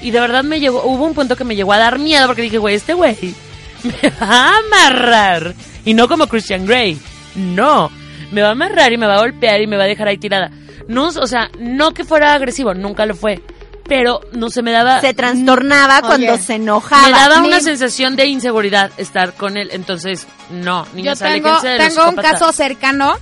Y 0.00 0.10
de 0.10 0.20
verdad 0.20 0.42
me 0.44 0.60
llegó, 0.60 0.82
hubo 0.84 1.04
un 1.04 1.14
punto 1.14 1.34
que 1.36 1.44
me 1.44 1.56
llegó 1.56 1.72
a 1.72 1.78
dar 1.78 1.98
miedo 1.98 2.26
porque 2.26 2.42
dije, 2.42 2.58
güey, 2.58 2.76
este 2.76 2.94
güey 2.94 3.16
me 3.82 4.10
va 4.20 4.50
a 4.50 4.58
amarrar. 4.58 5.54
Y 5.84 5.94
no 5.94 6.08
como 6.08 6.26
Christian 6.28 6.64
Grey, 6.64 6.98
no, 7.34 7.90
me 8.30 8.40
va 8.42 8.48
a 8.48 8.52
amarrar 8.52 8.92
y 8.92 8.96
me 8.98 9.06
va 9.06 9.16
a 9.16 9.20
golpear 9.20 9.60
y 9.60 9.66
me 9.66 9.76
va 9.76 9.84
a 9.84 9.86
dejar 9.88 10.08
ahí 10.08 10.16
tirada. 10.18 10.50
No, 10.88 11.08
o 11.08 11.26
sea, 11.26 11.50
no 11.58 11.92
que 11.92 12.04
fuera 12.04 12.34
agresivo, 12.34 12.72
nunca 12.74 13.06
lo 13.06 13.14
fue. 13.14 13.42
Pero 13.86 14.20
no 14.32 14.48
se 14.48 14.62
me 14.62 14.72
daba 14.72 15.00
Se 15.02 15.12
trastornaba 15.12 15.98
Oye, 15.98 16.06
cuando 16.06 16.38
se 16.38 16.54
enojaba. 16.54 17.02
me 17.02 17.10
daba 17.10 17.40
Mi- 17.42 17.48
una 17.48 17.60
sensación 17.60 18.16
de 18.16 18.24
inseguridad 18.26 18.90
estar 18.96 19.34
con 19.34 19.58
él. 19.58 19.68
Entonces, 19.72 20.26
no, 20.50 20.86
niños, 20.94 21.18
Yo 21.18 21.26
tengo, 21.26 21.60
tengo 21.60 22.08
un 22.08 22.16
caso 22.16 22.50
cercano. 22.52 23.18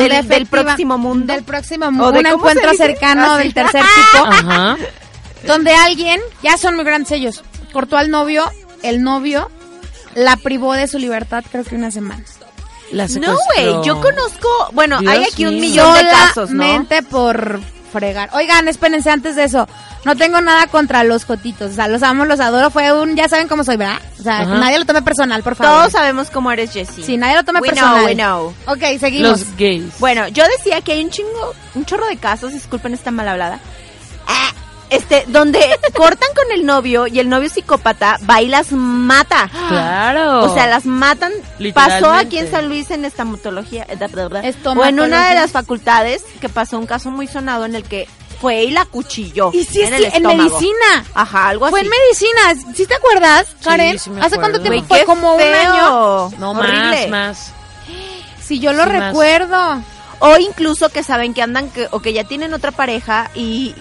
Del- 0.00 0.46
próximo 0.46 0.98
mundo. 0.98 1.32
Del 1.32 1.44
próximo 1.44 1.86
¿O 1.86 1.90
mundo. 1.90 2.12
de 2.12 2.18
Un 2.20 2.26
encuentro 2.26 2.74
cercano 2.74 3.32
Ah, 3.32 3.38
del 3.38 3.54
tercer 3.54 3.82
tipo. 4.12 4.24
Ajá. 4.26 4.76
donde 5.46 5.72
alguien, 5.74 6.20
ya 6.42 6.56
son 6.56 6.74
muy 6.76 6.84
grandes 6.84 7.10
ellos, 7.12 7.42
cortó 7.72 7.96
al 7.96 8.10
novio, 8.10 8.50
el 8.82 9.02
novio 9.02 9.50
la 10.14 10.36
privó 10.36 10.72
de 10.74 10.86
su 10.88 10.98
libertad 10.98 11.44
creo 11.50 11.64
que 11.64 11.74
una 11.76 11.90
semana. 11.90 12.22
La 12.92 13.06
No, 13.08 13.36
güey, 13.56 13.84
yo 13.84 14.00
conozco, 14.00 14.48
bueno, 14.72 15.00
Dios 15.00 15.12
hay 15.12 15.24
aquí 15.24 15.44
un 15.46 15.54
mío. 15.54 15.62
millón 15.70 15.94
de 15.94 16.10
casos, 16.10 16.50
¿no? 16.50 16.62
Solamente 16.62 17.02
por 17.02 17.60
fregar. 17.94 18.28
Oigan, 18.34 18.68
espérense 18.68 19.08
antes 19.10 19.36
de 19.36 19.44
eso. 19.44 19.66
No 20.04 20.14
tengo 20.16 20.40
nada 20.42 20.66
contra 20.66 21.02
los 21.04 21.24
jotitos. 21.24 21.72
O 21.72 21.74
sea, 21.74 21.88
los 21.88 22.02
amo, 22.02 22.24
los 22.26 22.40
adoro. 22.40 22.70
Fue 22.70 22.92
un, 22.92 23.16
ya 23.16 23.28
saben 23.28 23.48
cómo 23.48 23.64
soy, 23.64 23.76
¿verdad? 23.78 23.98
O 24.20 24.22
sea, 24.22 24.40
Ajá. 24.40 24.58
nadie 24.58 24.78
lo 24.78 24.84
tome 24.84 25.00
personal, 25.02 25.42
por 25.42 25.54
favor. 25.54 25.78
Todos 25.78 25.92
sabemos 25.92 26.30
cómo 26.30 26.52
eres, 26.52 26.72
Jessie. 26.72 27.04
Sí, 27.04 27.16
nadie 27.16 27.36
lo 27.36 27.44
tome 27.44 27.60
We 27.60 27.68
personal. 27.70 27.94
know, 27.96 28.04
we 28.06 28.14
know. 28.14 28.54
Ok, 28.66 28.98
seguimos. 29.00 29.30
Los 29.40 29.56
gays. 29.56 29.98
Bueno, 30.00 30.28
yo 30.28 30.44
decía 30.58 30.80
que 30.82 30.92
hay 30.92 31.04
un 31.04 31.10
chingo, 31.10 31.54
un 31.74 31.84
chorro 31.86 32.06
de 32.06 32.16
casos, 32.18 32.52
disculpen 32.52 32.92
esta 32.92 33.10
mal 33.10 33.28
hablada, 33.28 33.60
este, 34.96 35.24
donde 35.28 35.60
cortan 35.96 36.28
con 36.34 36.50
el 36.52 36.64
novio 36.66 37.06
y 37.06 37.18
el 37.20 37.28
novio 37.28 37.48
psicópata 37.48 38.18
va 38.28 38.40
y 38.42 38.48
las 38.48 38.72
mata. 38.72 39.50
Claro. 39.68 40.44
O 40.44 40.54
sea, 40.54 40.66
las 40.66 40.86
matan. 40.86 41.32
Pasó 41.74 42.10
aquí 42.12 42.38
en 42.38 42.50
San 42.50 42.68
Luis 42.68 42.90
en 42.90 43.04
estamotología, 43.04 43.86
eh, 43.88 43.96
o 44.64 44.84
en 44.84 45.00
una 45.00 45.28
de 45.28 45.34
las 45.34 45.50
facultades 45.52 46.22
que 46.40 46.48
pasó 46.48 46.78
un 46.78 46.86
caso 46.86 47.10
muy 47.10 47.26
sonado 47.26 47.64
en 47.64 47.74
el 47.74 47.84
que 47.84 48.08
fue 48.40 48.64
y 48.64 48.70
la 48.72 48.84
cuchilló. 48.84 49.50
Y 49.52 49.64
sí, 49.64 49.80
en 49.82 49.96
sí, 49.96 50.04
el 50.04 50.14
en 50.14 50.36
medicina. 50.36 51.04
Ajá, 51.14 51.48
algo 51.48 51.68
Fue 51.70 51.80
así. 51.80 51.86
en 51.88 51.90
medicina. 51.90 52.72
¿Sí 52.74 52.86
te 52.86 52.94
acuerdas, 52.94 53.46
Karen? 53.62 53.98
sí 53.98 54.10
me 54.10 54.20
¿Hace 54.24 54.36
cuánto 54.36 54.60
tiempo 54.60 54.84
fue? 54.86 55.04
Como 55.04 55.34
un 55.34 55.40
año. 55.42 56.30
no 56.38 56.50
horrible. 56.50 57.08
más, 57.08 57.08
más. 57.08 57.52
Sí, 58.42 58.58
yo 58.60 58.72
lo 58.72 58.84
Sí, 58.84 58.90
más. 58.90 59.08
recuerdo. 59.08 59.82
O 60.20 60.36
incluso 60.38 60.88
que 60.90 61.02
saben 61.02 61.34
que 61.34 61.42
andan 61.42 61.70
que, 61.70 61.88
o 61.90 62.00
que 62.00 62.12
ya 62.12 62.24
tienen 62.24 62.54
otra 62.54 62.70
pareja 62.70 63.30
y 63.34 63.74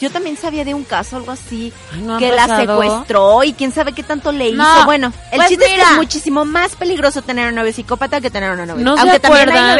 yo 0.00 0.10
también 0.10 0.36
sabía 0.36 0.64
de 0.64 0.72
un 0.72 0.84
caso, 0.84 1.16
algo 1.16 1.30
así, 1.30 1.72
Ay, 1.92 2.00
¿no 2.02 2.16
ha 2.16 2.18
que 2.18 2.32
la 2.32 2.56
secuestró 2.56 3.44
y 3.44 3.52
quién 3.52 3.70
sabe 3.72 3.92
qué 3.92 4.02
tanto 4.02 4.32
le 4.32 4.48
hizo. 4.48 4.56
No, 4.56 4.84
Bueno, 4.86 5.12
el 5.30 5.36
pues 5.36 5.48
chiste 5.50 5.66
es 5.66 5.72
que 5.74 5.80
es 5.82 5.92
muchísimo 5.96 6.44
más 6.46 6.74
peligroso 6.74 7.20
tener 7.22 7.48
un 7.48 7.54
novio 7.54 7.72
psicópata 7.72 8.20
que 8.20 8.30
tener 8.30 8.50
una 8.50 8.64
novia. 8.66 8.82
No 8.82 8.92
Aunque 8.92 9.20
se 9.20 9.26
acuerdan. 9.26 9.78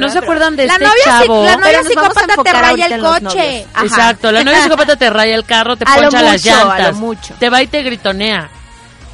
No 0.00 0.08
se 0.08 0.18
acuerdan 0.18 0.56
de 0.56 0.66
La 0.66 0.72
este 0.74 0.84
novia, 0.84 1.02
sí- 1.04 1.26
chavo. 1.26 1.44
la 1.44 1.56
novia 1.56 1.82
psicópata 1.84 2.42
te 2.42 2.52
raya 2.52 2.86
el 2.86 3.00
coche. 3.02 3.66
Exacto, 3.82 4.32
la 4.32 4.42
novia 4.44 4.62
psicópata 4.62 4.96
te 4.96 5.10
raya 5.10 5.34
el 5.34 5.44
carro, 5.44 5.76
te 5.76 5.84
poncha 5.84 6.22
las 6.22 6.44
llantas, 6.44 6.96
mucho. 6.96 7.34
te 7.38 7.50
va 7.50 7.62
y 7.62 7.66
te 7.66 7.82
gritonea. 7.82 8.48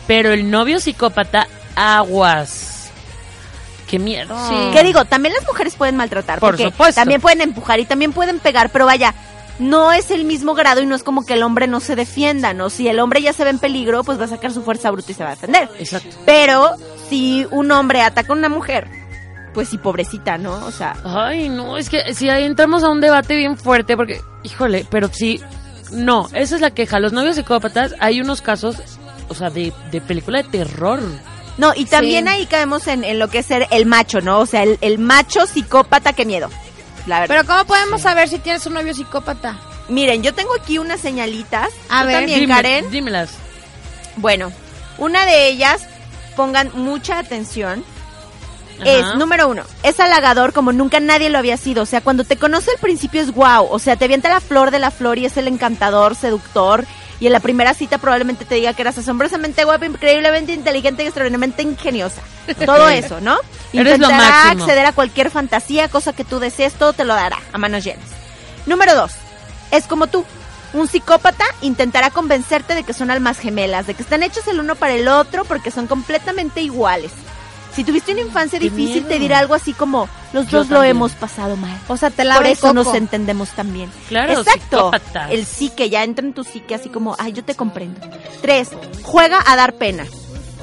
Pero 0.06 0.32
el 0.32 0.50
novio 0.50 0.78
psicópata, 0.80 1.48
aguas. 1.74 2.90
Qué 3.88 3.98
miedo. 3.98 4.36
¿Qué 4.72 4.82
digo? 4.82 5.04
También 5.04 5.34
las 5.34 5.46
mujeres 5.46 5.74
pueden 5.76 5.96
maltratar. 5.96 6.38
Por 6.40 6.50
porque 6.52 6.64
supuesto. 6.64 7.00
También 7.00 7.20
pueden 7.20 7.40
empujar 7.42 7.78
y 7.80 7.84
también 7.84 8.12
pueden 8.12 8.38
pegar, 8.38 8.70
pero 8.70 8.86
vaya, 8.86 9.14
no 9.58 9.92
es 9.92 10.10
el 10.10 10.24
mismo 10.24 10.54
grado 10.54 10.82
y 10.82 10.86
no 10.86 10.94
es 10.94 11.02
como 11.02 11.24
que 11.24 11.34
el 11.34 11.42
hombre 11.42 11.66
no 11.66 11.80
se 11.80 11.94
defienda, 11.96 12.52
¿no? 12.54 12.70
Si 12.70 12.88
el 12.88 12.98
hombre 12.98 13.22
ya 13.22 13.32
se 13.32 13.44
ve 13.44 13.50
en 13.50 13.58
peligro, 13.58 14.02
pues 14.04 14.18
va 14.20 14.24
a 14.24 14.28
sacar 14.28 14.52
su 14.52 14.62
fuerza 14.62 14.90
bruta 14.90 15.12
y 15.12 15.14
se 15.14 15.22
va 15.22 15.30
a 15.30 15.34
defender. 15.34 15.68
Exacto. 15.78 16.16
Pero 16.26 16.74
si 17.08 17.46
un 17.50 17.70
hombre 17.70 18.02
ataca 18.02 18.32
a 18.32 18.36
una 18.36 18.48
mujer, 18.48 18.88
pues 19.52 19.68
sí, 19.68 19.78
pobrecita, 19.78 20.36
¿no? 20.38 20.54
O 20.66 20.72
sea, 20.72 20.96
Ay, 21.04 21.48
no, 21.48 21.76
es 21.78 21.88
que 21.88 22.14
si 22.14 22.28
ahí 22.28 22.44
entramos 22.44 22.82
a 22.82 22.90
un 22.90 23.00
debate 23.00 23.36
bien 23.36 23.56
fuerte, 23.56 23.96
porque, 23.96 24.20
híjole, 24.42 24.84
pero 24.90 25.08
sí, 25.12 25.40
no, 25.92 26.28
esa 26.32 26.56
es 26.56 26.60
la 26.60 26.72
queja. 26.72 26.98
Los 26.98 27.12
novios 27.12 27.36
psicópatas, 27.36 27.94
hay 28.00 28.20
unos 28.20 28.42
casos, 28.42 28.76
o 29.28 29.34
sea, 29.36 29.50
de, 29.50 29.72
de 29.92 30.00
película 30.00 30.42
de 30.42 30.48
terror. 30.48 31.00
no, 31.58 31.72
y 31.76 31.84
también 31.84 32.24
Sí. 32.24 32.30
ahí 32.32 32.46
caemos 32.46 32.88
en, 32.88 33.04
en 33.04 33.20
lo 33.20 33.28
que 33.28 33.38
es 33.38 33.46
ser 33.46 33.68
el 33.70 33.86
macho, 33.86 34.20
¿no? 34.20 34.40
O 34.40 34.46
sea, 34.46 34.64
el, 34.64 34.76
el 34.80 34.98
macho 34.98 35.46
psicópata, 35.46 36.12
qué 36.12 36.24
miedo. 36.26 36.50
La 37.06 37.20
verdad. 37.20 37.34
Pero 37.36 37.46
¿cómo 37.46 37.64
podemos 37.66 38.00
saber 38.02 38.28
si 38.28 38.38
tienes 38.38 38.64
un 38.66 38.74
novio 38.74 38.94
psicópata? 38.94 39.58
Miren, 39.88 40.22
yo 40.22 40.32
tengo 40.34 40.54
aquí 40.58 40.78
unas 40.78 41.00
señalitas. 41.00 41.68
A 41.90 42.00
¿Tú 42.02 42.06
ver, 42.08 42.16
también, 42.18 42.40
Dime- 42.40 42.54
Karen. 42.54 42.90
Dímelas. 42.90 43.30
Bueno, 44.16 44.50
una 44.98 45.26
de 45.26 45.48
ellas, 45.48 45.82
pongan 46.36 46.70
mucha 46.74 47.18
atención, 47.18 47.84
Ajá. 48.80 48.90
es, 48.90 49.14
número 49.16 49.48
uno, 49.48 49.64
es 49.82 50.00
halagador 50.00 50.52
como 50.52 50.72
nunca 50.72 51.00
nadie 51.00 51.28
lo 51.28 51.38
había 51.38 51.56
sido. 51.56 51.82
O 51.82 51.86
sea, 51.86 52.00
cuando 52.00 52.24
te 52.24 52.36
conoce 52.36 52.70
al 52.70 52.78
principio 52.78 53.20
es 53.20 53.32
wow. 53.34 53.66
O 53.70 53.78
sea, 53.78 53.96
te 53.96 54.04
avienta 54.06 54.28
la 54.30 54.40
flor 54.40 54.70
de 54.70 54.78
la 54.78 54.90
flor 54.90 55.18
y 55.18 55.26
es 55.26 55.36
el 55.36 55.48
encantador, 55.48 56.14
seductor. 56.14 56.86
Y 57.20 57.26
en 57.26 57.32
la 57.32 57.40
primera 57.40 57.74
cita 57.74 57.98
probablemente 57.98 58.44
te 58.44 58.56
diga 58.56 58.72
que 58.74 58.82
eras 58.82 58.98
asombrosamente 58.98 59.64
guapa, 59.64 59.86
increíblemente 59.86 60.52
inteligente 60.52 61.04
y 61.04 61.06
extraordinariamente 61.06 61.62
ingeniosa. 61.62 62.20
Todo 62.66 62.88
eso, 62.88 63.20
¿no? 63.20 63.36
Eres 63.72 63.98
lo 63.98 64.06
Intentará 64.06 64.44
máximo. 64.44 64.64
acceder 64.64 64.86
a 64.86 64.92
cualquier 64.92 65.30
fantasía, 65.30 65.88
cosa 65.88 66.12
que 66.12 66.24
tú 66.24 66.38
desees, 66.40 66.74
todo 66.74 66.92
te 66.92 67.04
lo 67.04 67.14
dará 67.14 67.38
a 67.52 67.58
manos 67.58 67.84
llenas. 67.84 68.04
Número 68.66 68.94
dos, 68.94 69.12
es 69.70 69.86
como 69.86 70.06
tú. 70.06 70.24
Un 70.72 70.88
psicópata 70.88 71.44
intentará 71.60 72.10
convencerte 72.10 72.74
de 72.74 72.82
que 72.82 72.92
son 72.92 73.10
almas 73.12 73.38
gemelas, 73.38 73.86
de 73.86 73.94
que 73.94 74.02
están 74.02 74.24
hechos 74.24 74.48
el 74.48 74.58
uno 74.58 74.74
para 74.74 74.94
el 74.94 75.06
otro 75.06 75.44
porque 75.44 75.70
son 75.70 75.86
completamente 75.86 76.62
iguales. 76.62 77.12
Si 77.74 77.82
tuviste 77.84 78.12
una 78.12 78.20
infancia 78.20 78.58
Qué 78.58 78.70
difícil, 78.70 79.02
miedo. 79.02 79.08
te 79.08 79.18
dirá 79.18 79.38
algo 79.40 79.54
así 79.54 79.72
como, 79.72 80.08
los 80.32 80.46
Yo 80.48 80.58
dos 80.58 80.70
lo 80.70 80.82
hemos 80.84 81.12
pasado 81.12 81.56
mal. 81.56 81.76
O 81.88 81.96
sea, 81.96 82.10
te 82.10 82.16
Por 82.18 82.26
lava 82.26 82.46
el 82.46 82.52
eso 82.52 82.72
nos 82.72 82.94
entendemos 82.94 83.50
también. 83.50 83.90
Claro, 84.08 84.32
Exacto. 84.32 84.60
psicópatas. 84.92 85.30
El 85.32 85.44
psique, 85.44 85.90
ya 85.90 86.04
entra 86.04 86.24
en 86.24 86.34
tu 86.34 86.44
psique 86.44 86.74
así 86.74 86.88
como, 86.88 87.16
ay, 87.18 87.32
yo 87.32 87.44
te 87.44 87.54
comprendo. 87.56 88.00
Tres, 88.42 88.70
juega 89.02 89.42
a 89.44 89.56
dar 89.56 89.74
pena. 89.74 90.04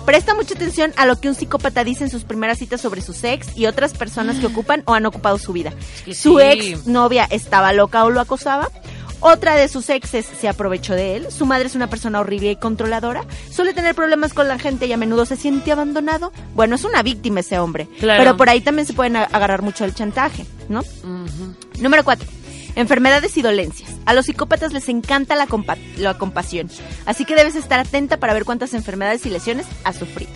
Presta 0.05 0.33
mucha 0.33 0.55
atención 0.55 0.93
a 0.97 1.05
lo 1.05 1.19
que 1.19 1.27
un 1.29 1.35
psicópata 1.35 1.83
dice 1.83 2.05
en 2.05 2.09
sus 2.09 2.23
primeras 2.23 2.57
citas 2.57 2.81
sobre 2.81 3.01
sus 3.01 3.23
ex 3.23 3.55
y 3.55 3.67
otras 3.67 3.93
personas 3.93 4.37
que 4.37 4.47
ocupan 4.47 4.81
o 4.85 4.93
han 4.93 5.05
ocupado 5.05 5.37
su 5.37 5.53
vida. 5.53 5.71
que 6.05 6.15
Su 6.15 6.39
sí. 6.39 6.43
ex 6.45 6.87
novia 6.87 7.27
estaba 7.29 7.71
loca 7.73 8.03
o 8.05 8.09
lo 8.09 8.19
acosaba. 8.21 8.69
Otra 9.21 9.55
de 9.55 9.67
sus 9.67 9.89
exes 9.89 10.25
se 10.39 10.49
aprovechó 10.49 10.93
de 10.93 11.15
él. 11.15 11.27
Su 11.31 11.45
madre 11.45 11.67
es 11.67 11.75
una 11.75 11.87
persona 11.89 12.19
horrible 12.19 12.51
y 12.51 12.55
controladora. 12.55 13.23
Suele 13.51 13.73
tener 13.73 13.93
problemas 13.95 14.33
con 14.33 14.47
la 14.47 14.57
gente 14.59 14.87
y 14.87 14.93
a 14.93 14.97
menudo 14.97 15.25
se 15.25 15.35
siente 15.35 15.71
abandonado. 15.71 16.31
Bueno, 16.55 16.75
es 16.75 16.83
una 16.83 17.03
víctima 17.03 17.41
ese 17.41 17.59
hombre. 17.59 17.87
Claro. 17.99 18.21
Pero 18.23 18.37
por 18.37 18.49
ahí 18.49 18.61
también 18.61 18.85
se 18.87 18.93
pueden 18.93 19.15
agarrar 19.15 19.61
mucho 19.61 19.85
el 19.85 19.93
chantaje, 19.93 20.45
¿no? 20.69 20.83
Número 21.79 22.03
4. 22.03 22.27
Enfermedades 22.75 23.35
y 23.37 23.41
dolencias. 23.41 23.91
A 24.05 24.13
los 24.13 24.25
psicópatas 24.25 24.71
les 24.73 24.87
encanta 24.89 25.35
la, 25.35 25.45
compa- 25.47 25.77
la 25.97 26.17
compasión, 26.17 26.69
así 27.05 27.25
que 27.25 27.35
debes 27.35 27.55
estar 27.55 27.79
atenta 27.79 28.17
para 28.17 28.33
ver 28.33 28.45
cuántas 28.45 28.73
enfermedades 28.73 29.25
y 29.25 29.29
lesiones 29.29 29.65
has 29.83 29.97
sufrido. 29.97 30.31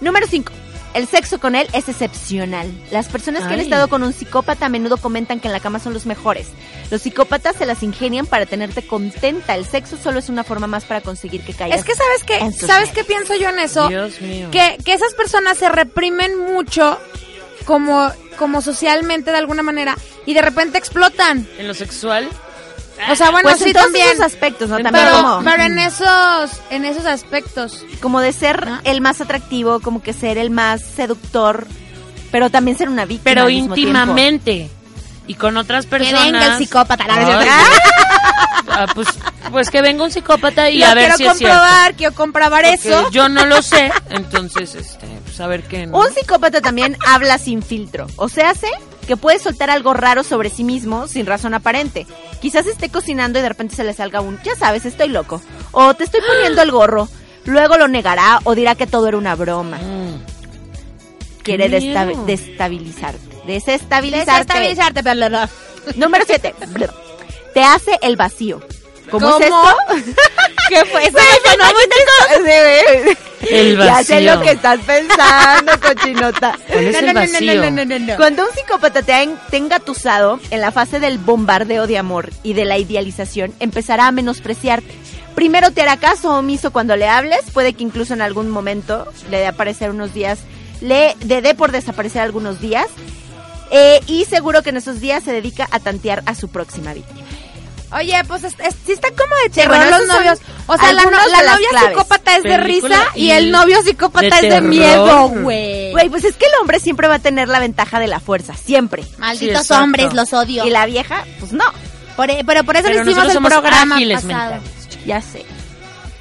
Número 0.00 0.26
5. 0.28 0.52
El 0.92 1.06
sexo 1.06 1.38
con 1.38 1.54
él 1.54 1.68
es 1.72 1.88
excepcional. 1.88 2.70
Las 2.90 3.08
personas 3.08 3.46
que 3.46 3.54
han 3.54 3.60
estado 3.60 3.88
con 3.88 4.02
un 4.02 4.12
psicópata 4.12 4.66
a 4.66 4.68
menudo 4.68 4.96
comentan 4.96 5.38
que 5.38 5.46
en 5.46 5.52
la 5.52 5.60
cama 5.60 5.78
son 5.78 5.94
los 5.94 6.04
mejores. 6.04 6.48
Los 6.90 7.02
psicópatas 7.02 7.56
se 7.56 7.66
las 7.66 7.82
ingenian 7.82 8.26
para 8.26 8.46
tenerte 8.46 8.82
contenta. 8.82 9.54
El 9.54 9.66
sexo 9.66 9.96
solo 9.96 10.18
es 10.18 10.28
una 10.28 10.42
forma 10.42 10.66
más 10.66 10.84
para 10.84 11.00
conseguir 11.00 11.42
que 11.42 11.54
caigas. 11.54 11.78
Es 11.78 11.84
que 11.84 11.94
sabes 11.94 12.56
sus 12.56 12.66
¿sabes 12.66 12.90
qué 12.90 13.04
pienso 13.04 13.36
yo 13.36 13.50
en 13.50 13.60
eso? 13.60 13.88
Dios 13.88 14.20
mío. 14.20 14.48
Que, 14.50 14.78
que 14.84 14.92
esas 14.92 15.14
personas 15.14 15.58
se 15.58 15.68
reprimen 15.68 16.36
mucho 16.38 16.98
como, 17.64 18.10
como 18.36 18.60
socialmente 18.60 19.30
de 19.30 19.38
alguna 19.38 19.62
manera 19.62 19.96
y 20.26 20.34
de 20.34 20.42
repente 20.42 20.78
explotan. 20.78 21.46
En 21.58 21.68
lo 21.68 21.74
sexual. 21.74 22.28
O 23.10 23.14
sea, 23.16 23.30
bueno, 23.30 23.48
Pues 23.48 23.58
sí 23.62 23.68
en 23.68 23.72
todos 23.72 23.86
también. 23.86 24.08
esos 24.08 24.20
aspectos, 24.24 24.68
¿no? 24.68 24.76
También 24.78 25.04
pero, 25.06 25.16
como- 25.22 25.44
pero 25.44 25.62
en 25.62 25.78
esos, 25.78 26.50
en 26.70 26.84
esos 26.84 27.06
aspectos. 27.06 27.84
como 28.00 28.20
de 28.20 28.32
ser 28.32 28.66
el 28.84 29.00
más 29.00 29.20
atractivo, 29.20 29.80
como 29.80 30.02
que 30.02 30.12
ser 30.12 30.36
el 30.38 30.50
más 30.50 30.82
seductor, 30.82 31.66
pero 32.30 32.50
también 32.50 32.76
ser 32.76 32.88
una 32.88 33.04
víctima. 33.04 33.24
Pero 33.24 33.42
al 33.42 33.48
mismo 33.48 33.74
íntimamente. 33.74 34.70
Y 35.26 35.34
con 35.34 35.56
otras 35.56 35.86
personas. 35.86 36.24
venga 36.24 36.44
el 36.46 36.58
psicópata, 36.58 37.06
la 37.06 37.14
verdad. 37.16 37.46
ah, 38.70 38.86
pues, 38.94 39.08
pues 39.52 39.70
que 39.70 39.80
venga 39.80 40.02
un 40.04 40.10
psicópata 40.10 40.68
y 40.70 40.78
Lo 40.78 40.86
a 40.86 40.94
ver 40.94 41.04
quiero 41.14 41.16
si 41.16 41.26
es 41.26 41.38
cierto. 41.38 41.56
comprobar, 41.56 41.94
quiero 41.94 42.14
comprobar 42.14 42.64
Porque 42.64 42.88
eso. 42.88 43.10
Yo 43.10 43.28
no 43.28 43.44
lo 43.46 43.62
sé, 43.62 43.92
entonces, 44.10 44.74
este, 44.74 45.06
pues 45.24 45.40
a 45.40 45.46
ver 45.46 45.62
qué. 45.64 45.86
¿no? 45.86 45.98
Un 45.98 46.12
psicópata 46.12 46.60
también 46.60 46.96
habla 47.06 47.38
sin 47.38 47.62
filtro. 47.62 48.06
O 48.16 48.28
sea, 48.28 48.50
hace 48.50 48.68
que 49.10 49.16
puede 49.16 49.40
soltar 49.40 49.70
algo 49.70 49.92
raro 49.92 50.22
sobre 50.22 50.50
sí 50.50 50.62
mismo 50.62 51.08
sin 51.08 51.26
razón 51.26 51.52
aparente. 51.52 52.06
Quizás 52.40 52.68
esté 52.68 52.90
cocinando 52.90 53.40
y 53.40 53.42
de 53.42 53.48
repente 53.48 53.74
se 53.74 53.82
le 53.82 53.92
salga 53.92 54.20
un, 54.20 54.40
ya 54.44 54.54
sabes, 54.54 54.84
estoy 54.84 55.08
loco. 55.08 55.42
O 55.72 55.94
te 55.94 56.04
estoy 56.04 56.20
poniendo 56.24 56.62
el 56.62 56.70
gorro. 56.70 57.08
Luego 57.44 57.76
lo 57.76 57.88
negará 57.88 58.38
o 58.44 58.54
dirá 58.54 58.76
que 58.76 58.86
todo 58.86 59.08
era 59.08 59.16
una 59.16 59.34
broma. 59.34 59.80
Quiere 61.42 61.68
Qué 61.68 61.80
desta- 61.80 62.06
destabilizarte. 62.24 63.36
Desestabilizarte. 63.48 64.30
Desestabilizarte, 64.30 65.02
bla. 65.02 65.48
Número 65.96 66.24
7. 66.24 66.54
Te 67.54 67.64
hace 67.64 67.98
el 68.02 68.14
vacío. 68.14 68.60
¿Cómo, 69.10 69.38
es 69.38 69.46
¿Cómo? 69.48 69.68
esto? 69.96 70.12
¿Qué 70.68 70.84
fue? 70.86 71.04
Eso 71.06 71.18
güey. 72.38 73.16
El 73.50 73.76
Ya 73.78 74.02
sé 74.04 74.14
vacío. 74.14 74.34
lo 74.34 74.40
que 74.42 74.50
estás 74.52 74.80
pensando, 74.80 75.72
cochinota. 75.82 76.58
¿Cuál 76.68 76.84
es 76.86 76.92
No, 76.92 76.98
el 76.98 77.06
no, 77.06 77.12
no, 77.12 77.20
no, 77.26 77.32
vacío? 77.32 77.54
no, 77.62 77.70
no, 77.70 77.84
no, 77.84 77.98
no. 77.98 78.16
Cuando 78.16 78.44
un 78.46 78.54
psicópata 78.54 79.02
te 79.02 79.12
ha, 79.12 79.22
en- 79.22 79.38
te 79.50 79.56
ha 79.56 79.58
engatusado 79.60 80.38
en 80.50 80.60
la 80.60 80.70
fase 80.72 81.00
del 81.00 81.18
bombardeo 81.18 81.86
de 81.86 81.98
amor 81.98 82.30
y 82.42 82.52
de 82.52 82.64
la 82.66 82.78
idealización, 82.78 83.54
empezará 83.60 84.06
a 84.06 84.12
menospreciarte. 84.12 84.94
Primero 85.34 85.70
te 85.70 85.80
hará 85.82 85.96
caso 85.96 86.34
omiso 86.36 86.70
cuando 86.70 86.96
le 86.96 87.08
hables, 87.08 87.40
puede 87.52 87.72
que 87.72 87.82
incluso 87.82 88.12
en 88.14 88.20
algún 88.22 88.50
momento 88.50 89.06
le 89.30 89.38
dé 89.38 89.46
aparecer 89.46 89.90
unos 89.90 90.12
días, 90.12 90.40
le 90.82 91.14
de 91.20 91.54
por 91.54 91.72
desaparecer 91.72 92.20
algunos 92.22 92.60
días, 92.60 92.86
eh, 93.70 94.00
y 94.06 94.24
seguro 94.26 94.62
que 94.62 94.70
en 94.70 94.76
esos 94.76 95.00
días 95.00 95.22
se 95.24 95.32
dedica 95.32 95.66
a 95.70 95.78
tantear 95.80 96.22
a 96.26 96.34
su 96.34 96.48
próxima 96.48 96.92
víctima. 96.92 97.26
Oye, 97.92 98.22
pues 98.28 98.44
es, 98.44 98.54
es- 98.60 98.76
sí 98.86 98.92
está 98.92 99.08
como 99.10 99.34
de 99.42 99.44
Sí, 99.44 99.50
terror 99.50 99.76
bueno, 99.76 99.98
los 99.98 100.06
novios. 100.06 100.38
O 100.66 100.76
sea, 100.78 100.92
la, 100.92 101.02
no- 101.04 101.10
novia 101.10 101.68
claves. 101.70 101.88
psicópata 101.88 102.36
es 102.36 102.42
de 102.44 102.56
risa 102.58 103.04
y 103.16 103.24
y 103.26 103.30
el 103.32 103.50
novio 103.50 103.82
psicópata 103.82 104.40
de 104.40 104.48
es 104.48 104.54
de 104.54 104.60
miedo, 104.60 105.28
güey. 105.28 105.90
Güey, 105.92 106.08
pues 106.08 106.24
es 106.24 106.36
que 106.36 106.46
el 106.46 106.52
hombre 106.60 106.78
siempre 106.78 107.08
va 107.08 107.16
a 107.16 107.18
tener 107.18 107.48
la 107.48 107.58
ventaja 107.58 107.98
de 107.98 108.06
la 108.06 108.20
fuerza, 108.20 108.54
siempre. 108.54 109.04
Malditos 109.18 109.70
hombres, 109.72 110.12
los 110.14 110.32
odio. 110.32 110.64
Y 110.64 110.70
la 110.70 110.86
vieja, 110.86 111.24
pues 111.40 111.52
no, 111.52 111.64
Por 112.16 112.30
e- 112.30 112.44
pero 112.46 112.62
por 112.64 112.76
eso 112.76 112.86
Pero 112.88 113.02
le 113.04 113.10
hicimos 113.10 113.34
el 113.34 113.42
programa 113.42 113.96
ágiles 113.96 114.22
pasado. 114.22 114.50
mentales. 114.60 115.04
ya 115.06 115.20
sé. 115.20 115.44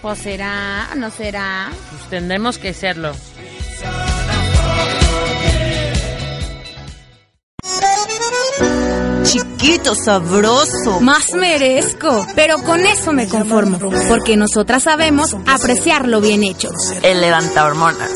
Pues 0.01 0.17
será, 0.19 0.87
no 0.95 1.11
será. 1.11 1.69
Pues 1.91 2.09
tendremos 2.09 2.57
que 2.57 2.73
serlo. 2.73 3.11
Chiquito, 9.31 9.93
sabroso. 9.95 10.99
Más 11.01 11.33
merezco, 11.33 12.25
pero 12.35 12.57
con 12.63 12.79
eso 12.85 13.13
me 13.13 13.27
conformo, 13.27 13.77
porque 14.07 14.35
nosotras 14.37 14.83
sabemos 14.83 15.35
apreciar 15.45 16.07
lo 16.07 16.19
bien 16.21 16.43
hecho. 16.43 16.69
El 17.03 17.21
levanta 17.21 17.65
hormonas. 17.65 18.09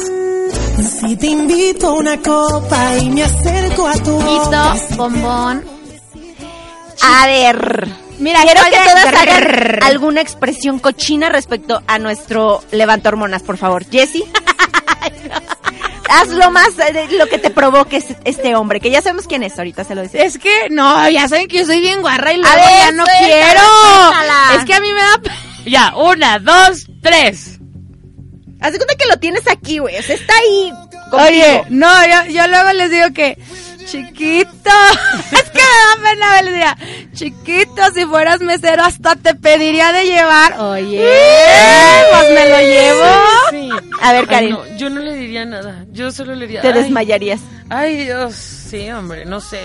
Si 1.01 1.15
te 1.17 1.27
invito 1.27 1.89
a 1.89 1.93
una 1.93 2.17
copa 2.19 2.97
y 2.97 3.09
me 3.11 3.23
acerco 3.23 3.87
a 3.87 3.93
tu 3.93 4.11
boca. 4.19 4.75
Bombón. 4.95 5.63
A 7.03 7.27
ver, 7.27 7.87
Mira, 8.19 8.41
quiero 8.43 8.61
¿cuál 8.61 8.71
que 8.71 8.77
todas 8.89 9.11
de- 9.11 9.17
hagan 9.17 9.83
alguna 9.83 10.21
expresión 10.21 10.79
cochina 10.79 11.29
respecto 11.29 11.81
a 11.85 11.99
nuestro 11.99 12.63
levanta 12.71 13.09
hormonas, 13.09 13.43
por 13.43 13.57
favor. 13.57 13.85
Jessie. 13.89 14.23
Haz 16.13 16.29
lo 16.29 16.51
más, 16.51 16.69
eh, 16.79 17.07
lo 17.17 17.27
que 17.27 17.37
te 17.37 17.49
provoque 17.49 17.97
es- 17.97 18.15
este 18.25 18.55
hombre, 18.55 18.79
que 18.79 18.89
ya 18.91 19.01
sabemos 19.01 19.27
quién 19.27 19.43
es, 19.43 19.57
ahorita 19.57 19.83
se 19.83 19.95
lo 19.95 20.01
decía. 20.01 20.23
Es 20.23 20.37
que, 20.37 20.69
no, 20.69 21.09
ya 21.09 21.27
saben 21.27 21.47
que 21.47 21.57
yo 21.59 21.65
soy 21.65 21.79
bien 21.81 22.01
guarra 22.01 22.33
y 22.33 22.37
luego 22.37 22.55
ver, 22.55 22.65
ya 22.85 22.91
no 22.91 23.05
suéltala, 23.05 23.25
quiero. 23.27 23.59
suéltala. 23.59 24.55
Es 24.57 24.65
que 24.65 24.73
a 24.73 24.79
mí 24.79 24.93
me 24.93 24.99
da... 25.01 25.21
Ya, 25.65 25.95
una, 25.95 26.39
dos, 26.39 26.87
tres. 27.01 27.59
Haz 28.61 28.71
de 28.71 28.77
cuenta 28.77 28.95
que 28.95 29.05
lo 29.07 29.17
tienes 29.17 29.47
aquí, 29.47 29.79
güey, 29.79 29.97
o 29.97 30.01
sea, 30.01 30.15
está 30.15 30.33
ahí 30.35 30.71
contigo. 31.09 31.17
Oye, 31.27 31.63
no, 31.69 31.89
yo, 32.07 32.31
yo 32.31 32.47
luego 32.47 32.71
les 32.73 32.89
digo 32.91 33.07
que, 33.13 33.37
chiquito, 33.85 34.69
es 35.31 35.43
que 35.49 35.59
me 35.59 35.61
da 35.61 36.09
pena, 36.09 36.41
diría, 36.41 36.77
chiquito, 37.13 37.81
si 37.93 38.05
fueras 38.05 38.41
mesero 38.41 38.83
hasta 38.83 39.15
te 39.15 39.35
pediría 39.35 39.91
de 39.91 40.05
llevar. 40.05 40.59
Oye, 40.59 41.07
pues 42.11 42.29
me 42.29 42.49
lo 42.49 42.59
llevo. 42.59 43.05
Sí. 43.51 43.69
A 44.01 44.11
ver, 44.13 44.21
Ay, 44.21 44.27
Karen, 44.27 44.49
no, 44.51 44.77
yo 44.77 44.89
no 44.89 45.01
le 45.01 45.13
diría 45.15 45.45
nada. 45.45 45.85
Yo 45.91 46.11
solo 46.11 46.35
le 46.35 46.45
diría. 46.47 46.61
te 46.61 46.67
ay, 46.69 46.73
desmayarías. 46.73 47.41
Ay, 47.69 47.97
Dios. 48.05 48.35
Sí, 48.35 48.89
hombre, 48.91 49.25
no 49.25 49.39
sé. 49.39 49.59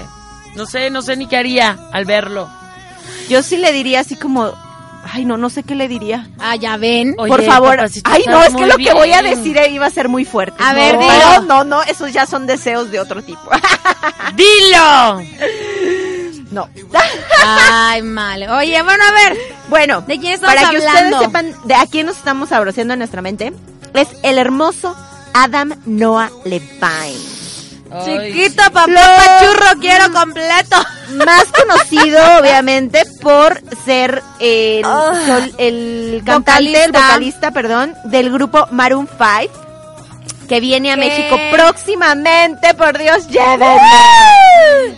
No 0.55 0.67
sé, 0.67 0.91
no 0.91 1.03
sé 1.03 1.17
ni 1.17 1.27
qué 1.27 1.37
haría 1.37 1.79
al 1.93 2.05
verlo. 2.05 2.49
Yo 3.29 3.43
sí 3.43 3.57
le 3.59 3.73
diría 3.73 4.01
así 4.01 4.17
como, 4.17 4.53
ay, 5.05 5.25
no, 5.25 5.37
no 5.37 5.51
sé 5.51 5.63
qué 5.63 5.75
le 5.75 5.89
diría. 5.89 6.29
Ah, 6.39 6.57
ya 6.57 6.77
ven. 6.77 7.15
Oye, 7.19 7.29
Por 7.31 7.43
favor. 7.45 7.79
Ay, 8.05 8.25
no, 8.27 8.43
es 8.43 8.55
que 8.55 8.67
lo 8.67 8.77
que 8.77 8.93
voy 8.93 9.13
a 9.13 9.23
decir 9.23 9.57
eh, 9.59 9.71
iba 9.71 9.87
a 9.87 9.91
ser 9.91 10.09
muy 10.09 10.25
fuerte. 10.25 10.63
A 10.63 10.73
ver, 10.75 10.99
dilo. 10.99 11.43
No, 11.47 11.65
no, 11.65 11.83
esos 11.83 12.13
ya 12.13 12.27
son 12.27 12.47
deseos 12.47 12.91
de 12.91 13.01
otro 13.01 13.23
tipo. 13.23 13.51
¡Dilo! 14.35 15.23
no. 16.51 16.69
Ay, 17.45 18.03
mal. 18.03 18.43
Oye, 18.51 18.83
bueno, 18.83 19.05
a 19.05 19.13
ver. 19.13 19.39
Bueno, 19.69 20.01
¿De 20.03 20.19
quién 20.19 20.35
estamos 20.35 20.55
para 20.55 20.71
que 20.71 20.77
hablando? 20.79 21.17
ustedes 21.17 21.21
sepan 21.21 21.55
de 21.69 21.75
a 21.75 21.87
quién 21.87 22.07
nos 22.07 22.17
estamos 22.17 22.53
abroceando 22.53 22.95
en 22.95 22.99
nuestra 23.01 23.23
mente, 23.23 23.53
es 23.95 24.09
el 24.23 24.39
hermoso 24.39 24.97
Adam 25.35 25.75
Noah 25.85 26.31
Levine. 26.45 27.38
Chiquito, 28.05 28.63
papá, 28.73 28.87
pachurro, 28.87 29.81
quiero 29.81 30.13
completo. 30.13 30.77
Más 31.25 31.45
conocido, 31.47 32.19
obviamente, 32.39 33.03
por 33.23 33.63
ser 33.85 34.23
el, 34.41 34.85
sol- 34.85 35.55
el 35.59 36.23
cantante, 36.25 36.85
el 36.85 36.93
Vocalista. 36.93 37.01
vocalista, 37.07 37.51
perdón, 37.51 37.95
del 38.05 38.31
grupo 38.31 38.67
Maroon 38.73 39.09
5. 39.09 40.47
que 40.49 40.61
viene 40.61 40.93
a 40.93 40.97
¿Qué? 40.97 41.01
México 41.01 41.39
próximamente, 41.51 42.75
por 42.75 42.99
Dios, 42.99 43.27
llévenme. 43.29 43.81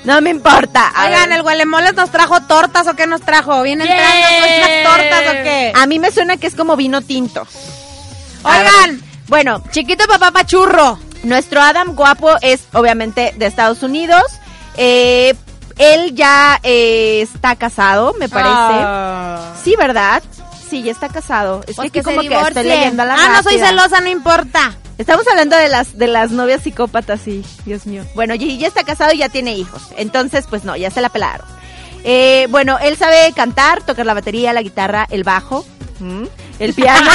No 0.04 0.20
me 0.20 0.30
importa. 0.30 0.88
A 0.88 1.06
Oigan, 1.06 1.28
ver. 1.28 1.38
el 1.38 1.42
Gualemoles 1.42 1.94
nos 1.94 2.10
trajo 2.10 2.40
tortas 2.42 2.86
o 2.88 2.94
qué 2.94 3.06
nos 3.06 3.20
trajo? 3.20 3.62
¿Viene 3.62 3.84
entrando 3.84 4.26
con 4.26 4.48
unas 4.48 4.82
tortas 4.98 5.28
o 5.28 5.32
qué? 5.44 5.72
A 5.76 5.86
mí 5.86 5.98
me 6.00 6.10
suena 6.10 6.36
que 6.38 6.46
es 6.48 6.54
como 6.56 6.74
vino 6.76 7.02
tinto. 7.02 7.46
Oigan, 8.42 9.00
bueno, 9.28 9.62
chiquito 9.70 10.06
papá 10.08 10.30
pachurro. 10.32 10.98
Nuestro 11.22 11.60
Adam 11.60 11.94
guapo 11.94 12.30
es 12.40 12.62
obviamente 12.72 13.34
de 13.36 13.46
Estados 13.46 13.82
Unidos. 13.82 14.22
Eh, 14.76 15.34
él 15.78 16.14
ya 16.14 16.58
eh, 16.62 17.20
está 17.22 17.56
casado, 17.56 18.14
me 18.18 18.28
parece. 18.28 18.54
Ah. 18.54 19.54
Sí, 19.62 19.74
¿verdad? 19.78 20.22
Sí, 20.68 20.82
ya 20.82 20.92
está 20.92 21.08
casado. 21.08 21.62
Es 21.66 21.76
Pues 21.76 21.90
que, 21.90 22.02
como 22.02 22.20
que 22.20 22.28
estoy 22.34 22.64
leyendo 22.64 23.02
a 23.02 23.06
la 23.06 23.14
Ah, 23.14 23.28
no 23.36 23.42
soy 23.42 23.58
celosa, 23.58 24.00
no 24.00 24.08
importa. 24.08 24.74
Estamos 24.98 25.26
hablando 25.28 25.56
de 25.56 25.68
las 25.68 25.96
de 25.96 26.06
las 26.06 26.30
novias 26.30 26.62
psicópatas, 26.62 27.20
sí, 27.24 27.44
Dios 27.64 27.86
mío. 27.86 28.04
Bueno, 28.14 28.34
y 28.34 28.58
ya 28.58 28.68
está 28.68 28.84
casado 28.84 29.12
y 29.12 29.18
ya 29.18 29.28
tiene 29.30 29.54
hijos. 29.54 29.82
Entonces, 29.96 30.44
pues 30.48 30.64
no, 30.64 30.76
ya 30.76 30.90
se 30.90 31.00
la 31.00 31.08
pelaron. 31.08 31.46
Eh, 32.04 32.46
bueno, 32.50 32.78
él 32.78 32.96
sabe 32.96 33.32
cantar, 33.34 33.82
tocar 33.82 34.06
la 34.06 34.14
batería, 34.14 34.52
la 34.52 34.62
guitarra, 34.62 35.06
el 35.10 35.24
bajo. 35.24 35.64
El 36.60 36.74
piano, 36.74 37.10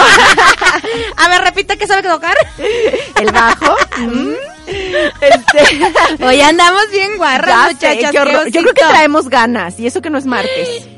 A 1.17 1.29
ver, 1.29 1.41
repite 1.41 1.77
qué 1.77 1.87
sabe 1.87 2.03
tocar. 2.03 2.35
el 2.57 3.31
bajo. 3.31 3.75
¿m? 3.97 4.35
Este, 4.67 6.23
Hoy 6.25 6.41
andamos 6.41 6.89
bien 6.91 7.15
guarras, 7.17 7.73
muchachas. 7.73 8.11
qué 8.11 8.17
Yo 8.51 8.61
creo 8.61 8.73
que 8.73 8.81
traemos 8.81 9.29
ganas 9.29 9.79
y 9.79 9.87
eso 9.87 10.01
que 10.01 10.09
no 10.09 10.17
es 10.17 10.25
martes. 10.25 10.87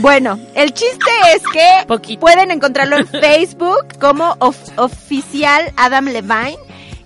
Bueno, 0.00 0.38
el 0.54 0.72
chiste 0.74 1.10
es 1.34 1.42
que 1.52 2.16
pueden 2.18 2.52
encontrarlo 2.52 2.98
en 2.98 3.08
Facebook 3.08 3.98
como 4.00 4.36
of- 4.38 4.56
oficial 4.76 5.72
Adam 5.76 6.04
Levine, 6.04 6.56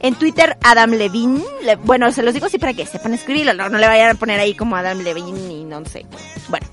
en 0.01 0.15
Twitter 0.15 0.59
Adam 0.63 0.91
Levine. 0.91 1.43
Le- 1.63 1.77
bueno, 1.77 2.13
se 2.13 2.23
los 2.23 2.35
digo 2.35 2.45
así 2.47 2.59
para 2.59 2.75
que 2.75 2.85
sepan 2.85 3.15
escribirlo, 3.15 3.55
no, 3.55 3.71
no 3.71 3.79
le 3.79 3.87
vayan 3.87 4.11
a 4.11 4.15
poner 4.19 4.39
ahí 4.41 4.53
como 4.55 4.77
Adam 4.77 4.99
Levine 4.99 5.55
y 5.55 5.65
no 5.65 5.83
sé. 5.87 6.05
Bueno, 6.49 6.67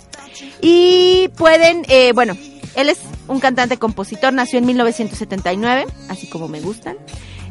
y 0.61 1.29
pueden, 1.37 1.85
eh, 1.87 2.11
bueno, 2.13 2.35
él 2.75 2.89
es 2.89 2.97
un 3.27 3.39
cantante 3.39 3.77
compositor, 3.77 4.33
nació 4.33 4.59
en 4.59 4.65
1979, 4.65 5.85
así 6.09 6.27
como 6.29 6.47
me 6.47 6.59
gustan. 6.61 6.97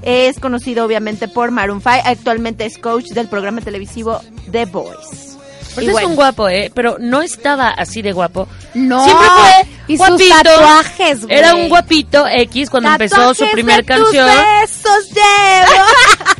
Es 0.02 0.38
conocido 0.38 0.84
obviamente 0.84 1.26
por 1.28 1.50
Maroon 1.50 1.80
5, 1.80 1.90
actualmente 2.04 2.64
es 2.64 2.78
coach 2.78 3.06
del 3.10 3.28
programa 3.28 3.60
televisivo 3.60 4.20
The 4.50 4.66
Voice. 4.66 5.28
Pues 5.74 5.84
Y 5.84 5.86
es 5.88 5.92
bueno. 5.92 6.08
un 6.08 6.16
guapo, 6.16 6.48
¿eh? 6.48 6.72
Pero 6.74 6.96
no 6.98 7.20
estaba 7.22 7.68
así 7.68 8.00
de 8.02 8.12
guapo. 8.12 8.48
No. 8.74 9.04
Siempre 9.04 9.26
fue 9.28 9.68
Y 9.94 9.98
sus 9.98 10.08
guapito. 10.08 10.34
tatuajes, 10.42 11.24
güey. 11.26 11.38
Era 11.38 11.54
un 11.54 11.68
guapito 11.68 12.26
X 12.26 12.70
cuando 12.70 12.90
empezó 12.90 13.16
su 13.34 13.44
Tatuajes 13.44 13.52
primer 13.52 13.84
de 13.84 13.94
tus 13.94 14.04
canción. 14.12 14.26
besos 14.60 15.08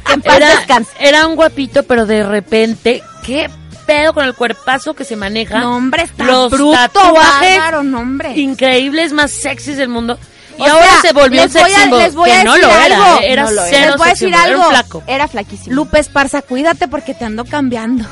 en 0.14 0.22
paz 0.22 0.36
Era, 0.36 0.82
era 1.00 1.26
un 1.26 1.36
guapito, 1.36 1.82
pero 1.84 2.06
de 2.06 2.22
repente, 2.24 3.02
¿qué 3.24 3.48
pedo 3.88 4.12
con 4.14 4.24
el 4.24 4.34
cuerpazo 4.34 4.94
que 4.94 5.04
se 5.04 5.16
maneja? 5.16 5.58
No, 5.58 5.76
hombre, 5.76 6.02
está 6.04 6.24
Los 6.24 6.52
bruto, 6.52 6.72
tatuajes 6.76 7.56
bárbaro, 7.58 7.82
no, 7.82 8.00
hombre. 8.00 8.32
increíbles, 8.38 9.12
más 9.12 9.30
sexys 9.32 9.76
del 9.78 9.88
mundo. 9.88 10.18
Y 10.58 10.62
O 10.62 10.66
ahora 10.66 10.86
sea, 10.86 11.00
se 11.00 11.12
volvió 11.12 11.42
un 11.42 11.46
les 11.46 11.52
voy 11.54 11.62
sex 11.62 11.76
a- 11.76 11.82
symbol, 11.82 11.98
les 12.00 12.14
voy 12.14 12.30
que 12.30 12.36
a 12.36 12.44
no 12.44 12.52
decir 12.54 12.68
lo 12.68 12.74
era, 12.76 12.84
algo. 12.96 13.20
¿eh? 13.20 13.32
era 13.32 13.42
No 13.44 13.50
lo 13.52 13.64
era. 13.64 13.70
cero 13.70 13.86
Les 13.90 13.96
voy 13.96 14.06
a 14.06 14.10
sex 14.10 14.20
decir 14.20 14.34
symbol, 14.34 14.50
era 14.50 14.58
un 14.58 14.70
flaco. 14.70 15.02
Era 15.06 15.28
flaquísimo. 15.28 15.74
Lupe 15.76 15.98
Esparza, 16.00 16.42
cuídate 16.42 16.88
porque 16.88 17.14
te 17.14 17.24
ando 17.24 17.44
cambiando. 17.44 18.04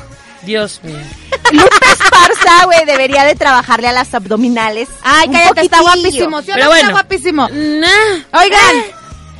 Dios 0.43 0.79
mío. 0.83 0.97
Lupe 1.51 1.85
Esparza, 1.91 2.65
güey, 2.65 2.85
debería 2.85 3.23
de 3.25 3.35
trabajarle 3.35 3.89
a 3.89 3.91
las 3.91 4.13
abdominales. 4.13 4.87
Ay, 5.03 5.27
un 5.27 5.33
cállate, 5.33 5.61
está 5.61 5.77
poquitillo. 5.79 6.01
guapísimo. 6.29 6.41
¿sí 6.41 6.51
o 6.51 6.53
Pero 6.53 6.65
no 6.65 6.73
está 6.73 6.85
bueno. 6.87 6.91
guapísimo. 6.91 7.49
Nah. 7.49 8.39
Oigan, 8.41 8.75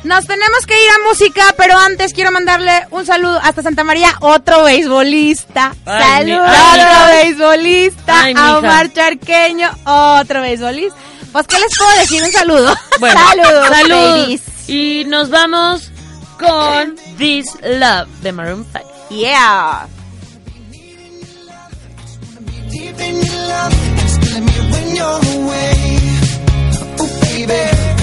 nos 0.08 0.26
tenemos 0.26 0.66
que 0.66 0.74
ir 0.74 0.90
a 0.90 1.08
música, 1.08 1.54
pero 1.56 1.76
antes 1.78 2.12
quiero 2.14 2.32
mandarle 2.32 2.86
un 2.90 3.04
saludo 3.06 3.38
hasta 3.42 3.62
Santa 3.62 3.84
María, 3.84 4.14
otro 4.20 4.64
beisbolista. 4.64 5.74
Saludos, 5.84 6.48
otro 6.50 7.06
beisbolista. 7.12 8.22
Ay, 8.24 8.34
a. 8.36 8.58
Omar 8.58 8.92
Charqueño, 8.92 9.70
otro 9.84 10.40
beisbolista. 10.40 10.96
Pues, 11.32 11.46
¿qué 11.46 11.56
les 11.58 11.68
puedo 11.78 11.98
decir? 12.00 12.22
Un 12.22 12.32
saludo. 12.32 12.74
Bueno, 13.00 13.20
Saludos, 13.28 13.68
salud. 13.68 13.90
babies. 14.20 14.42
Y 14.66 15.04
nos 15.06 15.30
vamos 15.30 15.92
con 16.38 16.96
This 17.16 17.46
Love 17.62 18.08
de 18.22 18.32
Maroon 18.32 18.66
5. 18.72 18.84
Yeah. 19.10 19.86
Deep 22.70 23.00
in 23.00 23.16
your 23.16 23.36
love, 23.46 23.74
just 24.00 24.32
let 24.32 24.42
me 24.42 24.52
when 24.72 24.96
you're 24.96 25.20
away. 25.36 26.10
Oh, 26.98 27.20
baby. 27.20 27.97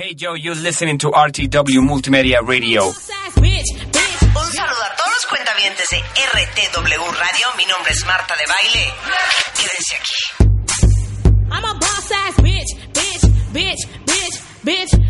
Hey 0.00 0.14
Joe, 0.14 0.32
you're 0.32 0.54
listening 0.54 0.96
to 0.96 1.10
RTW 1.10 1.82
Multimedia 1.82 2.40
Radio. 2.40 2.86
Un 2.86 2.94
saludo 2.94 3.20
a 4.82 4.96
todos 4.96 5.12
los 5.12 5.26
cuentavientes 5.28 5.86
de 5.90 5.98
RTW 5.98 7.04
Radio. 7.04 7.46
Mi 7.58 7.66
nombre 7.66 7.92
es 7.92 8.06
Marta 8.06 8.34
de 8.34 8.46
Baile. 8.48 8.94
Quédense 9.54 9.96
aquí. 9.96 10.14
I'm 11.52 11.64
a 11.66 11.74
boss 11.74 12.10
ass 12.12 12.34
bitch, 12.40 12.74
bitch, 12.94 13.28
bitch, 13.52 13.86
bitch, 14.06 14.40
bitch, 14.64 15.09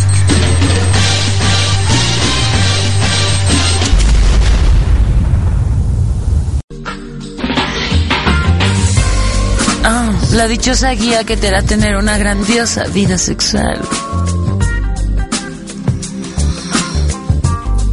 La 10.33 10.47
dichosa 10.47 10.91
guía 10.91 11.23
que 11.25 11.35
te 11.35 11.49
hará 11.49 11.61
tener 11.61 11.97
una 11.97 12.17
grandiosa 12.17 12.85
vida 12.85 13.17
sexual. 13.17 13.81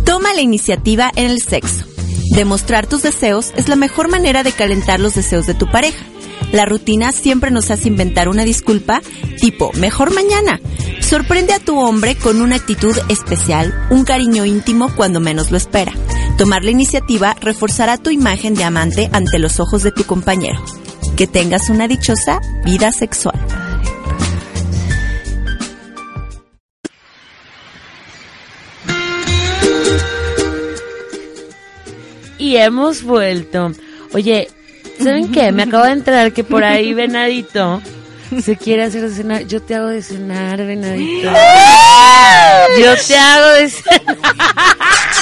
Toma 0.04 0.32
la 0.34 0.40
iniciativa 0.40 1.10
en 1.16 1.30
el 1.30 1.40
sexo. 1.42 1.84
Demostrar 2.34 2.86
tus 2.86 3.02
deseos 3.02 3.52
es 3.56 3.68
la 3.68 3.76
mejor 3.76 4.08
manera 4.08 4.42
de 4.42 4.52
calentar 4.52 5.00
los 5.00 5.14
deseos 5.14 5.46
de 5.46 5.54
tu 5.54 5.66
pareja. 5.66 6.04
La 6.52 6.64
rutina 6.64 7.12
siempre 7.12 7.50
nos 7.50 7.70
hace 7.70 7.88
inventar 7.88 8.28
una 8.28 8.44
disculpa 8.44 9.02
tipo 9.40 9.72
mejor 9.74 10.14
mañana. 10.14 10.60
Sorprende 11.00 11.52
a 11.52 11.58
tu 11.58 11.78
hombre 11.78 12.14
con 12.16 12.40
una 12.40 12.56
actitud 12.56 12.96
especial, 13.08 13.74
un 13.90 14.04
cariño 14.04 14.44
íntimo 14.44 14.94
cuando 14.94 15.20
menos 15.20 15.50
lo 15.50 15.56
espera. 15.56 15.92
Tomar 16.36 16.64
la 16.64 16.70
iniciativa 16.70 17.36
reforzará 17.40 17.96
tu 17.96 18.10
imagen 18.10 18.54
de 18.54 18.64
amante 18.64 19.10
ante 19.12 19.38
los 19.38 19.58
ojos 19.58 19.82
de 19.82 19.90
tu 19.90 20.04
compañero. 20.04 20.62
Que 21.18 21.26
tengas 21.26 21.68
una 21.68 21.88
dichosa 21.88 22.40
vida 22.64 22.92
sexual. 22.92 23.34
Y 32.38 32.56
hemos 32.56 33.02
vuelto. 33.02 33.72
Oye, 34.12 34.48
¿saben 35.02 35.32
qué? 35.32 35.50
Me 35.50 35.64
acabo 35.64 35.86
de 35.86 35.90
enterar 35.90 36.32
que 36.32 36.44
por 36.44 36.62
ahí 36.62 36.94
Venadito 36.94 37.82
se 38.40 38.56
quiere 38.56 38.84
hacer 38.84 39.02
de 39.02 39.10
cenar. 39.12 39.42
Yo 39.42 39.60
te 39.60 39.74
hago 39.74 39.88
de 39.88 40.02
cenar, 40.02 40.58
Venadito. 40.58 41.32
Yo 42.80 42.94
te 43.08 43.18
hago 43.18 43.48
de 43.54 43.68
cenar. 43.70 44.16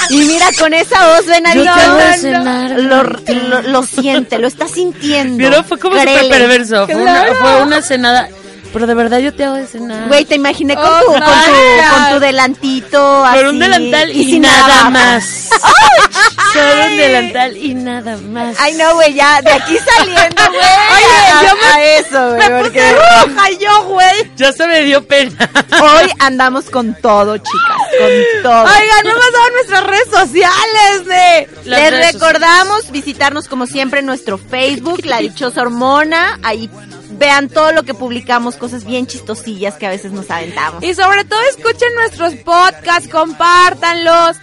Y 0.09 0.17
mira, 0.25 0.47
con 0.59 0.73
esa 0.73 1.05
voz, 1.15 1.25
Venadito, 1.25 1.65
Yo 1.65 1.73
te 1.73 1.81
hago 1.81 1.97
de 1.97 2.13
cenar, 2.17 2.71
lo, 2.79 3.03
lo, 3.03 3.61
lo 3.63 3.83
siente, 3.83 4.39
lo 4.39 4.47
está 4.47 4.67
sintiendo. 4.67 5.37
Pero 5.37 5.63
fue 5.63 5.77
como 5.79 5.97
súper 5.97 6.29
perverso. 6.29 6.85
Fue 6.85 6.95
una, 6.95 7.13
Claro. 7.25 7.35
fue 7.35 7.61
una 7.63 7.81
cenada. 7.81 8.29
Pero 8.73 8.85
de 8.85 8.93
verdad 8.93 9.19
yo 9.19 9.33
te 9.33 9.45
hago 9.45 9.55
de 9.55 9.65
cenar. 9.65 10.07
Güey, 10.07 10.25
te 10.25 10.35
imaginé 10.35 10.75
con, 10.75 10.85
Oh, 10.85 10.99
tu, 11.05 11.11
con, 11.13 11.19
tu, 11.21 11.95
con 11.95 12.13
tu 12.13 12.19
delantito 12.19 13.25
así. 13.25 13.37
Con 13.39 13.47
un 13.47 13.59
delantal 13.59 14.11
y, 14.11 14.25
sin 14.25 14.41
nada 14.43 14.89
más. 14.89 15.49
Solo 16.53 16.85
un 16.85 16.97
delantal 16.97 17.57
y 17.57 17.73
nada 17.73 18.17
más. 18.17 18.55
Ay, 18.59 18.73
no, 18.75 18.93
güey, 18.95 19.13
ya, 19.13 19.41
de 19.41 19.51
aquí 19.51 19.77
saliendo, 19.77 20.41
güey. 20.47 20.59
Oye, 20.95 21.31
a, 21.31 21.43
yo 21.43 21.55
me- 21.55 21.67
a 21.67 21.83
eso, 21.97 22.35
güey, 22.35 22.49
me 22.49 22.59
porque 22.63 22.81
puse 22.81 22.93
roja 22.95 23.49
yo, 23.59 23.83
güey. 23.85 24.31
Ya 24.35 24.51
se 24.51 24.67
me 24.67 24.81
dio 24.83 25.05
pena. 25.05 25.49
Hoy 25.81 26.11
andamos 26.19 26.69
con 26.69 26.93
todo, 26.95 27.37
chicas, 27.37 27.77
con 27.99 28.41
todo. 28.43 28.63
Oigan, 28.63 29.03
no 29.05 29.11
hemos 29.11 29.33
dado 29.33 29.49
nuestras 29.51 29.83
redes 29.85 30.09
sociales 30.09 31.05
de... 31.05 31.49
Las 31.65 31.81
Les 31.81 31.91
redes 31.91 32.13
recordamos 32.13 32.91
visitarnos 32.91 33.47
como 33.47 33.67
siempre 33.67 33.99
en 33.99 34.05
nuestro 34.05 34.37
Facebook, 34.37 35.05
La 35.05 35.19
Dichosa 35.19 35.61
Hormona. 35.61 36.39
Ahí 36.43 36.69
vean 37.11 37.49
todo 37.49 37.71
lo 37.71 37.83
que 37.83 37.93
publicamos, 37.93 38.55
cosas 38.55 38.83
bien 38.85 39.07
chistosillas 39.07 39.75
que 39.75 39.87
a 39.87 39.89
veces 39.89 40.11
nos 40.11 40.29
aventamos. 40.31 40.83
Y 40.83 40.93
sobre 40.93 41.23
todo 41.25 41.39
escuchen 41.49 41.93
nuestros 41.95 42.33
podcasts, 42.35 43.09
compártanlos. 43.09 44.37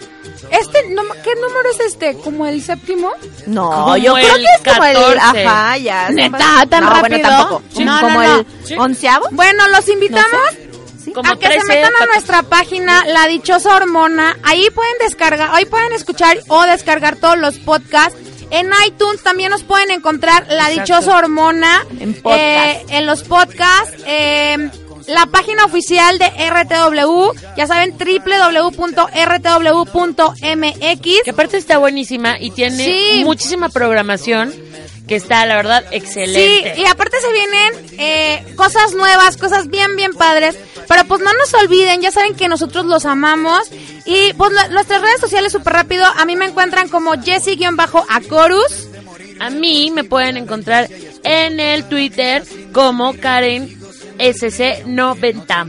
Este, 0.51 0.89
no, 0.91 1.01
¿qué 1.23 1.33
número 1.35 1.69
es 1.71 1.79
este? 1.81 2.15
¿Como 2.17 2.45
el 2.45 2.61
séptimo? 2.61 3.11
No, 3.47 3.69
Como 3.71 3.97
yo 3.97 4.13
creo 4.13 4.35
que 4.35 4.43
es 4.43 4.73
como 4.73 4.83
el, 4.85 4.95
14. 4.95 5.45
ajá, 5.45 5.77
ya. 5.77 6.09
¿Neta? 6.09 6.65
¿Tan 6.69 6.83
no, 6.83 6.89
rápido? 6.91 7.09
bueno, 7.09 7.27
tampoco. 7.29 7.61
Sí. 7.75 7.83
No, 7.85 7.99
como 8.01 8.21
no, 8.23 8.37
no. 8.37 8.45
el 8.69 8.79
onceavo. 8.79 9.27
Bueno, 9.31 9.67
los 9.69 9.87
invitamos 9.89 10.33
a 11.23 11.35
que 11.35 11.47
13, 11.47 11.61
se 11.61 11.67
metan 11.67 11.89
a 11.91 11.99
14. 11.99 12.07
nuestra 12.13 12.43
página 12.43 13.05
La 13.05 13.27
Dichosa 13.27 13.75
Hormona. 13.75 14.37
Ahí 14.43 14.69
pueden 14.71 14.93
descargar, 14.99 15.49
ahí 15.53 15.65
pueden 15.65 15.91
escuchar 15.93 16.37
o 16.47 16.63
descargar 16.63 17.15
todos 17.17 17.37
los 17.37 17.57
podcasts. 17.57 18.17
En 18.51 18.69
iTunes 18.87 19.23
también 19.23 19.49
nos 19.49 19.63
pueden 19.63 19.89
encontrar 19.91 20.45
La 20.49 20.69
Exacto. 20.71 20.81
Dichosa 20.81 21.17
Hormona. 21.17 21.83
En 21.99 22.13
podcast. 22.21 22.39
eh, 22.41 22.85
en 22.89 23.05
los 23.07 23.23
podcasts. 23.23 24.03
eh, 24.05 24.69
la 25.07 25.25
página 25.27 25.65
oficial 25.65 26.17
de 26.17 26.25
RTW, 26.49 27.31
ya 27.57 27.67
saben, 27.67 27.95
www.rtw.mx. 29.55 31.23
Que 31.23 31.29
aparte 31.31 31.57
está 31.57 31.77
buenísima 31.77 32.39
y 32.39 32.51
tiene 32.51 32.85
Sí. 32.85 33.21
muchísima 33.23 33.69
programación 33.69 34.53
que 35.07 35.15
está, 35.15 35.45
la 35.45 35.55
verdad, 35.55 35.85
excelente. 35.91 36.73
Sí, 36.75 36.81
y 36.81 36.85
aparte 36.85 37.17
se 37.21 37.31
vienen 37.31 37.73
eh, 37.99 38.43
cosas 38.55 38.93
nuevas, 38.93 39.37
cosas 39.37 39.67
bien, 39.67 39.95
bien 39.95 40.13
padres. 40.13 40.57
Pero 40.87 41.05
pues 41.05 41.21
no 41.21 41.31
nos 41.33 41.53
olviden, 41.53 42.01
ya 42.01 42.11
saben 42.11 42.35
que 42.35 42.47
nosotros 42.47 42.85
los 42.85 43.05
amamos. 43.05 43.69
Y 44.05 44.33
pues 44.33 44.51
nuestras 44.71 45.01
redes 45.01 45.19
sociales 45.21 45.51
súper 45.51 45.73
rápido, 45.73 46.05
a 46.05 46.25
mí 46.25 46.35
me 46.35 46.45
encuentran 46.45 46.89
como 46.89 47.13
Jessie-Acorus. 47.13 48.87
A 49.39 49.49
mí 49.49 49.91
me 49.93 50.03
pueden 50.03 50.37
encontrar 50.37 50.89
en 51.23 51.59
el 51.59 51.83
Twitter 51.85 52.43
como 52.71 53.13
Karen 53.19 53.79
SC90. 54.17 55.67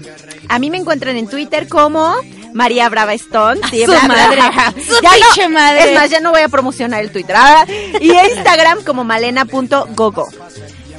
A 0.48 0.58
mí 0.58 0.70
me 0.70 0.78
encuentran 0.78 1.16
en 1.16 1.28
Twitter 1.28 1.68
como 1.68 2.14
María 2.52 2.88
Brava 2.88 3.14
Stone. 3.14 3.60
Sí, 3.70 3.84
su 3.84 3.92
madre, 3.92 4.36
bla. 4.36 4.74
su 4.86 4.94
Ya 5.02 5.10
no- 5.10 5.16
pinche 5.34 5.48
madre. 5.48 5.88
Es 5.90 5.94
más, 5.98 6.10
ya 6.10 6.20
no 6.20 6.30
voy 6.30 6.42
a 6.42 6.48
promocionar 6.48 7.02
el 7.02 7.10
Twitter. 7.10 7.34
Ah, 7.38 7.64
Y 8.00 8.10
Instagram 8.10 8.82
como 8.84 9.04
malena.gogo. 9.04 10.28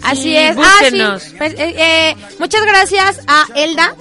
Así 0.07 0.21
Sí, 0.23 0.37
es. 0.37 0.55
búsquenos. 0.55 1.23
Ah, 1.23 1.27
sí. 1.29 1.35
Pues, 1.37 1.53
eh, 1.53 1.75
eh, 1.77 2.15
muchas 2.39 2.61
gracias 2.63 3.19
a 3.27 3.45
Elda. 3.55 3.93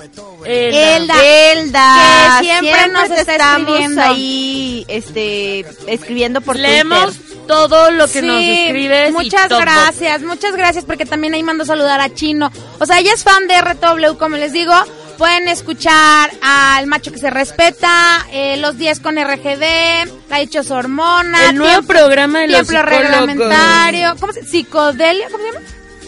Elda. 0.44 1.14
Elda. 1.24 1.52
Elda, 1.52 2.38
Que 2.40 2.44
siempre 2.44 2.88
nos 2.88 3.10
está 3.10 3.32
estamos 3.32 3.96
ahí 3.98 4.84
este, 4.88 5.60
escribiendo 5.86 6.40
por 6.40 6.56
Leemos 6.56 7.16
Twitter. 7.16 7.46
todo 7.46 7.90
lo 7.90 8.06
que 8.08 8.22
nos 8.22 8.38
Sí, 8.40 8.60
escribes. 8.66 9.10
y 9.10 9.12
Muchas 9.12 9.48
gracias, 9.48 10.22
muchas 10.22 10.54
gracias 10.56 10.84
porque 10.84 11.06
también 11.06 11.34
ahí 11.34 11.42
mando 11.42 11.64
saludar 11.64 12.00
a 12.00 12.12
Chino. 12.14 12.50
O 12.78 12.86
sea, 12.86 12.98
ella 13.00 13.12
es 13.14 13.24
fan 13.24 13.46
de 13.48 13.60
RTW, 13.60 14.16
como 14.18 14.36
les 14.36 14.52
digo. 14.52 14.74
Pueden 15.18 15.48
escuchar 15.48 16.30
al 16.42 16.86
macho 16.88 17.10
que 17.10 17.18
se 17.18 17.30
respeta, 17.30 18.26
eh, 18.32 18.58
los 18.58 18.76
10 18.76 19.00
con 19.00 19.16
RGD, 19.16 20.06
la 20.28 20.38
dichosa 20.40 20.74
hormona, 20.74 21.48
El 21.48 21.56
nuevo 21.56 21.82
programa 21.86 22.40
de 22.40 22.48
los 22.48 22.68
tiempo 22.68 22.86
reglamentario, 22.86 24.14
¿cómo 24.20 24.34
se 24.34 24.44
Psicodelia, 24.44 25.28
¿cómo 25.30 25.42
se 25.42 25.52
llama? 25.52 25.66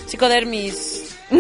Psicodermis. 0.09 1.17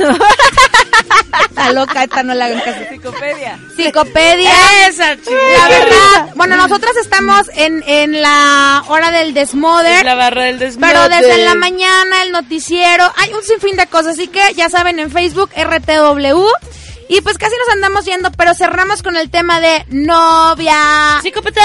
Está 1.48 1.72
loca, 1.72 2.04
esta 2.04 2.22
no 2.22 2.34
la 2.34 2.46
hagan 2.46 2.60
caso. 2.60 2.80
Psicopedia. 2.90 3.58
Psicopedia. 3.74 4.52
Esa 4.86 5.14
La 5.14 5.68
verdad, 5.68 6.32
bueno, 6.34 6.56
nosotras 6.56 6.96
estamos 6.96 7.48
en, 7.54 7.82
en 7.86 8.20
la 8.20 8.84
hora 8.88 9.10
del 9.10 9.34
desmoder. 9.34 9.98
Es 9.98 10.04
la 10.04 10.14
barra 10.14 10.44
del 10.44 10.58
desmadre. 10.58 10.94
Pero 10.94 11.08
desde 11.08 11.44
la 11.44 11.54
mañana, 11.54 12.22
el 12.22 12.32
noticiero, 12.32 13.04
hay 13.16 13.32
un 13.32 13.42
sinfín 13.42 13.76
de 13.76 13.86
cosas. 13.86 14.14
Así 14.14 14.28
que 14.28 14.52
ya 14.54 14.68
saben, 14.68 14.98
en 14.98 15.10
Facebook, 15.10 15.50
RTW. 15.56 16.46
Y 17.08 17.22
pues 17.22 17.38
casi 17.38 17.56
nos 17.56 17.74
andamos 17.74 18.04
yendo, 18.04 18.30
pero 18.32 18.54
cerramos 18.54 19.02
con 19.02 19.16
el 19.16 19.30
tema 19.30 19.60
de 19.60 19.86
novia. 19.88 21.20
¡Psicópata! 21.22 21.62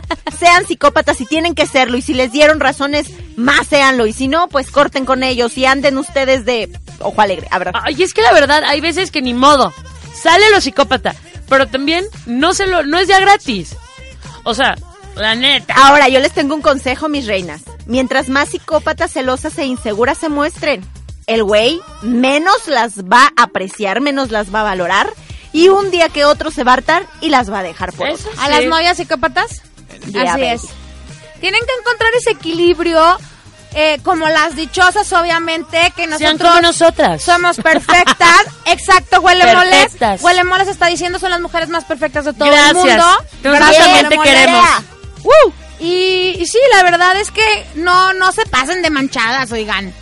Sean 0.38 0.66
psicópatas 0.66 1.16
si 1.16 1.26
tienen 1.26 1.54
que 1.54 1.66
serlo 1.66 1.96
y 1.96 2.02
si 2.02 2.14
les 2.14 2.32
dieron 2.32 2.60
razones, 2.60 3.08
más 3.36 3.66
séanlo. 3.66 4.06
Y 4.06 4.12
si 4.12 4.28
no, 4.28 4.48
pues 4.48 4.70
corten 4.70 5.04
con 5.04 5.22
ellos 5.22 5.56
y 5.58 5.66
anden 5.66 5.98
ustedes 5.98 6.44
de 6.44 6.70
ojo 7.00 7.20
alegre. 7.20 7.48
Abra. 7.50 7.72
Ay, 7.84 8.02
es 8.02 8.14
que 8.14 8.22
la 8.22 8.32
verdad, 8.32 8.62
hay 8.66 8.80
veces 8.80 9.10
que 9.10 9.22
ni 9.22 9.34
modo. 9.34 9.72
Sale 10.14 10.50
lo 10.50 10.60
psicópata. 10.60 11.14
Pero 11.48 11.68
también 11.68 12.04
no 12.26 12.54
se 12.54 12.66
lo, 12.66 12.82
no 12.82 12.98
es 12.98 13.08
ya 13.08 13.20
gratis. 13.20 13.76
O 14.42 14.54
sea, 14.54 14.76
la 15.16 15.34
neta. 15.34 15.74
Ahora, 15.74 16.08
yo 16.08 16.20
les 16.20 16.32
tengo 16.32 16.54
un 16.54 16.62
consejo, 16.62 17.08
mis 17.08 17.26
reinas. 17.26 17.62
Mientras 17.86 18.28
más 18.28 18.50
psicópatas, 18.50 19.12
celosas 19.12 19.56
e 19.58 19.64
inseguras 19.64 20.18
se 20.18 20.28
muestren, 20.28 20.84
el 21.26 21.42
güey 21.42 21.80
menos 22.02 22.68
las 22.68 23.04
va 23.04 23.32
a 23.36 23.44
apreciar, 23.44 24.00
menos 24.00 24.30
las 24.30 24.54
va 24.54 24.60
a 24.60 24.64
valorar. 24.64 25.08
Y 25.52 25.68
un 25.68 25.90
día 25.90 26.08
que 26.08 26.24
otro 26.24 26.50
se 26.50 26.64
va 26.64 26.72
a 26.72 26.74
hartar 26.74 27.06
y 27.20 27.30
las 27.30 27.50
va 27.50 27.60
a 27.60 27.62
dejar 27.62 27.92
por 27.92 28.08
Eso 28.08 28.28
otro. 28.28 28.42
A 28.42 28.48
las 28.48 28.64
novias 28.66 28.98
psicópatas. 28.98 29.62
Yeah, 30.12 30.32
Así 30.34 30.40
baby. 30.42 30.46
es. 30.54 30.62
Tienen 31.40 31.60
que 31.66 31.72
encontrar 31.80 32.10
ese 32.18 32.30
equilibrio. 32.32 33.18
eh, 33.78 33.98
como 34.02 34.26
las 34.26 34.56
dichosas, 34.56 35.12
obviamente, 35.12 35.92
que 35.94 36.04
Sean 36.06 36.10
nosotros 36.38 36.48
como 36.50 36.60
nosotras. 36.62 37.22
somos 37.22 37.56
perfectas. 37.58 38.46
Exacto, 38.64 39.20
huele 39.20 39.54
moles. 39.54 39.96
Huele 40.22 40.44
moles 40.44 40.68
está 40.68 40.86
diciendo 40.86 41.18
son 41.18 41.28
las 41.30 41.40
mujeres 41.42 41.68
más 41.68 41.84
perfectas 41.84 42.24
de 42.24 42.32
todo 42.32 42.48
Gracias. 42.48 42.70
el 42.70 42.74
mundo. 42.74 43.04
Nosotros 43.42 43.76
también 43.78 44.08
te 44.08 44.18
queremos. 44.18 44.64
¡Woo! 45.24 45.52
Y, 45.78 46.36
y 46.40 46.46
sí, 46.46 46.58
la 46.74 46.84
verdad 46.84 47.16
es 47.20 47.30
que 47.30 47.66
no, 47.74 48.14
no 48.14 48.32
se 48.32 48.46
pasen 48.46 48.80
de 48.80 48.88
manchadas, 48.88 49.52
oigan. 49.52 49.92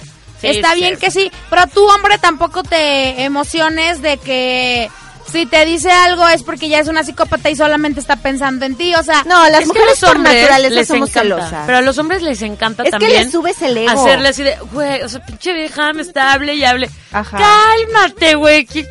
Sí, 0.40 0.46
Está 0.48 0.74
sí. 0.74 0.76
bien 0.80 0.96
que 0.96 1.10
sí, 1.10 1.32
pero 1.50 1.66
tú, 1.66 1.84
hombre, 1.88 2.18
tampoco 2.18 2.62
te 2.62 3.24
emociones 3.24 4.02
de 4.02 4.18
que 4.18 4.88
si 5.30 5.46
te 5.46 5.64
dice 5.64 5.90
algo 5.90 6.26
es 6.28 6.42
porque 6.42 6.68
ya 6.68 6.78
es 6.78 6.88
una 6.88 7.02
psicópata 7.04 7.50
y 7.50 7.56
solamente 7.56 8.00
está 8.00 8.16
pensando 8.16 8.64
en 8.66 8.76
ti, 8.76 8.94
o 8.94 9.02
sea... 9.02 9.24
No, 9.24 9.48
las 9.48 9.62
Es 9.62 9.70
que 9.72 9.78
mujeres 9.78 9.86
a 9.86 9.90
los 9.90 10.00
por 10.00 10.16
hombres 10.16 10.34
naturaleza 10.42 10.74
les 10.74 10.88
somos 10.88 11.10
encanta, 11.10 11.36
celosas. 11.36 11.66
Pero 11.66 11.78
a 11.78 11.80
los 11.82 11.98
hombres 11.98 12.22
les 12.22 12.42
encanta 12.42 12.82
Es 12.82 12.86
que 12.86 12.98
también. 12.98 13.22
les 13.22 13.32
subes 13.32 13.62
el 13.62 13.76
ego. 13.76 13.90
Hacerle 13.90 14.28
así 14.28 14.42
de, 14.42 14.56
güey, 14.72 15.02
o 15.02 15.08
sea, 15.08 15.24
pinche 15.24 15.52
vieja, 15.52 15.92
me 15.92 16.02
está 16.02 16.32
hable 16.32 16.54
y 16.54 16.64
hable. 16.64 16.90
Ajá. 17.12 17.38
Cálmate, 17.38 18.34
güey, 18.36 18.64
que 18.66 18.86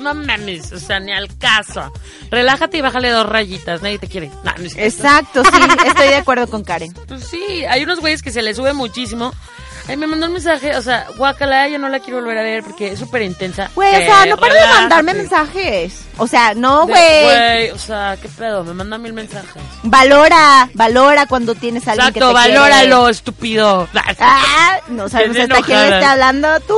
no 0.00 0.14
mames, 0.14 0.72
o 0.72 0.78
sea, 0.78 0.98
ni 0.98 1.12
al 1.12 1.28
caso. 1.38 1.92
Relájate 2.30 2.78
y 2.78 2.80
bájale 2.80 3.10
dos 3.10 3.26
rayitas, 3.28 3.82
nadie 3.82 3.98
te 3.98 4.08
quiere. 4.08 4.30
No, 4.42 4.52
no 4.56 4.64
es. 4.64 4.76
Exacto, 4.76 5.42
sí, 5.44 5.60
estoy 5.86 6.08
de 6.08 6.16
acuerdo 6.16 6.48
con 6.48 6.64
Karen. 6.64 6.92
Pues 7.06 7.24
sí, 7.24 7.64
hay 7.68 7.84
unos 7.84 8.00
güeyes 8.00 8.22
que 8.22 8.32
se 8.32 8.42
les 8.42 8.56
sube 8.56 8.72
muchísimo. 8.72 9.32
Ay, 9.90 9.96
me 9.96 10.06
mandó 10.06 10.26
un 10.26 10.32
mensaje, 10.34 10.76
o 10.76 10.82
sea, 10.82 11.06
guacala, 11.16 11.66
ya 11.68 11.78
no 11.78 11.88
la 11.88 11.98
quiero 12.00 12.20
volver 12.20 12.38
a 12.38 12.42
ver 12.42 12.62
porque 12.62 12.92
es 12.92 12.98
súper 12.98 13.22
intensa. 13.22 13.70
Güey, 13.74 13.94
o 13.94 14.06
sea, 14.06 14.26
no 14.26 14.36
para 14.36 14.54
de 14.54 14.66
mandarme 14.68 15.14
mensajes. 15.14 16.02
O 16.16 16.26
sea, 16.26 16.54
no, 16.54 16.86
güey. 16.86 17.24
Güey, 17.24 17.70
o 17.70 17.78
sea, 17.78 18.16
¿qué 18.20 18.28
pedo? 18.28 18.62
Me 18.64 18.72
manda 18.74 18.98
mil 18.98 19.12
mensajes. 19.12 19.62
Valora, 19.82 20.68
valora 20.74 21.26
cuando 21.26 21.54
tienes 21.54 21.86
a 21.88 21.92
alguien 21.92 22.12
que 22.12 22.18
Exacto, 22.20 22.38
te 22.38 22.44
quiere. 22.44 22.58
valóralo, 22.58 23.08
estúpido. 23.08 23.88
Ah, 24.20 24.78
no 24.88 25.08
sabemos 25.08 25.36
hasta 25.38 25.62
quién 25.62 25.80
le 25.80 25.96
está 25.96 26.12
hablando 26.12 26.60
tú. 26.60 26.76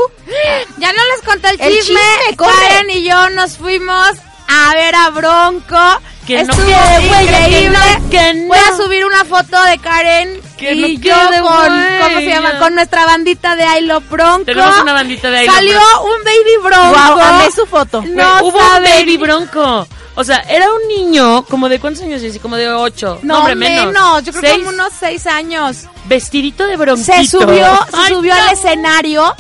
Ya 0.79 0.93
no 0.93 1.01
les 1.15 1.23
conté 1.27 1.51
el, 1.51 1.61
El 1.61 1.75
chisme. 1.81 2.01
chisme. 2.29 2.37
Karen 2.37 2.91
y 2.91 3.05
yo 3.05 3.31
nos 3.31 3.59
fuimos 3.59 4.11
a 4.49 4.75
ver 4.75 4.95
a 4.95 5.11
Bronco. 5.11 6.01
Que 6.27 6.45
no 6.45 6.53
Estuvo 6.53 6.69
increíble. 6.69 7.51
que 7.51 7.69
no, 7.69 8.11
que 8.11 8.35
no. 8.35 8.47
Voy 8.49 8.59
a 8.59 8.77
subir 8.77 9.05
una 9.05 9.25
foto 9.25 9.61
de 9.65 9.79
Karen 9.79 10.41
Que 10.57 10.73
y 10.73 10.97
no 10.97 11.03
yo 11.03 11.15
con, 11.17 11.73
huella. 11.73 11.99
¿cómo 12.01 12.19
se 12.21 12.27
llama? 12.29 12.59
Con 12.61 12.75
nuestra 12.77 13.07
bandita 13.07 13.57
de 13.57 13.81
Love 13.83 14.09
Bronco. 14.09 14.45
Tenemos 14.45 14.79
una 14.79 14.93
bandita 14.93 15.31
de 15.31 15.47
Love 15.47 15.55
Salió 15.55 15.73
Bronco. 15.81 16.05
un 16.15 16.25
baby 16.25 16.57
Bronco. 16.63 16.91
Guau, 16.91 17.19
amé 17.21 17.51
su 17.51 17.67
foto. 17.67 18.03
No 18.07 18.39
hubo 18.45 18.59
un 18.59 18.85
baby 18.85 19.17
bronco. 19.17 19.87
O 20.15 20.23
sea, 20.25 20.37
era 20.49 20.67
un 20.71 20.87
niño, 20.89 21.43
como 21.47 21.69
de 21.71 21.81
cuántos 21.81 22.03
años 22.05 22.23
es, 22.23 22.39
como 22.39 22.57
de 22.57 22.69
ocho. 22.71 23.19
No, 23.23 23.39
hombre, 23.39 23.55
menos. 23.55 23.87
menos. 23.87 24.23
Yo 24.23 24.33
creo 24.33 24.43
Seis. 24.43 24.53
que 24.59 24.59
como 24.65 24.69
unos 24.77 24.93
seis 25.01 25.27
años. 25.27 25.77
Vestidito 26.05 26.67
de 26.67 26.77
bronquito. 26.77 27.13
Se 27.15 27.25
subió, 27.27 27.65
se 27.91 27.97
Ay, 27.97 28.13
subió 28.15 28.35
no. 28.35 28.43
al 28.43 28.53
escenario 28.53 29.35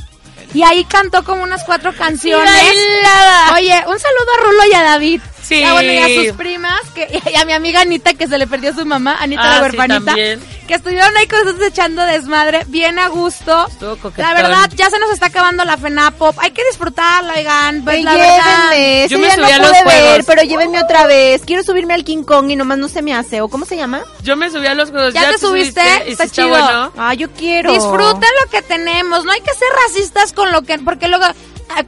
y 0.55 0.62
ahí 0.62 0.85
cantó 0.85 1.22
como 1.24 1.43
unas 1.43 1.62
cuatro 1.64 1.93
canciones. 1.95 2.51
Oye, 3.55 3.85
un 3.87 3.99
saludo 3.99 4.33
a 4.39 4.45
Rulo 4.47 4.62
y 4.70 4.74
a 4.74 4.83
David. 4.83 5.20
Sí. 5.43 5.57
Y 5.57 5.62
a, 5.64 5.72
bueno, 5.72 5.93
y 5.93 5.99
a 5.99 6.07
sus 6.28 6.36
primas 6.36 6.80
que, 6.95 7.20
y 7.32 7.36
a 7.36 7.45
mi 7.45 7.53
amiga 7.53 7.80
Anita 7.80 8.14
que 8.14 8.26
se 8.28 8.38
le 8.38 8.47
perdió 8.47 8.72
su 8.74 8.86
mamá, 8.86 9.16
Anita 9.20 9.43
Ah, 9.43 9.47
la 9.49 9.55
sí, 9.57 9.62
huerfanita. 9.76 10.14
que 10.14 10.74
estuvieron 10.74 11.16
ahí 11.16 11.26
con 11.26 11.45
nosotros 11.45 11.68
echando 11.68 12.03
desmadre, 12.07 12.62
bien 12.68 12.99
a 12.99 13.09
gusto. 13.09 13.66
La 14.16 14.34
verdad, 14.34 14.70
ya 14.76 14.88
se 14.88 14.99
nos 14.99 15.11
está 15.11 15.26
acabando 15.26 15.64
la 15.64 15.76
FENAPOP. 15.76 16.38
Hay 16.38 16.53
que 16.53 16.62
disfrutarla, 16.70 17.34
oigan. 17.34 17.82
Pues 17.84 18.05
la 18.05 18.14
verdad. 18.14 19.09
Yo 19.09 19.18
me 19.18 19.26
día 19.26 19.34
subí 19.34 19.51
a 19.51 19.59
no 19.59 19.68
los 19.68 19.76
pude 19.78 20.03
ver, 20.03 20.24
pero 20.24 20.43
llévenme 20.43 20.80
otra 20.82 21.07
vez. 21.07 21.43
Quiero 21.45 21.62
subirme 21.62 21.95
al 21.95 22.05
King 22.05 22.22
Kong 22.22 22.51
y 22.51 22.57
nomás 22.57 22.78
no 22.78 22.88
se 22.88 23.03
me 23.03 23.12
hace. 23.14 23.40
¿O 23.40 23.49
cómo 23.49 23.64
se 23.66 23.76
llama? 23.76 24.03
Yo 24.22 24.36
me 24.36 24.51
subí 24.51 24.66
a 24.66 24.74
los 24.74 24.90
juegos. 24.90 25.12
¿Ya 25.12 25.30
te 25.32 25.38
subiste? 25.38 25.82
¿Y 26.07 26.12
Está 26.12 26.28
chido. 26.28 26.49
bueno? 26.49 26.93
Ah, 26.97 27.14
yo 27.14 27.30
quiero. 27.32 27.72
Disfruten 27.72 28.30
lo 28.45 28.51
que 28.51 28.62
tenemos, 28.62 29.24
no 29.24 29.32
hay 29.32 29.40
que 29.40 29.53
ser 29.55 29.68
racistas 29.88 30.32
con 30.32 30.53
lo 30.53 30.62
que, 30.62 30.78
porque 30.78 31.09
luego, 31.09 31.24
ah, 31.24 31.34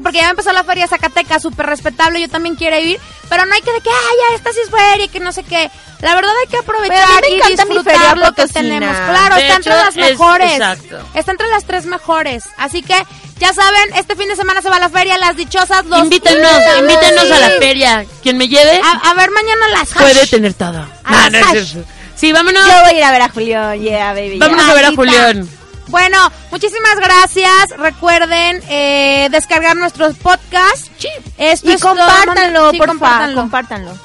porque 0.03 0.19
ya 0.19 0.31
empezó 0.31 0.53
la 0.53 0.65
feria 0.65 0.87
Zacatecas, 0.89 1.43
súper 1.43 1.67
respetable, 1.67 2.21
yo 2.21 2.29
también 2.29 2.55
quiero 2.57 2.79
ir, 2.79 2.99
pero 3.29 3.45
no 3.47 3.55
hay 3.55 3.61
que 3.63 3.73
de 3.73 3.81
que, 3.81 3.91
ay, 3.91 4.17
ya, 4.31 4.37
esta 4.37 4.53
sí 4.53 4.59
es 4.65 4.71
feria, 4.71 5.05
y 5.05 5.09
que 5.09 5.21
no 5.21 5.33
sé 5.33 5.43
qué. 5.45 5.71
La 6.01 6.15
verdad 6.15 6.33
hay 6.43 6.49
que 6.49 6.59
aprovechar 6.59 7.03
a 7.03 7.21
mí 7.21 7.27
me 7.31 7.49
y 7.49 7.57
disfrutar 7.57 7.95
feria 7.95 8.15
lo 8.15 8.33
que 8.35 8.47
tenemos. 8.47 8.95
Claro, 8.97 9.35
De 9.37 9.43
está 9.43 9.57
entre 9.57 9.73
las 9.75 9.89
es- 9.89 9.97
mejores. 9.97 10.53
exacto. 10.53 10.99
Está 11.15 11.31
entre 11.33 11.49
las 11.49 11.65
tres 11.65 11.87
mejores. 11.87 12.45
Así 12.59 12.83
que, 12.83 12.97
ya 13.39 13.53
saben, 13.55 13.95
este 13.97 14.15
fin 14.17 14.29
de 14.29 14.37
semana 14.37 14.61
se 14.63 14.69
va 14.69 14.77
a 14.77 14.81
la 14.81 14.89
feria, 14.91 15.17
las 15.19 15.37
dichosas, 15.37 15.85
los 15.87 16.01
Invítenos, 16.05 16.51
invitamos. 16.53 16.81
invítenos 16.81 17.31
a 17.31 17.39
la 17.39 17.51
feria. 17.59 18.07
Quien 18.23 18.37
me 18.39 18.49
lleve 18.49 18.81
A, 18.83 19.11
a 19.11 19.15
ver 19.15 19.31
mañana 19.31 19.69
las 19.69 19.91
hash. 19.93 19.99
puede 19.99 20.27
tener 20.27 20.55
todo. 20.55 20.87
A 21.05 21.31
No, 21.31 21.39
es 21.39 21.71
cierto. 21.71 21.89
Sí, 22.17 22.33
vámonos. 22.33 22.67
Yo 22.67 22.81
voy 22.83 22.95
a 22.95 22.99
ir 22.99 23.05
a 23.05 23.11
ver 23.11 23.23
a 23.23 23.29
Julián. 23.29 23.81
Yeah, 23.81 24.13
baby. 24.13 24.39
Vámonos 24.39 24.69
a 24.69 24.75
ver 24.75 24.85
a. 24.87 24.93
Julián. 24.93 25.49
Bueno, 25.89 26.19
muchísimas 26.51 26.97
gracias. 26.97 27.71
Recuerden 27.77 28.63
eh, 28.69 29.29
descargar 29.31 29.77
nuestros 29.77 30.17
podcasts. 30.17 30.91
Esto 31.39 31.71
Y 31.71 31.73
es 31.75 31.81
compártanlo, 31.83 32.71
Sí, 32.71 32.79
por 32.79 32.89
compártanlo. 32.89 33.27
favor. 33.27 33.43
Compártanlo. 33.43 33.99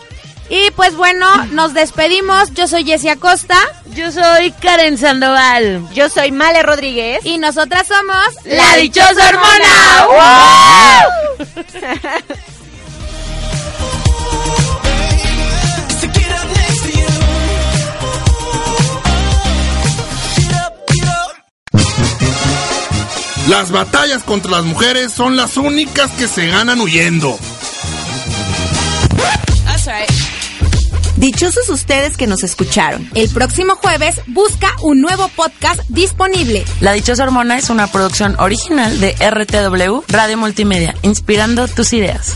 Y 0.52 0.72
pues 0.72 0.96
bueno, 0.96 1.28
nos 1.52 1.74
despedimos. 1.76 2.52
Yo 2.56 2.68
soy 2.68 2.84
Jessie 2.84 3.12
Acosta. 3.12 3.56
Yo 3.94 4.12
soy 4.12 4.52
Karen 4.52 4.98
Sandoval. 4.98 5.88
Yo 5.94 6.10
soy 6.10 6.32
Male 6.32 6.64
Rodríguez. 6.64 7.24
Y 7.24 7.38
nosotras 7.38 7.88
somos 7.88 8.18
La 8.46 8.76
dichosa 8.78 9.30
hormona. 9.30 10.08
Las 23.50 23.72
batallas 23.72 24.24
contra 24.24 24.52
las 24.52 24.64
mujeres 24.64 25.12
son 25.12 25.36
las 25.36 25.58
únicas 25.58 26.12
que 26.12 26.28
se 26.28 26.46
ganan 26.46 26.80
huyendo. 26.80 27.36
Dichosos 31.16 31.68
ustedes 31.70 32.16
que 32.16 32.28
nos 32.28 32.44
escucharon. 32.44 33.10
El 33.16 33.28
próximo 33.30 33.76
jueves 33.76 34.22
busca 34.28 34.72
un 34.84 35.02
nuevo 35.02 35.30
podcast 35.30 35.82
disponible. 35.90 36.64
La 36.80 36.94
Dichosa 36.94 37.24
Hormona 37.24 37.58
es 37.58 37.72
una 37.72 37.92
producción 37.92 38.40
original 38.40 39.00
de 39.00 39.16
RTW 39.16 40.04
Radio 40.08 40.38
Multimedia, 40.38 40.94
inspirando 41.02 41.68
tus 41.68 41.92
ideas. 41.94 42.36